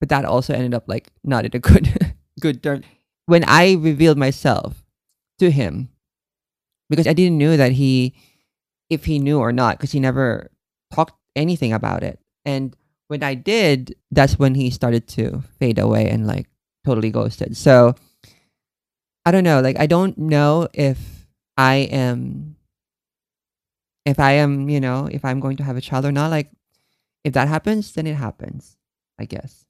But 0.00 0.10
that 0.10 0.24
also 0.24 0.52
ended 0.52 0.74
up 0.74 0.84
like 0.86 1.08
not 1.24 1.44
in 1.44 1.52
a 1.54 1.58
good 1.58 2.05
good 2.40 2.62
term. 2.62 2.82
When 3.26 3.44
I 3.44 3.74
revealed 3.74 4.18
myself 4.18 4.84
to 5.38 5.50
him, 5.50 5.88
because 6.88 7.06
I 7.06 7.12
didn't 7.12 7.38
know 7.38 7.56
that 7.56 7.72
he 7.72 8.14
if 8.88 9.04
he 9.04 9.18
knew 9.18 9.38
or 9.38 9.52
not, 9.52 9.76
because 9.76 9.92
he 9.92 10.00
never 10.00 10.50
talked 10.92 11.14
anything 11.34 11.72
about 11.72 12.02
it. 12.02 12.20
And 12.44 12.76
when 13.08 13.22
I 13.22 13.34
did, 13.34 13.96
that's 14.10 14.38
when 14.38 14.54
he 14.54 14.70
started 14.70 15.08
to 15.08 15.42
fade 15.58 15.78
away 15.78 16.08
and 16.08 16.26
like 16.26 16.46
totally 16.84 17.10
ghosted. 17.10 17.56
So 17.56 17.94
I 19.24 19.32
don't 19.32 19.44
know. 19.44 19.60
Like 19.60 19.78
I 19.78 19.86
don't 19.86 20.16
know 20.16 20.68
if 20.72 21.26
I 21.56 21.88
am 21.90 22.56
if 24.06 24.20
I 24.20 24.32
am, 24.32 24.68
you 24.68 24.80
know, 24.80 25.08
if 25.10 25.24
I'm 25.24 25.40
going 25.40 25.56
to 25.56 25.64
have 25.64 25.76
a 25.76 25.80
child 25.80 26.04
or 26.04 26.12
not. 26.12 26.30
Like 26.30 26.50
if 27.24 27.34
that 27.34 27.48
happens, 27.48 27.92
then 27.92 28.06
it 28.06 28.14
happens, 28.14 28.76
I 29.18 29.24
guess. 29.24 29.64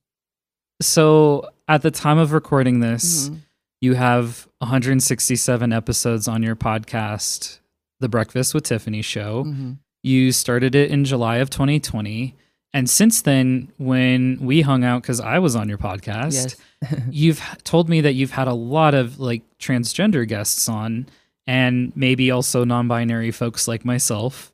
So, 0.82 1.48
at 1.68 1.82
the 1.82 1.90
time 1.90 2.18
of 2.18 2.32
recording 2.32 2.80
this, 2.80 3.28
Mhm. 3.28 3.38
you 3.80 3.94
have 3.94 4.48
167 4.60 5.72
episodes 5.72 6.28
on 6.28 6.42
your 6.42 6.56
podcast, 6.56 7.58
The 8.00 8.08
Breakfast 8.08 8.54
with 8.54 8.64
Tiffany 8.64 9.02
show. 9.02 9.44
Mhm. 9.44 9.78
You 10.02 10.32
started 10.32 10.74
it 10.74 10.90
in 10.90 11.04
July 11.04 11.36
of 11.38 11.50
2020. 11.50 12.34
And 12.72 12.88
since 12.90 13.22
then, 13.22 13.68
when 13.78 14.38
we 14.40 14.60
hung 14.60 14.84
out, 14.84 15.02
because 15.02 15.18
I 15.20 15.38
was 15.38 15.56
on 15.56 15.68
your 15.68 15.78
podcast, 15.78 16.32
Yes. 16.32 16.56
you've 17.10 17.40
told 17.64 17.88
me 17.88 18.00
that 18.02 18.14
you've 18.14 18.32
had 18.32 18.48
a 18.48 18.52
lot 18.54 18.94
of 18.94 19.18
like 19.18 19.42
transgender 19.58 20.26
guests 20.28 20.68
on 20.68 21.06
and 21.46 21.92
maybe 21.96 22.30
also 22.30 22.64
non-binary 22.64 23.30
folks 23.30 23.66
like 23.66 23.84
myself 23.84 24.52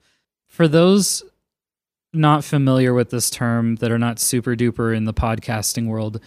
for 0.49 0.69
those 0.69 1.23
not 2.13 2.45
familiar 2.45 2.93
with 2.93 3.09
this 3.11 3.31
term 3.31 3.77
that 3.77 3.91
are 3.91 3.99
not 3.99 4.19
super 4.21 4.55
duper 4.55 4.95
in 4.95 5.05
the 5.05 5.15
podcasting 5.15 5.87
world 5.87 6.21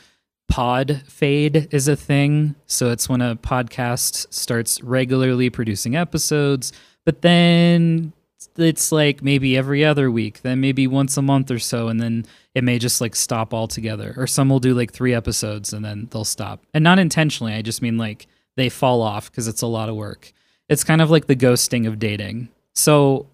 pod 0.47 1.03
fade 1.07 1.67
is 1.71 1.87
a 1.87 1.95
thing. 1.95 2.55
So 2.65 2.91
it's 2.91 3.09
when 3.09 3.21
a 3.21 3.35
podcast 3.35 4.33
starts 4.33 4.81
regularly 4.81 5.49
producing 5.49 5.95
episodes 5.95 6.71
but 7.05 7.21
then 7.21 8.11
it's 8.57 8.91
like 8.91 9.21
maybe 9.21 9.57
every 9.57 9.85
other 9.85 10.09
week 10.09 10.41
then 10.41 10.59
maybe 10.59 10.87
once 10.87 11.17
a 11.17 11.21
month 11.21 11.51
or 11.51 11.59
so 11.59 11.87
and 11.87 12.01
then 12.01 12.25
it 12.53 12.63
may 12.63 12.79
just 12.79 13.01
like 13.01 13.15
stop 13.15 13.53
altogether. 13.53 14.13
Or 14.17 14.27
some 14.27 14.49
will 14.49 14.59
do 14.59 14.73
like 14.73 14.91
three 14.91 15.13
episodes 15.13 15.73
and 15.73 15.83
then 15.85 16.07
they'll 16.11 16.25
stop. 16.25 16.65
And 16.73 16.83
not 16.83 16.99
intentionally 16.99 17.53
i 17.53 17.61
just 17.61 17.81
mean 17.81 17.97
like 17.97 18.27
they 18.57 18.69
fall 18.69 19.01
off 19.01 19.31
because 19.31 19.47
it's 19.47 19.61
a 19.61 19.67
lot 19.67 19.89
of 19.89 19.95
work. 19.95 20.31
It's 20.69 20.83
kind 20.83 21.01
of 21.01 21.11
like 21.11 21.27
the 21.27 21.35
ghosting 21.35 21.87
of 21.87 21.99
dating. 21.99 22.49
So 22.73 23.27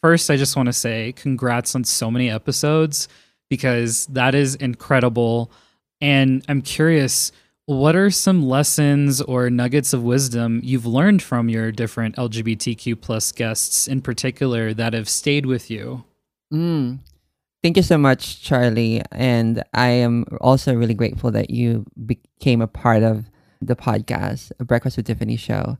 first 0.00 0.30
i 0.30 0.36
just 0.36 0.56
want 0.56 0.66
to 0.66 0.72
say 0.72 1.12
congrats 1.12 1.74
on 1.74 1.82
so 1.82 2.10
many 2.10 2.30
episodes 2.30 3.08
because 3.50 4.06
that 4.06 4.34
is 4.34 4.54
incredible 4.54 5.50
and 6.00 6.44
i'm 6.48 6.62
curious 6.62 7.32
what 7.66 7.94
are 7.94 8.10
some 8.10 8.46
lessons 8.46 9.20
or 9.20 9.50
nuggets 9.50 9.92
of 9.92 10.02
wisdom 10.02 10.60
you've 10.64 10.86
learned 10.86 11.22
from 11.22 11.48
your 11.48 11.70
different 11.70 12.16
lgbtq 12.16 13.00
plus 13.00 13.32
guests 13.32 13.86
in 13.86 14.00
particular 14.00 14.72
that 14.72 14.92
have 14.94 15.08
stayed 15.08 15.46
with 15.46 15.70
you 15.70 16.04
Mm. 16.52 17.00
Thank 17.62 17.76
you 17.76 17.82
so 17.82 17.98
much, 17.98 18.42
Charlie. 18.42 19.02
And 19.12 19.62
I 19.74 19.88
am 19.88 20.24
also 20.40 20.74
really 20.74 20.94
grateful 20.94 21.30
that 21.32 21.50
you 21.50 21.84
became 22.06 22.62
a 22.62 22.66
part 22.66 23.02
of 23.02 23.30
the 23.60 23.76
podcast, 23.76 24.52
a 24.60 24.64
Breakfast 24.64 24.96
with 24.96 25.06
Tiffany 25.06 25.36
show. 25.36 25.76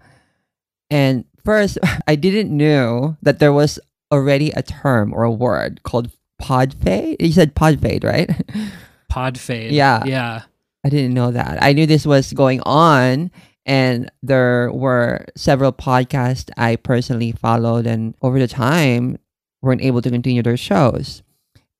And 0.91 1.25
first, 1.45 1.79
I 2.07 2.17
didn't 2.17 2.55
know 2.55 3.17
that 3.23 3.39
there 3.39 3.53
was 3.53 3.79
already 4.11 4.51
a 4.51 4.63
term 4.63 5.13
or 5.15 5.23
a 5.23 5.31
word 5.31 5.83
called 5.85 6.11
pod 6.39 6.75
fade. 6.75 7.17
You 7.21 7.33
said 7.33 7.55
pod 7.55 7.81
fade, 7.81 8.05
right? 8.05 8.31
Pod 9.09 9.39
fade. 9.39 9.73
Yeah. 9.73 10.05
Yeah. 10.05 10.43
I 10.85 10.89
didn't 10.89 11.15
know 11.15 11.31
that. 11.33 11.63
I 11.63 11.73
knew 11.73 11.87
this 11.87 12.07
was 12.07 12.33
going 12.33 12.61
on, 12.65 13.31
and 13.67 14.11
there 14.23 14.71
were 14.73 15.27
several 15.37 15.73
podcasts 15.73 16.51
I 16.57 16.77
personally 16.77 17.33
followed, 17.33 17.87
and 17.87 18.15
over 18.23 18.39
the 18.39 18.47
time, 18.49 19.19
weren't 19.61 19.83
able 19.83 20.01
to 20.03 20.11
continue 20.11 20.43
their 20.43 20.57
shows. 20.57 21.23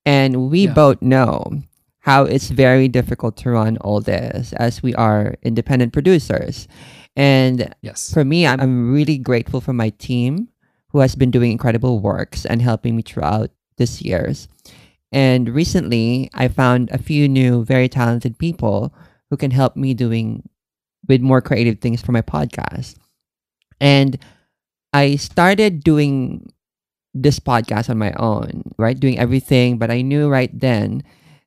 And 0.05 0.51
we 0.51 0.67
Yeah. 0.67 0.73
both 0.75 1.01
know 1.03 1.63
how 2.01 2.25
it's 2.25 2.49
very 2.51 2.89
difficult 2.89 3.37
to 3.39 3.51
run 3.51 3.77
all 3.79 4.01
this 4.01 4.53
as 4.55 4.83
we 4.83 4.95
are 4.95 5.37
independent 5.43 5.93
producers. 5.93 6.67
And 7.15 7.75
Yes. 7.83 8.11
for 8.13 8.25
me, 8.25 8.47
I'm, 8.47 8.61
I'm 8.61 8.93
really 8.93 9.19
grateful 9.19 9.61
for 9.61 9.73
my 9.73 9.91
team 9.91 10.49
who 10.91 11.01
has 11.01 11.15
been 11.15 11.31
doing 11.31 11.53
incredible 11.53 12.01
works 12.01 12.47
and 12.47 12.63
helping 12.63 12.97
me 12.97 13.03
throughout 13.03 13.51
this 13.77 14.01
years. 14.03 14.49
And 15.13 15.49
recently, 15.49 16.31
I 16.35 16.49
found 16.49 16.91
a 16.91 16.99
few 16.99 17.29
new, 17.29 17.65
very 17.65 17.89
talented 17.89 18.39
people 18.39 18.95
who 19.31 19.37
can 19.37 19.51
help 19.51 19.77
me 19.77 19.95
doing 19.95 20.49
with 21.07 21.21
more 21.21 21.41
creative 21.41 21.81
things 21.81 22.03
for 22.03 22.13
my 22.13 22.23
podcast. 22.23 22.97
And 23.81 24.19
I 24.93 25.17
started 25.17 25.83
doing 25.83 26.53
this 27.15 27.39
podcast 27.41 27.89
on 27.89 27.99
my 27.99 28.13
own, 28.13 28.63
right? 28.79 28.99
Doing 28.99 29.19
everything, 29.19 29.79
but 29.79 29.91
I 29.91 30.03
knew 30.03 30.29
right 30.29 30.51
then 30.53 31.03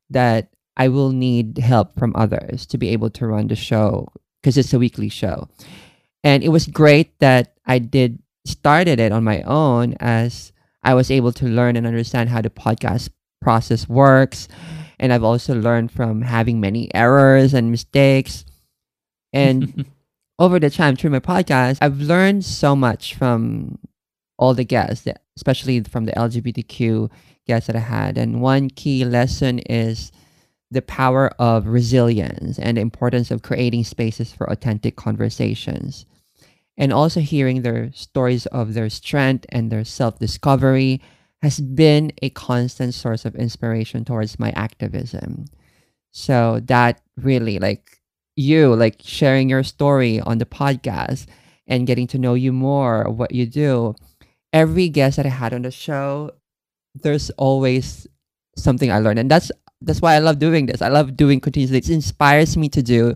that 0.09 0.49
I 0.78 0.88
will 0.88 1.12
need 1.12 1.57
help 1.57 1.97
from 1.97 2.16
others 2.16 2.66
to 2.68 2.78
be 2.78 2.89
able 2.89 3.09
to 3.12 3.28
run 3.28 3.47
the 3.47 3.55
show 3.55 4.07
because 4.41 4.57
it's 4.57 4.74
a 4.74 4.80
weekly 4.80 5.09
show. 5.09 5.47
And 6.24 6.43
it 6.43 6.49
was 6.49 6.68
great 6.68 7.18
that 7.20 7.53
I 7.66 7.80
did 7.80 8.20
started 8.45 8.99
it 8.99 9.12
on 9.12 9.24
my 9.24 9.41
own 9.43 9.95
as 9.99 10.51
I 10.84 10.93
was 10.95 11.12
able 11.12 11.32
to 11.34 11.45
learn 11.45 11.76
and 11.76 11.86
understand 11.86 12.30
how 12.30 12.41
the 12.41 12.49
podcast 12.49 13.09
process 13.42 13.89
works. 13.89 14.48
And 15.00 15.12
I've 15.12 15.24
also 15.24 15.56
learned 15.56 15.92
from 15.92 16.22
having 16.22 16.62
many 16.62 16.94
errors 16.94 17.54
and 17.54 17.72
mistakes. 17.72 18.46
And 19.34 19.86
over 20.39 20.60
the 20.60 20.70
time 20.70 20.96
through 20.96 21.10
my 21.10 21.20
podcast, 21.20 21.80
I've 21.82 22.00
learned 22.00 22.46
so 22.46 22.76
much 22.76 23.16
from 23.16 23.80
all 24.38 24.54
the 24.54 24.64
guests, 24.64 25.08
especially 25.36 25.82
from 25.82 26.06
the 26.06 26.14
LGBTQ 26.14 27.10
guests 27.48 27.68
that 27.68 27.76
I 27.76 27.80
had. 27.80 28.18
And 28.18 28.42
one 28.42 28.70
key 28.70 29.04
lesson 29.06 29.60
is 29.60 30.12
the 30.70 30.82
power 30.82 31.30
of 31.38 31.68
resilience 31.68 32.58
and 32.58 32.78
the 32.78 32.82
importance 32.82 33.30
of 33.30 33.42
creating 33.42 33.84
spaces 33.84 34.32
for 34.32 34.50
authentic 34.50 34.96
conversations. 34.96 36.06
And 36.78 36.94
also 36.94 37.20
hearing 37.20 37.62
their 37.62 37.92
stories 37.94 38.46
of 38.48 38.74
their 38.74 38.89
strength 38.89 39.46
and 39.50 39.72
their 39.72 39.84
self 39.84 40.18
discovery 40.18 41.02
has 41.42 41.60
been 41.60 42.12
a 42.22 42.30
constant 42.30 42.94
source 42.94 43.26
of 43.26 43.36
inspiration 43.36 44.06
towards 44.06 44.39
my 44.39 44.52
activism. 44.52 45.46
So 46.12 46.60
that 46.66 47.02
really 47.18 47.60
like 47.60 48.02
you 48.36 48.76
like 48.76 49.02
sharing 49.04 49.50
your 49.50 49.64
story 49.64 50.20
on 50.20 50.38
the 50.38 50.46
podcast 50.46 51.26
and 51.68 51.88
getting 51.88 52.08
to 52.08 52.18
know 52.18 52.34
you 52.34 52.52
more 52.52 53.10
what 53.10 53.34
you 53.34 53.46
do 53.46 53.94
every 54.54 54.89
guest 54.89 55.18
that 55.18 55.26
i 55.26 55.30
had 55.30 55.54
on 55.54 55.62
the 55.62 55.72
show 55.72 56.32
there's 56.96 57.30
always 57.32 58.08
something 58.58 58.92
i 58.92 59.00
learned. 59.00 59.20
And 59.20 59.32
that's 59.32 59.52
that's 59.82 60.02
why 60.02 60.16
i 60.16 60.20
love 60.20 60.39
doing 60.39 60.66
this. 60.68 60.82
I 60.82 60.89
love 60.89 61.18
doing 61.18 61.39
continuously. 61.39 61.80
It 61.80 61.89
inspires 61.89 62.58
me 62.58 62.70
to 62.70 62.84
do 62.84 63.16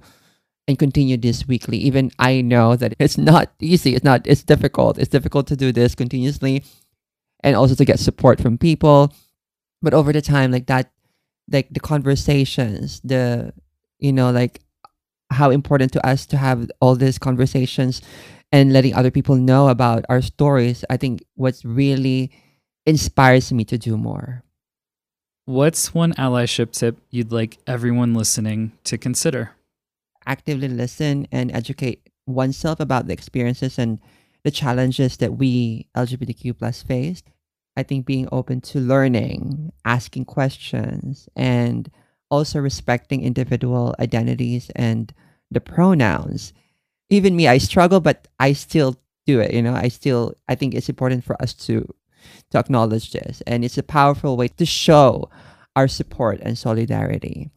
and 0.68 0.80
continue 0.80 1.16
this 1.16 1.48
weekly 1.48 1.78
even 1.78 2.10
i 2.18 2.42
know 2.42 2.76
that 2.76 2.96
it's 3.00 3.18
not 3.18 3.54
easy. 3.60 3.96
It's 3.96 4.04
not 4.04 4.26
it's 4.26 4.44
difficult. 4.44 4.98
It's 4.98 5.10
difficult 5.10 5.48
to 5.48 5.56
do 5.56 5.72
this 5.72 5.96
continuously 5.96 6.64
and 7.46 7.56
also 7.56 7.76
to 7.76 7.86
get 7.86 8.00
support 8.00 8.42
from 8.42 8.58
people. 8.58 9.14
But 9.82 9.94
over 9.94 10.12
the 10.12 10.22
time 10.22 10.52
like 10.52 10.66
that 10.66 10.92
like 11.52 11.70
the 11.70 11.80
conversations 11.80 13.00
the 13.04 13.54
you 14.00 14.12
know 14.12 14.32
like 14.32 14.60
how 15.30 15.52
important 15.52 15.94
to 15.94 16.06
us 16.06 16.26
to 16.26 16.38
have 16.38 16.70
all 16.82 16.96
these 16.96 17.20
conversations 17.20 18.02
and 18.52 18.74
letting 18.74 18.96
other 18.96 19.12
people 19.12 19.36
know 19.36 19.70
about 19.70 20.04
our 20.10 20.24
stories 20.24 20.84
i 20.90 20.98
think 20.98 21.24
what's 21.36 21.64
really 21.64 22.32
inspires 22.86 23.52
me 23.52 23.64
to 23.66 23.78
do 23.78 23.98
more. 23.98 24.44
What's 25.46 25.94
one 25.94 26.14
allyship 26.14 26.72
tip 26.72 26.98
you'd 27.10 27.32
like 27.32 27.58
everyone 27.68 28.14
listening 28.14 28.72
to 28.86 28.98
consider? 28.98 29.52
actively 30.26 30.68
listen 30.68 31.28
and 31.32 31.52
educate 31.52 32.10
oneself 32.26 32.80
about 32.80 33.08
the 33.08 33.14
experiences 33.14 33.78
and 33.78 34.00
the 34.44 34.52
challenges 34.52 35.18
that 35.18 35.38
we 35.38 35.88
lgbtq 35.96 36.58
plus 36.58 36.82
face 36.84 37.24
i 37.78 37.84
think 37.84 38.06
being 38.06 38.28
open 38.32 38.62
to 38.62 38.80
learning 38.80 39.72
asking 39.84 40.26
questions 40.26 41.30
and 41.36 41.90
also 42.30 42.60
respecting 42.60 43.24
individual 43.24 43.96
identities 44.00 44.72
and 44.76 45.14
the 45.52 45.62
pronouns. 45.62 46.54
Even 47.10 47.36
me 47.36 47.48
i 47.48 47.58
struggle 47.58 48.00
but 48.00 48.28
i 48.40 48.54
still 48.54 48.96
do 49.26 49.40
it 49.40 49.54
you 49.54 49.62
know? 49.62 49.74
I 49.74 49.90
still 49.90 50.34
i 50.48 50.56
think 50.56 50.74
it's 50.74 50.90
important 50.90 51.24
for 51.24 51.40
us 51.42 51.54
to 51.66 51.88
to 52.52 52.58
acknowledge 52.58 53.12
this 53.12 53.42
and 53.46 53.64
it's 53.64 53.78
a 53.78 53.84
powerful 53.84 54.38
way 54.38 54.48
to 54.48 54.66
show 54.66 55.30
our 55.76 55.88
support 55.88 56.40
and 56.42 56.58
solidarity. 56.58 57.52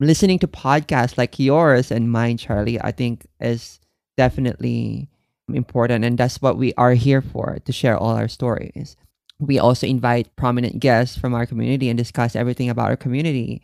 Listening 0.00 0.38
to 0.40 0.48
podcasts 0.48 1.16
like 1.16 1.38
yours 1.38 1.90
and 1.90 2.10
mine 2.10 2.36
charlie 2.36 2.80
i 2.80 2.92
think 2.92 3.26
is 3.40 3.80
definitely 4.16 5.08
important 5.52 6.04
and 6.04 6.16
that's 6.16 6.40
what 6.40 6.56
we 6.56 6.72
are 6.74 6.94
here 6.94 7.20
for 7.20 7.58
to 7.64 7.72
share 7.72 7.96
all 7.98 8.16
our 8.16 8.28
stories 8.28 8.96
we 9.46 9.58
also 9.58 9.86
invite 9.86 10.34
prominent 10.36 10.80
guests 10.80 11.16
from 11.16 11.34
our 11.34 11.46
community 11.46 11.88
and 11.88 11.98
discuss 11.98 12.36
everything 12.36 12.70
about 12.70 12.90
our 12.90 12.96
community 12.96 13.62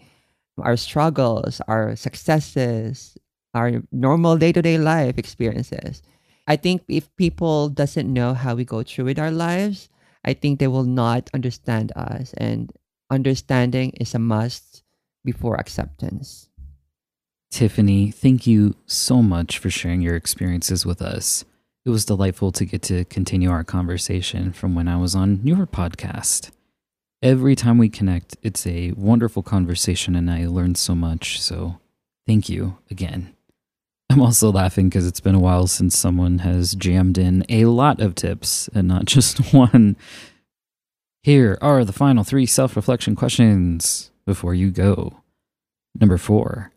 our 0.59 0.77
struggles 0.77 1.61
our 1.69 1.97
successes 1.97 3.17
our 3.55 3.83
normal 3.93 4.37
day-to-day 4.37 4.79
life 4.79 5.17
experiences 5.19 6.03
i 6.47 6.57
think 6.57 6.83
if 6.89 7.15
people 7.17 7.69
doesn't 7.69 8.13
know 8.13 8.35
how 8.35 8.55
we 8.55 8.65
go 8.65 8.83
through 8.83 9.05
with 9.05 9.19
our 9.19 9.31
lives 9.31 9.89
i 10.25 10.33
think 10.33 10.59
they 10.59 10.69
will 10.69 10.85
not 10.85 11.31
understand 11.33 11.93
us 11.97 12.35
and 12.37 12.73
understanding 13.11 13.91
is 14.01 14.15
a 14.15 14.19
must 14.19 14.83
before 15.25 15.57
acceptance 15.57 16.51
Tiffany, 17.51 18.13
thank 18.13 18.47
you 18.47 18.77
so 18.87 19.23
much 19.23 19.59
for 19.59 19.71
sharing 19.71 20.01
your 20.01 20.15
experiences 20.15 20.87
with 20.87 21.03
us. 21.03 21.45
It 21.85 21.91
was 21.91 22.05
delightful 22.05 22.53
to 22.53 22.67
get 22.67 22.83
to 22.83 23.07
continue 23.07 23.51
our 23.51 23.65
conversation 23.65 24.53
from 24.53 24.75
when 24.75 24.87
I 24.87 24.99
was 24.99 25.15
on 25.15 25.41
your 25.45 25.67
podcast. 25.67 26.51
Every 27.23 27.57
time 27.57 27.79
we 27.79 27.89
connect, 27.89 28.37
it's 28.43 28.67
a 28.67 28.93
wonderful 28.93 29.43
conversation 29.43 30.15
and 30.15 30.31
I 30.31 30.47
learned 30.47 30.77
so 30.77 30.95
much. 30.95 31.41
So 31.41 31.79
thank 32.27 32.51
you 32.51 32.77
again. 32.91 33.35
I'm 34.11 34.21
also 34.21 34.53
laughing 34.53 34.89
because 34.91 35.07
it's 35.07 35.21
been 35.21 35.35
a 35.35 35.41
while 35.41 35.67
since 35.67 35.97
someone 35.97 36.41
has 36.41 36.75
jammed 36.75 37.17
in 37.17 37.47
a 37.49 37.65
lot 37.65 38.01
of 38.01 38.15
tips 38.15 38.69
and 38.75 38.87
not 38.87 39.05
just 39.07 39.55
one. 39.55 39.97
Here 41.23 41.57
are 41.63 41.85
the 41.85 41.93
final 41.95 42.25
three 42.25 42.47
self 42.47 42.77
reflection 42.77 43.17
questions 43.17 44.11
before 44.27 44.55
you 44.55 44.71
go. 44.71 45.23
Number 45.99 46.19
four 46.19 46.73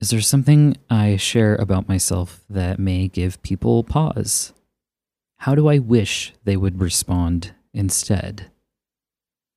Is 0.00 0.10
there 0.10 0.20
something 0.20 0.76
I 0.90 1.16
share 1.16 1.54
about 1.54 1.88
myself 1.88 2.42
that 2.50 2.78
may 2.78 3.08
give 3.08 3.42
people 3.42 3.82
pause? 3.82 4.52
How 5.38 5.54
do 5.54 5.68
I 5.68 5.78
wish 5.78 6.34
they 6.44 6.56
would 6.56 6.80
respond 6.80 7.54
instead? 7.72 8.50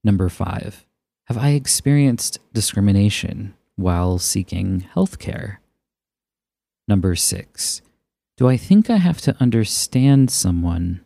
Number 0.03 0.29
five 0.29 0.85
Have 1.25 1.37
I 1.37 1.49
experienced 1.49 2.39
discrimination 2.53 3.53
while 3.75 4.17
seeking 4.17 4.79
health 4.79 5.19
care? 5.19 5.59
Number 6.87 7.15
six 7.15 7.81
Do 8.37 8.47
I 8.47 8.55
think 8.55 8.89
I 8.89 8.97
have 8.97 9.19
to 9.21 9.35
understand 9.41 10.31
someone 10.31 11.01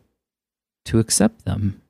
to 0.84 1.00
accept 1.00 1.44
them? 1.44 1.80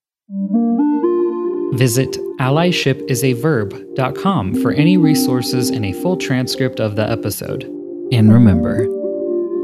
Visit 1.76 2.16
allyship.com 2.38 4.62
for 4.62 4.72
any 4.72 4.96
resources 4.96 5.70
and 5.70 5.86
a 5.86 5.92
full 5.92 6.16
transcript 6.16 6.80
of 6.80 6.96
the 6.96 7.08
episode. 7.10 7.64
And 8.12 8.32
remember, 8.32 8.86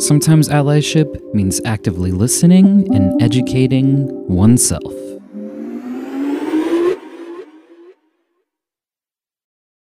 sometimes 0.00 0.48
allyship 0.48 1.20
means 1.34 1.60
actively 1.64 2.12
listening 2.12 2.86
and 2.94 3.20
educating 3.22 4.06
oneself. 4.28 5.09